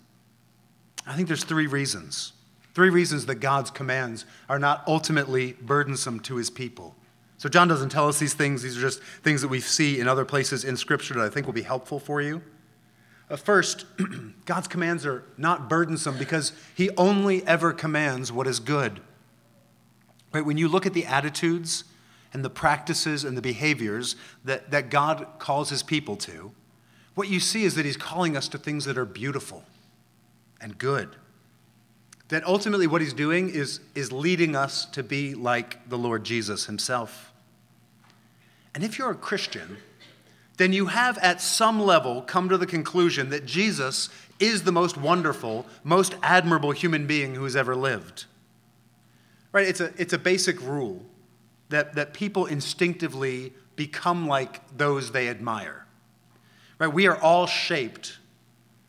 I 1.06 1.16
think 1.16 1.28
there's 1.28 1.44
three 1.44 1.68
reasons. 1.68 2.34
Three 2.74 2.90
reasons 2.90 3.26
that 3.28 3.36
God's 3.36 3.70
commands 3.70 4.26
are 4.50 4.58
not 4.58 4.84
ultimately 4.88 5.54
burdensome 5.62 6.20
to 6.22 6.38
his 6.38 6.50
people. 6.50 6.96
So, 7.38 7.50
John 7.50 7.68
doesn't 7.68 7.90
tell 7.90 8.08
us 8.08 8.20
these 8.20 8.34
things. 8.34 8.62
These 8.62 8.78
are 8.78 8.82
just 8.82 9.04
things 9.22 9.42
that 9.42 9.50
we 9.50 9.60
see 9.60 10.00
in 10.00 10.08
other 10.08 10.24
places 10.24 10.64
in 10.64 10.78
Scripture 10.78 11.14
that 11.16 11.26
I 11.26 11.30
think 11.30 11.46
will 11.46 11.54
be 11.54 11.62
helpful 11.62 12.00
for 12.00 12.22
you. 12.22 12.42
Uh, 13.30 13.36
first, 13.36 13.86
God's 14.46 14.68
commands 14.68 15.06
are 15.06 15.24
not 15.38 15.70
burdensome 15.70 16.18
because 16.18 16.54
he 16.76 16.90
only 16.92 17.46
ever 17.46 17.74
commands 17.74 18.32
what 18.32 18.48
is 18.48 18.60
good. 18.60 19.02
Right? 20.32 20.46
When 20.46 20.58
you 20.58 20.68
look 20.68 20.86
at 20.86 20.94
the 20.94 21.06
attitudes 21.06 21.84
and 22.34 22.44
the 22.44 22.50
practices 22.50 23.24
and 23.24 23.38
the 23.38 23.42
behaviors 23.42 24.16
that, 24.44 24.72
that 24.72 24.90
God 24.90 25.28
calls 25.40 25.70
his 25.70 25.84
people 25.84 26.18
to, 26.18 26.52
what 27.16 27.28
you 27.28 27.40
see 27.40 27.64
is 27.64 27.76
that 27.76 27.86
he's 27.86 27.98
calling 27.98 28.36
us 28.36 28.48
to 28.50 28.58
things 28.58 28.86
that 28.86 28.98
are 28.98 29.06
beautiful 29.06 29.64
and 30.60 30.78
good. 30.78 31.16
That 32.30 32.44
ultimately 32.46 32.88
what 32.88 33.02
he's 33.02 33.14
doing 33.14 33.50
is, 33.50 33.80
is 33.94 34.12
leading 34.12 34.56
us 34.56 34.86
to 34.88 35.04
be 35.04 35.36
like 35.36 35.88
the 35.88 35.98
Lord 35.98 36.24
Jesus 36.24 36.66
himself. 36.66 37.32
And 38.74 38.84
if 38.84 38.98
you're 38.98 39.12
a 39.12 39.16
Christian, 39.16 39.78
then 40.58 40.74
you 40.74 40.88
have 40.88 41.20
at 41.20 41.42
some 41.42 41.80
level 41.80 42.24
come 42.24 42.50
to 42.50 42.58
the 42.58 42.66
conclusion 42.66 43.30
that 43.30 43.46
Jesus 43.46 44.10
is 44.40 44.64
the 44.64 44.72
most 44.72 44.98
wonderful, 44.98 45.68
most 45.84 46.16
admirable 46.24 46.72
human 46.72 47.06
being 47.06 47.36
who 47.36 47.44
has 47.44 47.56
ever 47.56 47.76
lived. 47.76 48.26
Right? 49.52 49.68
It's 49.68 49.80
a, 49.80 49.94
it's 49.98 50.14
a 50.14 50.18
basic 50.18 50.60
rule 50.62 51.06
that, 51.74 51.96
that 51.96 52.14
people 52.14 52.46
instinctively 52.46 53.52
become 53.76 54.28
like 54.28 54.62
those 54.78 55.12
they 55.12 55.28
admire. 55.28 55.86
Right? 56.78 56.94
We 56.94 57.08
are 57.08 57.20
all 57.20 57.48
shaped 57.48 58.18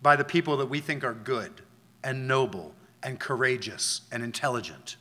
by 0.02 0.16
the 0.16 0.24
people 0.24 0.58
that 0.58 0.66
we 0.66 0.80
think 0.80 1.02
are 1.02 1.14
good 1.14 1.50
and 2.02 2.28
noble 2.28 2.74
and 3.02 3.18
courageous 3.18 4.02
and 4.12 4.22
intelligent. 4.22 4.96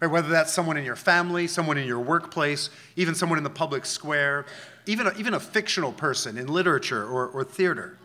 Right? 0.00 0.10
Whether 0.10 0.28
that's 0.28 0.52
someone 0.52 0.78
in 0.78 0.84
your 0.84 0.96
family, 0.96 1.46
someone 1.46 1.76
in 1.76 1.86
your 1.86 2.00
workplace, 2.00 2.70
even 2.96 3.14
someone 3.14 3.36
in 3.36 3.44
the 3.44 3.50
public 3.50 3.84
square, 3.84 4.46
even 4.86 5.06
a, 5.06 5.12
even 5.18 5.34
a 5.34 5.40
fictional 5.40 5.92
person 5.92 6.38
in 6.38 6.46
literature 6.46 7.06
or, 7.06 7.28
or 7.28 7.44
theater. 7.44 7.98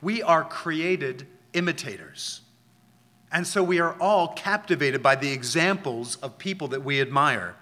We 0.00 0.22
are 0.22 0.44
created 0.44 1.26
imitators. 1.54 2.42
And 3.32 3.44
so 3.44 3.64
we 3.64 3.80
are 3.80 4.00
all 4.00 4.28
captivated 4.28 5.02
by 5.02 5.16
the 5.16 5.32
examples 5.32 6.16
of 6.16 6.38
people 6.38 6.68
that 6.68 6.84
we 6.84 7.00
admire. 7.00 7.56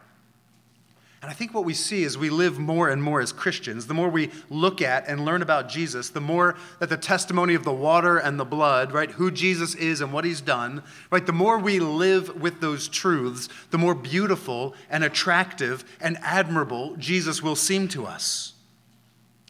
And 1.22 1.30
I 1.30 1.34
think 1.34 1.54
what 1.54 1.64
we 1.64 1.72
see 1.72 2.02
as 2.04 2.18
we 2.18 2.30
live 2.30 2.58
more 2.58 2.90
and 2.90 3.00
more 3.00 3.20
as 3.20 3.32
Christians, 3.32 3.86
the 3.86 3.94
more 3.94 4.08
we 4.08 4.30
look 4.50 4.82
at 4.82 5.06
and 5.06 5.24
learn 5.24 5.40
about 5.40 5.68
Jesus, 5.68 6.10
the 6.10 6.20
more 6.20 6.56
that 6.80 6.88
the 6.88 6.96
testimony 6.96 7.54
of 7.54 7.62
the 7.62 7.72
water 7.72 8.18
and 8.18 8.38
the 8.40 8.44
blood, 8.44 8.92
right, 8.92 9.10
who 9.10 9.30
Jesus 9.30 9.76
is 9.76 10.00
and 10.00 10.12
what 10.12 10.24
he's 10.24 10.40
done, 10.40 10.82
right, 11.10 11.24
the 11.24 11.32
more 11.32 11.58
we 11.58 11.78
live 11.78 12.40
with 12.40 12.60
those 12.60 12.88
truths, 12.88 13.48
the 13.70 13.78
more 13.78 13.94
beautiful 13.94 14.74
and 14.90 15.04
attractive 15.04 15.84
and 16.00 16.18
admirable 16.22 16.96
Jesus 16.96 17.40
will 17.40 17.56
seem 17.56 17.86
to 17.88 18.04
us. 18.04 18.54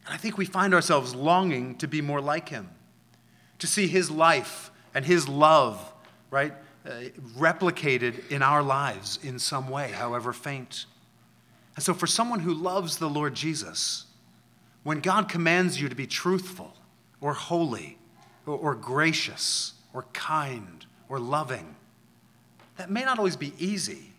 And 0.05 0.13
I 0.13 0.17
think 0.17 0.37
we 0.37 0.45
find 0.45 0.75
ourselves 0.75 1.15
longing 1.15 1.75
to 1.77 1.87
be 1.87 2.01
more 2.01 2.21
like 2.21 2.49
him, 2.49 2.69
to 3.57 3.65
see 3.65 3.87
his 3.87 4.11
life 4.11 4.69
and 4.93 5.03
his 5.03 5.27
love 5.27 5.93
right? 6.33 6.53
Uh, 6.83 6.89
replicated 7.37 8.29
in 8.31 8.41
our 8.41 8.63
lives 8.63 9.19
in 9.21 9.37
some 9.37 9.69
way, 9.69 9.91
however 9.91 10.33
faint. 10.33 10.85
And 11.75 11.83
so, 11.83 11.93
for 11.93 12.07
someone 12.07 12.39
who 12.39 12.53
loves 12.53 12.97
the 12.97 13.09
Lord 13.09 13.33
Jesus, 13.33 14.05
when 14.83 14.99
God 14.99 15.27
commands 15.27 15.81
you 15.81 15.89
to 15.89 15.95
be 15.95 16.05
truthful 16.05 16.75
or 17.19 17.33
holy 17.33 17.97
or, 18.45 18.55
or 18.55 18.75
gracious 18.75 19.73
or 19.93 20.03
kind 20.13 20.85
or 21.09 21.19
loving, 21.19 21.75
that 22.77 22.91
may 22.91 23.03
not 23.03 23.17
always 23.17 23.35
be 23.35 23.53
easy, 23.57 24.13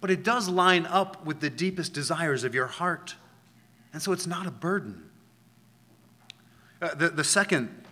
but 0.00 0.10
it 0.10 0.22
does 0.22 0.48
line 0.48 0.86
up 0.86 1.24
with 1.24 1.40
the 1.40 1.50
deepest 1.50 1.92
desires 1.92 2.44
of 2.44 2.54
your 2.54 2.66
heart. 2.66 3.14
And 3.92 4.02
so, 4.02 4.12
it's 4.12 4.26
not 4.26 4.46
a 4.46 4.50
burden. 4.50 5.08
Uh, 6.82 6.94
the, 6.94 7.08
the 7.08 7.24
second 7.24 7.84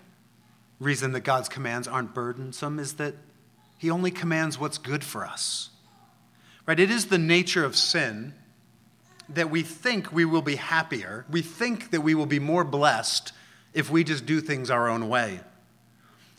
reason 0.79 1.13
that 1.13 1.21
God's 1.21 1.49
commands 1.49 1.89
aren't 1.89 2.13
burdensome 2.15 2.79
is 2.79 2.95
that 2.95 3.15
He 3.79 3.91
only 3.91 4.11
commands 4.11 4.59
what's 4.59 4.79
good 4.79 5.05
for 5.05 5.25
us. 5.27 5.71
Right? 6.67 6.79
It 6.79 6.91
is 6.91 7.07
the 7.07 7.19
nature 7.19 7.65
of 7.65 7.75
sin 7.75 8.35
that 9.29 9.51
we 9.51 9.63
think 9.63 10.13
we 10.13 10.25
will 10.25 10.43
be 10.43 10.57
happier, 10.57 11.25
we 11.31 11.43
think 11.43 11.91
that 11.91 12.01
we 12.01 12.15
will 12.15 12.27
be 12.27 12.39
more 12.39 12.65
blessed 12.65 13.33
if 13.75 13.91
we 13.91 14.05
just 14.05 14.27
do 14.27 14.41
things 14.41 14.71
our 14.71 14.89
own 14.89 15.09
way. 15.09 15.41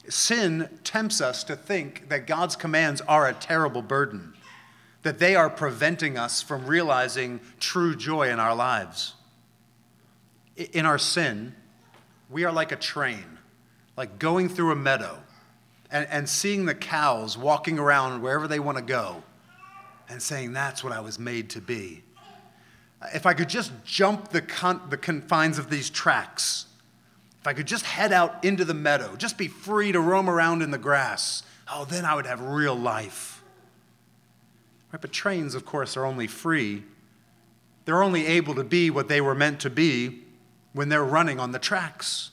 Sin 0.08 0.80
tempts 0.84 1.22
us 1.22 1.44
to 1.44 1.56
think 1.56 2.10
that 2.10 2.26
God's 2.26 2.56
commands 2.56 3.02
are 3.02 3.28
a 3.28 3.34
terrible 3.34 3.84
burden, 3.84 4.34
that 5.04 5.20
they 5.20 5.36
are 5.36 5.50
preventing 5.50 6.18
us 6.18 6.42
from 6.42 6.66
realizing 6.66 7.40
true 7.60 7.96
joy 7.96 8.30
in 8.30 8.40
our 8.40 8.56
lives. 8.56 9.14
In 10.56 10.86
our 10.86 10.98
sin, 10.98 11.56
we 12.30 12.44
are 12.44 12.52
like 12.52 12.72
a 12.72 12.76
train 12.76 13.40
like 14.00 14.18
going 14.18 14.48
through 14.48 14.72
a 14.72 14.76
meadow 14.78 15.20
and, 15.92 16.08
and 16.10 16.30
seeing 16.30 16.66
the 16.66 16.74
cows 16.74 17.38
walking 17.38 17.78
around 17.78 18.22
wherever 18.22 18.48
they 18.48 18.58
want 18.58 18.78
to 18.78 18.82
go 18.82 19.22
and 20.08 20.22
saying, 20.22 20.54
That's 20.54 20.86
what 20.86 20.94
I 20.94 21.02
was 21.02 21.20
made 21.20 21.50
to 21.50 21.60
be. 21.60 22.02
If 23.14 23.26
I 23.26 23.34
could 23.34 23.50
just 23.50 23.72
jump 23.86 24.30
the, 24.30 24.41
con- 24.41 24.82
the 24.89 24.97
confines 24.97 25.58
of 25.58 25.70
these 25.70 25.89
tracks, 25.89 26.66
if 27.39 27.47
I 27.47 27.54
could 27.54 27.68
just 27.68 27.86
head 27.86 28.12
out 28.12 28.43
into 28.43 28.66
the 28.66 28.74
meadow, 28.74 29.16
just 29.16 29.38
be 29.38 29.47
free 29.47 29.91
to 29.91 30.00
roam 30.00 30.30
around 30.30 30.62
in 30.62 30.72
the 30.72 30.78
grass, 30.78 31.43
oh, 31.72 31.86
then 31.86 32.04
I 32.04 32.16
would 32.16 32.26
have 32.26 32.41
real 32.41 32.76
life. 32.76 33.41
Right, 34.91 35.02
but 35.02 35.12
trains, 35.12 35.56
of 35.56 35.66
course, 35.66 35.95
are 35.95 36.06
only 36.06 36.28
free. 36.28 36.84
They're 37.86 38.04
only 38.04 38.26
able 38.26 38.56
to 38.56 38.64
be 38.64 38.89
what 38.89 39.08
they 39.08 39.22
were 39.22 39.36
meant 39.36 39.62
to 39.62 39.70
be 39.70 40.24
when 40.74 40.89
they're 40.89 41.04
running 41.04 41.39
on 41.39 41.52
the 41.52 41.60
tracks. 41.60 42.32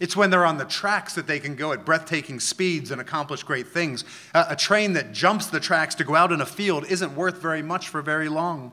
It's 0.00 0.16
when 0.16 0.30
they're 0.30 0.44
on 0.44 0.58
the 0.58 0.64
tracks 0.64 1.14
that 1.14 1.26
they 1.26 1.38
can 1.38 1.54
go 1.54 1.72
at 1.72 1.84
breathtaking 1.84 2.40
speeds 2.40 2.90
and 2.90 3.00
accomplish 3.00 3.44
great 3.44 3.68
things. 3.68 4.04
A, 4.34 4.46
a, 4.50 4.56
train 4.56 4.94
that 4.94 5.12
jumps 5.12 5.46
the 5.46 5.60
tracks 5.60 5.94
to 5.96 6.04
go 6.04 6.16
out 6.16 6.32
in 6.32 6.40
a 6.40 6.46
field 6.46 6.84
isn't 6.88 7.14
worth 7.14 7.38
very 7.40 7.62
much 7.62 7.88
for 7.88 8.02
very 8.02 8.28
long. 8.28 8.72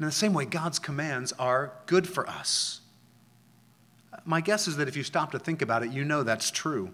In 0.00 0.06
the 0.06 0.12
same 0.12 0.32
way, 0.32 0.46
God's 0.46 0.78
commands 0.78 1.32
are 1.38 1.72
good 1.84 2.08
for 2.08 2.26
us. 2.26 2.80
My 4.24 4.40
guess 4.40 4.66
is 4.66 4.76
that 4.78 4.88
if 4.88 4.96
you 4.96 5.02
stop 5.02 5.30
to 5.32 5.38
think 5.38 5.60
about 5.60 5.82
it, 5.82 5.92
you 5.92 6.04
know 6.04 6.22
that's 6.22 6.50
true. 6.50 6.90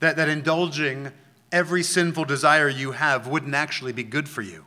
That, 0.00 0.16
that 0.16 0.28
indulging 0.28 1.12
every 1.52 1.82
sinful 1.82 2.24
desire 2.24 2.70
you 2.70 2.92
have 2.92 3.26
wouldn't 3.26 3.54
actually 3.54 3.92
be 3.92 4.02
good 4.02 4.28
for 4.28 4.40
you. 4.40 4.64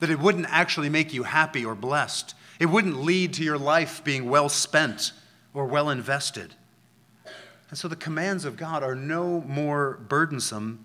That 0.00 0.10
it 0.10 0.18
wouldn't 0.18 0.46
actually 0.50 0.90
make 0.90 1.14
you 1.14 1.22
happy 1.22 1.64
or 1.64 1.74
blessed. 1.74 2.34
It 2.60 2.66
wouldn't 2.66 3.02
lead 3.02 3.32
to 3.34 3.44
your 3.44 3.58
life 3.58 4.04
being 4.04 4.28
well 4.28 4.50
spent 4.50 5.12
or 5.54 5.64
well 5.64 5.88
invested. 5.88 6.54
And 7.70 7.78
so 7.78 7.88
the 7.88 7.96
commands 7.96 8.44
of 8.44 8.58
God 8.58 8.82
are 8.82 8.94
no 8.94 9.40
more 9.40 9.98
burdensome 10.06 10.84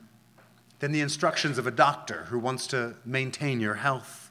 than 0.79 0.93
the 0.93 1.01
instructions 1.01 1.57
of 1.57 1.67
a 1.67 1.71
doctor 1.71 2.25
who 2.29 2.39
wants 2.39 2.67
to 2.67 2.95
maintain 3.03 3.59
your 3.59 3.75
health, 3.75 4.28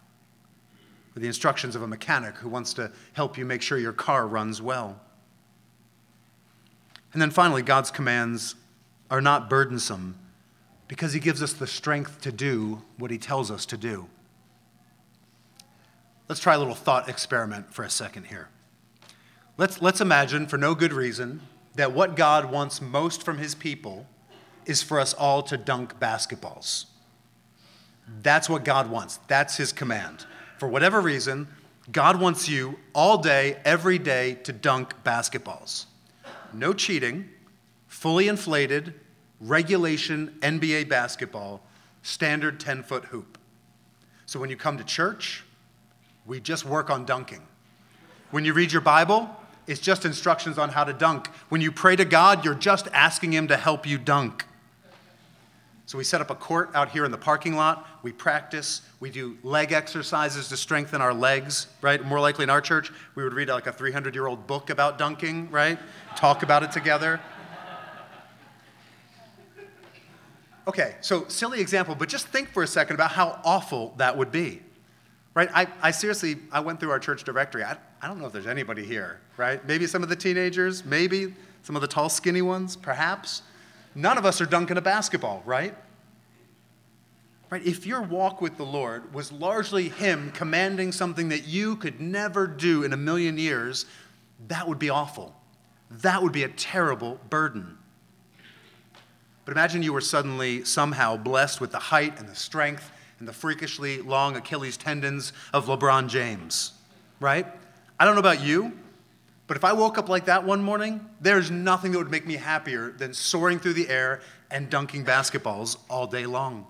or 1.16 1.20
the 1.20 1.26
instructions 1.26 1.74
of 1.74 1.82
a 1.82 1.86
mechanic 1.86 2.36
who 2.36 2.48
wants 2.48 2.74
to 2.74 2.90
help 3.12 3.36
you 3.38 3.44
make 3.44 3.62
sure 3.62 3.78
your 3.78 3.92
car 3.92 4.26
runs 4.26 4.62
well. 4.62 5.00
And 7.12 7.22
then 7.22 7.30
finally, 7.30 7.62
God's 7.62 7.90
commands 7.90 8.54
are 9.10 9.20
not 9.20 9.48
burdensome 9.48 10.18
because 10.86 11.12
He 11.12 11.20
gives 11.20 11.42
us 11.42 11.52
the 11.52 11.66
strength 11.66 12.20
to 12.22 12.32
do 12.32 12.82
what 12.98 13.10
He 13.10 13.18
tells 13.18 13.50
us 13.50 13.66
to 13.66 13.76
do. 13.76 14.08
Let's 16.28 16.40
try 16.40 16.54
a 16.54 16.58
little 16.58 16.74
thought 16.74 17.08
experiment 17.08 17.72
for 17.72 17.84
a 17.84 17.90
second 17.90 18.26
here. 18.26 18.48
Let's, 19.56 19.80
let's 19.80 20.00
imagine, 20.00 20.46
for 20.46 20.58
no 20.58 20.74
good 20.74 20.92
reason, 20.92 21.40
that 21.74 21.92
what 21.92 22.16
God 22.16 22.50
wants 22.50 22.82
most 22.82 23.22
from 23.22 23.38
his 23.38 23.54
people 23.54 24.06
is 24.66 24.82
for 24.82 25.00
us 25.00 25.14
all 25.14 25.42
to 25.44 25.56
dunk 25.56 25.98
basketballs. 25.98 26.84
That's 28.22 28.48
what 28.48 28.64
God 28.64 28.90
wants. 28.90 29.18
That's 29.26 29.56
his 29.56 29.72
command. 29.72 30.26
For 30.58 30.68
whatever 30.68 31.00
reason, 31.00 31.48
God 31.90 32.20
wants 32.20 32.48
you 32.48 32.78
all 32.92 33.18
day, 33.18 33.58
every 33.64 33.98
day, 33.98 34.34
to 34.44 34.52
dunk 34.52 34.92
basketballs. 35.04 35.86
No 36.52 36.72
cheating, 36.72 37.28
fully 37.86 38.28
inflated, 38.28 38.94
regulation 39.40 40.36
NBA 40.40 40.88
basketball, 40.88 41.62
standard 42.02 42.58
10 42.60 42.82
foot 42.82 43.06
hoop. 43.06 43.38
So 44.26 44.38
when 44.40 44.50
you 44.50 44.56
come 44.56 44.76
to 44.78 44.84
church, 44.84 45.44
we 46.26 46.40
just 46.40 46.64
work 46.64 46.90
on 46.90 47.04
dunking. 47.04 47.42
When 48.30 48.44
you 48.44 48.52
read 48.52 48.72
your 48.72 48.82
Bible, 48.82 49.30
it's 49.66 49.80
just 49.80 50.04
instructions 50.04 50.58
on 50.58 50.70
how 50.70 50.84
to 50.84 50.92
dunk. 50.92 51.28
When 51.48 51.60
you 51.60 51.72
pray 51.72 51.96
to 51.96 52.04
God, 52.04 52.44
you're 52.44 52.54
just 52.54 52.88
asking 52.92 53.32
Him 53.32 53.48
to 53.48 53.56
help 53.56 53.86
you 53.86 53.96
dunk. 53.96 54.44
So 55.88 55.96
we 55.96 56.04
set 56.04 56.20
up 56.20 56.28
a 56.28 56.34
court 56.34 56.70
out 56.74 56.90
here 56.90 57.06
in 57.06 57.10
the 57.10 57.16
parking 57.16 57.56
lot. 57.56 57.88
We 58.02 58.12
practice. 58.12 58.82
We 59.00 59.08
do 59.08 59.38
leg 59.42 59.72
exercises 59.72 60.46
to 60.48 60.56
strengthen 60.58 61.00
our 61.00 61.14
legs, 61.14 61.66
right? 61.80 62.04
More 62.04 62.20
likely 62.20 62.42
in 62.42 62.50
our 62.50 62.60
church, 62.60 62.92
we 63.14 63.24
would 63.24 63.32
read 63.32 63.48
like 63.48 63.66
a 63.66 63.72
300 63.72 64.14
year 64.14 64.26
old 64.26 64.46
book 64.46 64.68
about 64.68 64.98
dunking, 64.98 65.50
right? 65.50 65.78
Talk 66.14 66.42
about 66.42 66.62
it 66.62 66.72
together. 66.72 67.18
Okay, 70.66 70.96
so 71.00 71.26
silly 71.28 71.58
example, 71.58 71.94
but 71.94 72.10
just 72.10 72.28
think 72.28 72.50
for 72.50 72.62
a 72.62 72.66
second 72.66 72.94
about 72.96 73.12
how 73.12 73.40
awful 73.42 73.94
that 73.96 74.14
would 74.14 74.30
be, 74.30 74.60
right? 75.32 75.48
I, 75.54 75.68
I 75.80 75.90
seriously, 75.90 76.36
I 76.52 76.60
went 76.60 76.80
through 76.80 76.90
our 76.90 76.98
church 76.98 77.24
directory. 77.24 77.64
I, 77.64 77.78
I 78.02 78.08
don't 78.08 78.18
know 78.18 78.26
if 78.26 78.34
there's 78.34 78.46
anybody 78.46 78.84
here, 78.84 79.20
right? 79.38 79.66
Maybe 79.66 79.86
some 79.86 80.02
of 80.02 80.10
the 80.10 80.16
teenagers, 80.16 80.84
maybe 80.84 81.34
some 81.62 81.76
of 81.76 81.80
the 81.80 81.88
tall, 81.88 82.10
skinny 82.10 82.42
ones, 82.42 82.76
perhaps. 82.76 83.40
None 83.98 84.16
of 84.16 84.24
us 84.24 84.40
are 84.40 84.46
dunking 84.46 84.76
a 84.76 84.80
basketball, 84.80 85.42
right? 85.44 85.74
Right? 87.50 87.66
If 87.66 87.84
your 87.84 88.00
walk 88.00 88.40
with 88.40 88.56
the 88.56 88.64
Lord 88.64 89.12
was 89.12 89.32
largely 89.32 89.88
Him 89.88 90.30
commanding 90.30 90.92
something 90.92 91.30
that 91.30 91.48
you 91.48 91.74
could 91.74 92.00
never 92.00 92.46
do 92.46 92.84
in 92.84 92.92
a 92.92 92.96
million 92.96 93.36
years, 93.38 93.86
that 94.46 94.68
would 94.68 94.78
be 94.78 94.88
awful. 94.88 95.34
That 95.90 96.22
would 96.22 96.30
be 96.30 96.44
a 96.44 96.48
terrible 96.48 97.18
burden. 97.28 97.76
But 99.44 99.50
imagine 99.50 99.82
you 99.82 99.92
were 99.92 100.00
suddenly 100.00 100.62
somehow 100.62 101.16
blessed 101.16 101.60
with 101.60 101.72
the 101.72 101.80
height 101.80 102.20
and 102.20 102.28
the 102.28 102.36
strength 102.36 102.92
and 103.18 103.26
the 103.26 103.32
freakishly 103.32 104.00
long 104.00 104.36
Achilles 104.36 104.76
tendons 104.76 105.32
of 105.52 105.66
LeBron 105.66 106.08
James, 106.08 106.72
right? 107.18 107.48
I 107.98 108.04
don't 108.04 108.14
know 108.14 108.20
about 108.20 108.44
you, 108.44 108.78
but 109.48 109.56
if 109.56 109.64
I 109.64 109.72
woke 109.72 109.96
up 109.96 110.10
like 110.10 110.26
that 110.26 110.44
one 110.44 110.62
morning, 110.62 111.04
there's 111.22 111.50
nothing 111.50 111.92
that 111.92 111.98
would 111.98 112.10
make 112.10 112.26
me 112.26 112.36
happier 112.36 112.92
than 112.92 113.14
soaring 113.14 113.58
through 113.58 113.72
the 113.72 113.88
air 113.88 114.20
and 114.50 114.68
dunking 114.68 115.06
basketballs 115.06 115.78
all 115.88 116.06
day 116.06 116.26
long. 116.26 116.66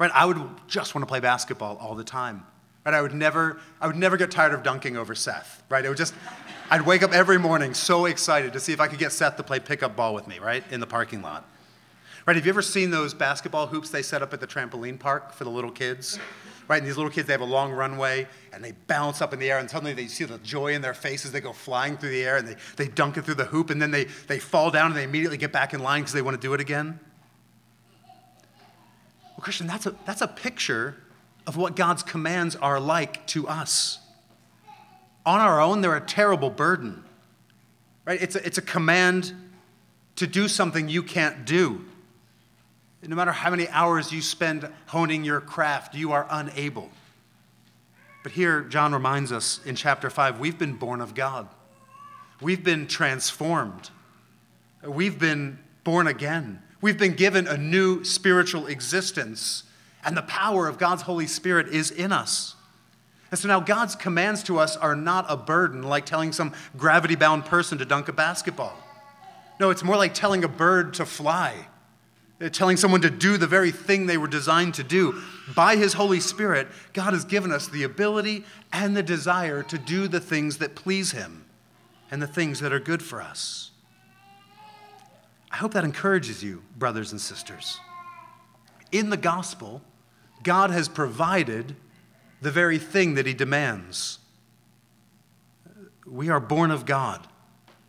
Right? 0.00 0.10
I 0.12 0.26
would 0.26 0.40
just 0.66 0.96
want 0.96 1.02
to 1.02 1.06
play 1.06 1.20
basketball 1.20 1.76
all 1.76 1.94
the 1.94 2.04
time. 2.04 2.44
Right? 2.84 2.94
I 2.94 3.02
would 3.02 3.14
never, 3.14 3.60
I 3.80 3.86
would 3.86 3.96
never 3.96 4.16
get 4.16 4.32
tired 4.32 4.52
of 4.52 4.64
dunking 4.64 4.96
over 4.96 5.14
Seth. 5.14 5.62
Right? 5.68 5.84
It 5.84 5.88
would 5.88 5.96
just, 5.96 6.12
I'd 6.70 6.82
wake 6.82 7.04
up 7.04 7.12
every 7.12 7.38
morning 7.38 7.72
so 7.72 8.06
excited 8.06 8.52
to 8.52 8.60
see 8.60 8.72
if 8.72 8.80
I 8.80 8.88
could 8.88 8.98
get 8.98 9.12
Seth 9.12 9.36
to 9.36 9.44
play 9.44 9.60
pickup 9.60 9.94
ball 9.94 10.12
with 10.12 10.26
me, 10.26 10.40
right? 10.40 10.64
In 10.72 10.80
the 10.80 10.86
parking 10.88 11.22
lot. 11.22 11.48
Right? 12.26 12.34
Have 12.34 12.44
you 12.44 12.50
ever 12.50 12.62
seen 12.62 12.90
those 12.90 13.14
basketball 13.14 13.68
hoops 13.68 13.90
they 13.90 14.02
set 14.02 14.22
up 14.22 14.32
at 14.32 14.40
the 14.40 14.46
trampoline 14.46 14.98
park 14.98 15.32
for 15.32 15.44
the 15.44 15.50
little 15.50 15.70
kids? 15.70 16.18
Right? 16.68 16.78
And 16.78 16.86
these 16.86 16.96
little 16.96 17.10
kids, 17.10 17.26
they 17.26 17.32
have 17.32 17.40
a 17.40 17.44
long 17.44 17.72
runway 17.72 18.28
and 18.52 18.62
they 18.62 18.72
bounce 18.86 19.20
up 19.20 19.32
in 19.32 19.38
the 19.38 19.50
air, 19.50 19.58
and 19.58 19.68
suddenly 19.68 19.94
they 19.94 20.06
see 20.06 20.24
the 20.24 20.38
joy 20.38 20.74
in 20.74 20.82
their 20.82 20.94
faces. 20.94 21.32
They 21.32 21.40
go 21.40 21.52
flying 21.52 21.96
through 21.96 22.10
the 22.10 22.22
air 22.22 22.36
and 22.36 22.46
they, 22.46 22.56
they 22.76 22.88
dunk 22.88 23.16
it 23.16 23.24
through 23.24 23.34
the 23.34 23.46
hoop, 23.46 23.70
and 23.70 23.80
then 23.80 23.90
they, 23.90 24.04
they 24.26 24.38
fall 24.38 24.70
down 24.70 24.86
and 24.86 24.96
they 24.96 25.04
immediately 25.04 25.38
get 25.38 25.50
back 25.50 25.74
in 25.74 25.80
line 25.80 26.02
because 26.02 26.12
they 26.12 26.22
want 26.22 26.40
to 26.40 26.40
do 26.40 26.54
it 26.54 26.60
again. 26.60 27.00
Well, 29.36 29.40
Christian, 29.40 29.66
that's 29.66 29.86
a, 29.86 29.94
that's 30.04 30.20
a 30.20 30.28
picture 30.28 30.96
of 31.46 31.56
what 31.56 31.74
God's 31.76 32.02
commands 32.02 32.56
are 32.56 32.78
like 32.78 33.26
to 33.28 33.48
us. 33.48 34.00
On 35.24 35.40
our 35.40 35.60
own, 35.60 35.80
they're 35.80 35.96
a 35.96 36.00
terrible 36.00 36.50
burden, 36.50 37.04
right? 38.04 38.20
It's 38.20 38.34
a, 38.34 38.44
it's 38.46 38.58
a 38.58 38.62
command 38.62 39.32
to 40.16 40.26
do 40.26 40.48
something 40.48 40.88
you 40.88 41.02
can't 41.02 41.44
do. 41.44 41.84
No 43.06 43.14
matter 43.14 43.32
how 43.32 43.50
many 43.50 43.68
hours 43.68 44.12
you 44.12 44.20
spend 44.20 44.68
honing 44.86 45.24
your 45.24 45.40
craft, 45.40 45.94
you 45.94 46.12
are 46.12 46.26
unable. 46.28 46.90
But 48.22 48.32
here, 48.32 48.62
John 48.62 48.92
reminds 48.92 49.30
us 49.30 49.60
in 49.64 49.76
chapter 49.76 50.10
5 50.10 50.40
we've 50.40 50.58
been 50.58 50.74
born 50.74 51.00
of 51.00 51.14
God, 51.14 51.48
we've 52.40 52.64
been 52.64 52.86
transformed, 52.86 53.90
we've 54.84 55.18
been 55.18 55.58
born 55.84 56.08
again, 56.08 56.60
we've 56.80 56.98
been 56.98 57.14
given 57.14 57.46
a 57.46 57.56
new 57.56 58.02
spiritual 58.02 58.66
existence, 58.66 59.62
and 60.04 60.16
the 60.16 60.22
power 60.22 60.66
of 60.66 60.78
God's 60.78 61.02
Holy 61.02 61.26
Spirit 61.26 61.68
is 61.68 61.90
in 61.92 62.10
us. 62.10 62.56
And 63.30 63.38
so 63.38 63.46
now 63.46 63.60
God's 63.60 63.94
commands 63.94 64.42
to 64.44 64.58
us 64.58 64.76
are 64.76 64.96
not 64.96 65.26
a 65.28 65.36
burden 65.36 65.82
like 65.82 66.06
telling 66.06 66.32
some 66.32 66.52
gravity 66.76 67.14
bound 67.14 67.44
person 67.44 67.78
to 67.78 67.84
dunk 67.84 68.08
a 68.08 68.12
basketball. 68.12 68.76
No, 69.60 69.70
it's 69.70 69.84
more 69.84 69.96
like 69.96 70.14
telling 70.14 70.44
a 70.44 70.48
bird 70.48 70.94
to 70.94 71.06
fly 71.06 71.66
telling 72.52 72.76
someone 72.76 73.00
to 73.00 73.10
do 73.10 73.36
the 73.36 73.48
very 73.48 73.72
thing 73.72 74.06
they 74.06 74.16
were 74.16 74.28
designed 74.28 74.74
to 74.74 74.84
do. 74.84 75.20
By 75.56 75.76
His 75.76 75.94
Holy 75.94 76.20
Spirit, 76.20 76.68
God 76.92 77.12
has 77.12 77.24
given 77.24 77.50
us 77.50 77.66
the 77.66 77.82
ability 77.82 78.44
and 78.72 78.96
the 78.96 79.02
desire 79.02 79.62
to 79.64 79.78
do 79.78 80.06
the 80.06 80.20
things 80.20 80.58
that 80.58 80.76
please 80.76 81.12
Him 81.12 81.44
and 82.10 82.22
the 82.22 82.28
things 82.28 82.60
that 82.60 82.72
are 82.72 82.80
good 82.80 83.02
for 83.02 83.20
us. 83.20 83.72
I 85.50 85.56
hope 85.56 85.72
that 85.72 85.84
encourages 85.84 86.44
you, 86.44 86.62
brothers 86.76 87.10
and 87.10 87.20
sisters. 87.20 87.80
In 88.92 89.10
the 89.10 89.16
gospel, 89.16 89.82
God 90.42 90.70
has 90.70 90.88
provided 90.88 91.74
the 92.40 92.50
very 92.50 92.78
thing 92.78 93.14
that 93.14 93.26
He 93.26 93.34
demands. 93.34 94.20
We 96.06 96.28
are 96.28 96.40
born 96.40 96.70
of 96.70 96.86
God, 96.86 97.26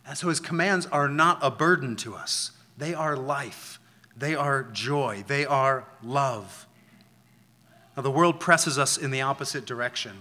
and 0.04 0.18
so 0.18 0.28
His 0.28 0.40
commands 0.40 0.86
are 0.86 1.08
not 1.08 1.38
a 1.40 1.50
burden 1.50 1.94
to 1.96 2.14
us, 2.14 2.50
they 2.76 2.94
are 2.94 3.16
life. 3.16 3.79
They 4.20 4.34
are 4.34 4.64
joy. 4.64 5.24
They 5.26 5.46
are 5.46 5.86
love. 6.02 6.66
Now, 7.96 8.02
the 8.02 8.10
world 8.10 8.38
presses 8.38 8.78
us 8.78 8.98
in 8.98 9.10
the 9.10 9.22
opposite 9.22 9.64
direction. 9.64 10.12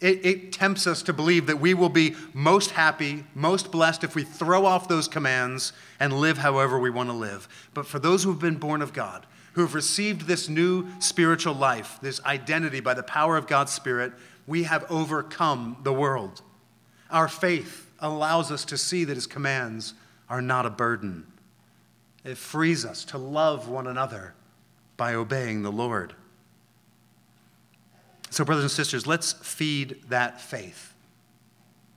It, 0.00 0.24
it, 0.24 0.52
tempts 0.52 0.86
us 0.86 1.02
to 1.02 1.12
believe 1.12 1.46
that 1.46 1.60
we 1.60 1.74
will 1.74 1.90
be 1.90 2.16
most 2.32 2.70
happy, 2.72 3.24
most 3.34 3.70
blessed 3.70 4.04
if 4.04 4.14
we 4.14 4.24
throw 4.24 4.64
off 4.64 4.88
those 4.88 5.06
commands 5.06 5.74
and 6.00 6.14
live 6.14 6.38
however 6.38 6.78
we 6.78 6.90
want 6.90 7.10
to 7.10 7.14
live. 7.14 7.46
But 7.74 7.86
for 7.86 7.98
those 7.98 8.24
who 8.24 8.30
have 8.30 8.40
been 8.40 8.56
born 8.56 8.80
of 8.80 8.94
God, 8.94 9.26
who 9.52 9.60
have 9.62 9.74
received 9.74 10.22
this 10.22 10.48
new 10.48 10.86
spiritual 10.98 11.54
life, 11.54 11.98
this 12.00 12.22
identity 12.24 12.80
by 12.80 12.94
the 12.94 13.02
power 13.02 13.36
of 13.36 13.46
God's 13.46 13.72
Spirit, 13.72 14.12
we 14.46 14.62
have 14.62 14.90
overcome 14.90 15.76
the 15.82 15.92
world. 15.92 16.40
Our 17.10 17.28
faith 17.28 17.90
allows 17.98 18.50
us 18.50 18.64
to 18.66 18.78
see 18.78 19.04
that 19.04 19.14
His 19.14 19.26
commands 19.26 19.92
are 20.28 20.42
not 20.42 20.66
a 20.66 20.70
burden. 20.70 21.26
It 22.26 22.36
frees 22.36 22.84
us 22.84 23.04
to 23.06 23.18
love 23.18 23.68
one 23.68 23.86
another 23.86 24.34
by 24.96 25.14
obeying 25.14 25.62
the 25.62 25.70
Lord. 25.70 26.12
So, 28.30 28.44
brothers 28.44 28.64
and 28.64 28.70
sisters, 28.70 29.06
let's 29.06 29.32
feed 29.32 30.00
that 30.08 30.40
faith 30.40 30.92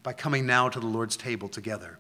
by 0.04 0.14
coming 0.14 0.46
now 0.46 0.70
to 0.70 0.80
the 0.80 0.86
Lord's 0.86 1.18
table 1.18 1.50
together. 1.50 1.98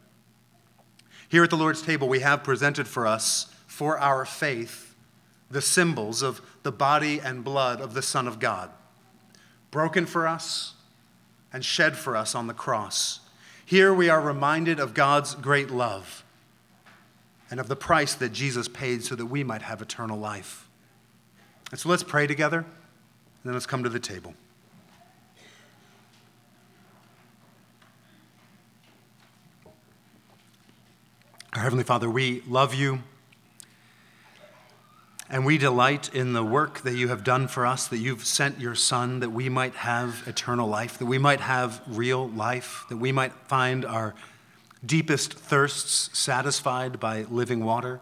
Here 1.28 1.44
at 1.44 1.50
the 1.50 1.58
Lord's 1.58 1.82
table, 1.82 2.08
we 2.08 2.20
have 2.20 2.44
presented 2.44 2.88
for 2.88 3.08
us, 3.08 3.52
for 3.66 3.98
our 3.98 4.26
faith, 4.26 4.94
the 5.50 5.62
symbols 5.62 6.22
of 6.22 6.40
the 6.62 6.72
body 6.72 7.20
and 7.20 7.44
blood 7.44 7.82
of 7.82 7.96
the 7.96 8.04
Son 8.04 8.28
of 8.28 8.40
God, 8.40 8.70
broken 9.72 10.06
for 10.06 10.28
us 10.28 10.76
and 11.52 11.66
shed 11.66 11.98
for 11.98 12.16
us 12.16 12.36
on 12.36 12.46
the 12.46 12.54
cross. 12.54 13.22
Here 13.66 13.92
we 13.92 14.08
are 14.08 14.22
reminded 14.22 14.80
of 14.80 14.94
God's 14.94 15.34
great 15.34 15.72
love 15.72 16.24
and 17.52 17.60
of 17.60 17.68
the 17.68 17.76
price 17.76 18.14
that 18.16 18.32
Jesus 18.32 18.68
paid 18.68 19.04
so 19.04 19.16
that 19.16 19.26
we 19.26 19.44
might 19.44 19.62
have 19.62 19.82
eternal 19.82 20.20
life. 20.20 20.68
And 21.72 21.80
so 21.80 21.90
let's 21.90 22.04
pray 22.04 22.28
together, 22.28 22.60
and 22.60 22.68
then 23.44 23.54
let's 23.54 23.66
come 23.66 23.84
to 23.84 23.90
the 23.90 24.00
table. 24.00 24.34
Our 31.54 31.64
Heavenly 31.64 31.84
Father, 31.84 32.10
we 32.10 32.42
love 32.48 32.74
you. 32.74 33.04
And 35.32 35.46
we 35.46 35.60
delight 35.60 36.14
in 36.14 36.34
the 36.34 36.44
work 36.44 36.82
that 36.82 36.96
you 36.96 37.10
have 37.10 37.24
done 37.24 37.48
for 37.48 37.64
us, 37.64 37.88
that 37.90 37.98
you've 37.98 38.26
sent 38.26 38.60
your 38.60 38.74
Son, 38.74 39.20
that 39.20 39.32
we 39.32 39.48
might 39.48 39.76
have 39.76 40.24
eternal 40.26 40.68
life, 40.68 40.98
that 40.98 41.06
we 41.06 41.20
might 41.20 41.40
have 41.40 41.82
real 41.88 42.30
life, 42.30 42.86
that 42.90 42.98
we 42.98 43.12
might 43.12 43.32
find 43.48 43.86
our 43.86 44.16
deepest 44.86 45.34
thirsts 45.34 46.18
satisfied 46.18 47.00
by 47.00 47.24
living 47.30 47.64
water, 47.64 48.00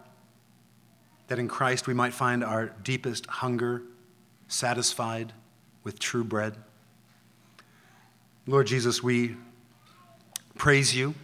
that 1.28 1.40
in 1.40 1.48
Christ 1.48 1.88
we 1.88 1.94
might 1.94 2.14
find 2.14 2.44
our 2.44 2.68
deepest 2.84 3.26
hunger 3.26 3.82
satisfied 4.48 5.34
with 5.84 6.00
true 6.00 6.24
bread. 6.24 6.56
Lord 8.46 8.68
Jesus, 8.68 9.04
we 9.04 9.36
praise 10.56 10.96
you 10.96 11.16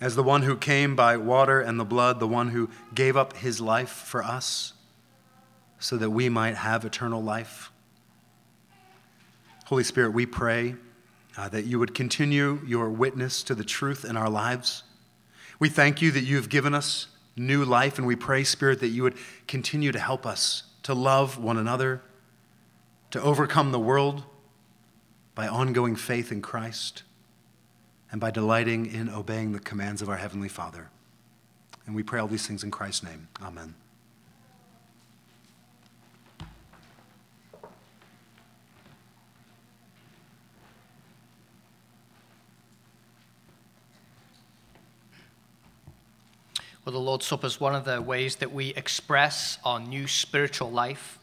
as 0.00 0.16
the 0.16 0.22
one 0.22 0.42
who 0.42 0.56
came 0.56 0.94
by 0.94 1.16
water 1.16 1.60
and 1.60 1.78
the 1.78 1.84
blood, 1.84 2.20
the 2.20 2.28
one 2.28 2.50
who 2.50 2.68
gave 2.94 3.16
up 3.16 3.36
his 3.36 3.60
life 3.60 3.90
for 3.90 4.22
us 4.22 4.74
so 5.78 5.96
that 5.96 6.10
we 6.10 6.28
might 6.28 6.56
have 6.56 6.84
eternal 6.84 7.22
life. 7.22 7.70
Holy 9.66 9.84
Spirit, 9.84 10.10
we 10.10 10.26
pray 10.26 10.76
uh, 11.36 11.48
that 11.48 11.64
you 11.64 11.78
would 11.78 11.94
continue 11.94 12.60
your 12.66 12.88
witness 12.90 13.42
to 13.44 13.54
the 13.54 13.64
truth 13.64 14.04
in 14.04 14.16
our 14.16 14.30
lives. 14.30 14.84
We 15.58 15.68
thank 15.68 16.02
you 16.02 16.10
that 16.12 16.22
you 16.22 16.36
have 16.36 16.48
given 16.48 16.74
us 16.74 17.08
new 17.36 17.64
life, 17.64 17.98
and 17.98 18.06
we 18.06 18.16
pray, 18.16 18.44
Spirit, 18.44 18.80
that 18.80 18.88
you 18.88 19.02
would 19.02 19.16
continue 19.46 19.92
to 19.92 19.98
help 19.98 20.26
us 20.26 20.64
to 20.84 20.94
love 20.94 21.38
one 21.38 21.56
another, 21.56 22.02
to 23.10 23.20
overcome 23.22 23.72
the 23.72 23.78
world 23.78 24.24
by 25.34 25.48
ongoing 25.48 25.96
faith 25.96 26.30
in 26.30 26.42
Christ 26.42 27.02
and 28.12 28.20
by 28.20 28.30
delighting 28.30 28.86
in 28.86 29.08
obeying 29.08 29.52
the 29.52 29.60
commands 29.60 30.02
of 30.02 30.08
our 30.08 30.16
Heavenly 30.16 30.48
Father. 30.48 30.90
And 31.86 31.94
we 31.94 32.02
pray 32.02 32.20
all 32.20 32.28
these 32.28 32.46
things 32.46 32.62
in 32.62 32.70
Christ's 32.70 33.02
name. 33.02 33.28
Amen. 33.42 33.74
Well, 46.84 46.92
the 46.92 46.98
Lord's 46.98 47.24
Supper 47.24 47.46
is 47.46 47.58
one 47.58 47.74
of 47.74 47.86
the 47.86 48.02
ways 48.02 48.36
that 48.36 48.52
we 48.52 48.74
express 48.74 49.56
our 49.64 49.80
new 49.80 50.06
spiritual 50.06 50.70
life. 50.70 51.18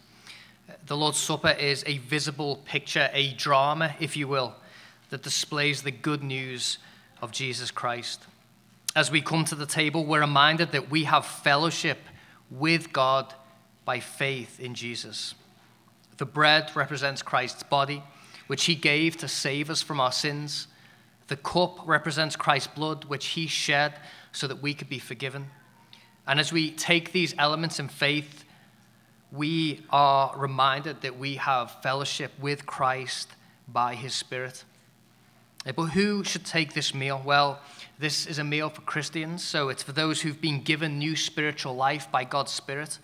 The 0.87 0.97
Lord's 0.97 1.19
Supper 1.19 1.51
is 1.51 1.83
a 1.85 1.99
visible 1.99 2.63
picture, 2.65 3.11
a 3.13 3.33
drama, 3.33 3.95
if 3.99 4.17
you 4.17 4.27
will, 4.27 4.55
that 5.11 5.21
displays 5.21 5.83
the 5.83 5.91
good 5.91 6.23
news 6.23 6.79
of 7.21 7.31
Jesus 7.31 7.69
Christ. 7.69 8.23
As 8.95 9.11
we 9.11 9.21
come 9.21 9.45
to 9.45 9.55
the 9.55 9.67
table, 9.67 10.03
we're 10.03 10.21
reminded 10.21 10.71
that 10.71 10.89
we 10.89 11.03
have 11.03 11.27
fellowship 11.27 11.99
with 12.49 12.91
God 12.91 13.31
by 13.85 13.99
faith 13.99 14.59
in 14.59 14.73
Jesus. 14.73 15.35
The 16.17 16.25
bread 16.25 16.71
represents 16.75 17.21
Christ's 17.21 17.61
body, 17.61 18.01
which 18.47 18.65
he 18.65 18.73
gave 18.73 19.15
to 19.17 19.27
save 19.27 19.69
us 19.69 19.83
from 19.83 19.99
our 19.99 20.11
sins. 20.11 20.65
The 21.31 21.37
cup 21.37 21.87
represents 21.87 22.35
Christ's 22.35 22.67
blood, 22.67 23.05
which 23.05 23.27
he 23.27 23.47
shed 23.47 23.93
so 24.33 24.47
that 24.47 24.61
we 24.61 24.73
could 24.73 24.89
be 24.89 24.99
forgiven. 24.99 25.47
And 26.27 26.41
as 26.41 26.51
we 26.51 26.71
take 26.71 27.13
these 27.13 27.33
elements 27.37 27.79
in 27.79 27.87
faith, 27.87 28.43
we 29.31 29.79
are 29.91 30.33
reminded 30.35 30.99
that 31.03 31.17
we 31.17 31.35
have 31.35 31.81
fellowship 31.81 32.33
with 32.37 32.65
Christ 32.65 33.29
by 33.65 33.95
his 33.95 34.13
Spirit. 34.13 34.65
Eh, 35.65 35.71
but 35.73 35.85
who 35.91 36.25
should 36.25 36.45
take 36.45 36.73
this 36.73 36.93
meal? 36.93 37.21
Well, 37.23 37.61
this 37.97 38.27
is 38.27 38.37
a 38.37 38.43
meal 38.43 38.67
for 38.67 38.81
Christians, 38.81 39.41
so 39.41 39.69
it's 39.69 39.83
for 39.83 39.93
those 39.93 40.19
who've 40.19 40.41
been 40.41 40.61
given 40.61 40.99
new 40.99 41.15
spiritual 41.15 41.77
life 41.77 42.11
by 42.11 42.25
God's 42.25 42.51
Spirit. 42.51 42.99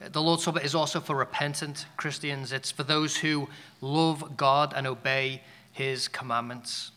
Eh, 0.00 0.06
the 0.08 0.22
Lord's 0.22 0.44
Supper 0.44 0.60
is 0.60 0.76
also 0.76 1.00
for 1.00 1.16
repentant 1.16 1.86
Christians. 1.96 2.52
It's 2.52 2.70
for 2.70 2.84
those 2.84 3.16
who 3.16 3.48
love 3.80 4.36
God 4.36 4.72
and 4.76 4.86
obey 4.86 5.42
his 5.72 6.06
commandments. 6.06 6.92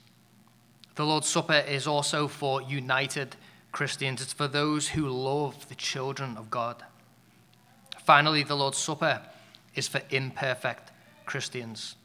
The 0.97 1.05
Lord's 1.05 1.27
Supper 1.27 1.63
is 1.67 1.85
also 1.85 2.27
for 2.27 2.59
united 2.63 3.35
Christians, 3.71 4.19
it's 4.19 4.33
for 4.33 4.47
those 4.47 4.87
who 4.89 5.07
love 5.07 5.69
the 5.69 5.75
children 5.75 6.35
of 6.37 6.49
God. 6.49 6.83
Finally, 8.03 8.41
the 8.41 8.55
Lord's 8.55 8.79
Supper 8.79 9.21
is 9.75 9.87
for 9.87 10.01
imperfect 10.09 10.91
Christians. 11.27 11.97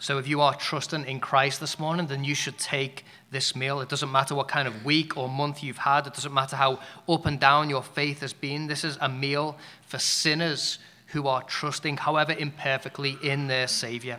So 0.00 0.18
if 0.18 0.26
you 0.26 0.40
are 0.40 0.56
trusting 0.56 1.04
in 1.04 1.20
Christ 1.20 1.60
this 1.60 1.78
morning, 1.78 2.08
then 2.08 2.24
you 2.24 2.34
should 2.34 2.58
take 2.58 3.04
this 3.30 3.54
meal. 3.54 3.80
It 3.80 3.88
doesn't 3.88 4.10
matter 4.10 4.34
what 4.34 4.48
kind 4.48 4.66
of 4.66 4.84
week 4.84 5.16
or 5.16 5.28
month 5.28 5.62
you've 5.62 5.78
had, 5.78 6.08
it 6.08 6.14
doesn't 6.14 6.34
matter 6.34 6.56
how 6.56 6.80
up 7.08 7.26
and 7.26 7.38
down 7.38 7.70
your 7.70 7.84
faith 7.84 8.22
has 8.22 8.32
been. 8.32 8.66
This 8.66 8.82
is 8.82 8.98
a 9.00 9.08
meal 9.08 9.56
for 9.82 10.00
sinners 10.00 10.80
who 11.12 11.28
are 11.28 11.44
trusting, 11.44 11.98
however 11.98 12.32
imperfectly, 12.32 13.16
in 13.22 13.46
their 13.46 13.68
Savior. 13.68 14.18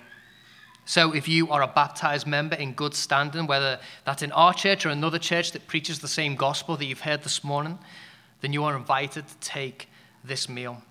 So 0.87 1.13
if 1.13 1.27
you 1.27 1.51
are 1.51 1.61
a 1.61 1.67
baptized 1.67 2.25
member 2.25 2.55
in 2.55 2.71
good 2.71 2.93
standing, 2.93 3.45
whether 3.45 3.77
that's 4.05 4.23
in 4.23 4.31
our 4.31 4.53
church 4.53 4.85
or 4.85 4.89
another 4.89 5.19
church 5.19 5.51
that 5.51 5.67
preaches 5.67 5.99
the 5.99 6.07
same 6.07 6.35
gospel 6.35 6.77
that 6.77 6.85
you've 6.85 7.01
heard 7.01 7.23
this 7.23 7.43
morning, 7.43 7.77
then 8.39 8.53
you 8.53 8.63
are 8.63 8.73
invited 8.73 9.27
to 9.27 9.35
take 9.41 9.89
this 10.23 10.47
meal. 10.47 10.81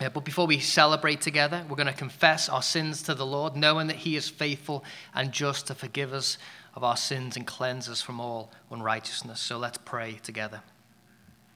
Uh, 0.00 0.08
but 0.08 0.24
before 0.24 0.46
we 0.46 0.58
celebrate 0.58 1.20
together, 1.20 1.62
we're 1.68 1.76
going 1.76 1.86
to 1.86 1.92
confess 1.92 2.48
our 2.48 2.62
sins 2.62 3.02
to 3.02 3.14
the 3.14 3.26
Lord, 3.26 3.54
knowing 3.54 3.88
that 3.88 3.96
He 3.96 4.16
is 4.16 4.30
faithful 4.30 4.82
and 5.14 5.30
just 5.30 5.66
to 5.66 5.74
forgive 5.74 6.14
us 6.14 6.38
of 6.74 6.82
our 6.82 6.96
sins 6.96 7.36
and 7.36 7.46
cleanse 7.46 7.90
us 7.90 8.00
from 8.00 8.18
all 8.18 8.50
unrighteousness. 8.70 9.40
So 9.40 9.58
let's 9.58 9.76
pray 9.76 10.20
together. 10.22 10.62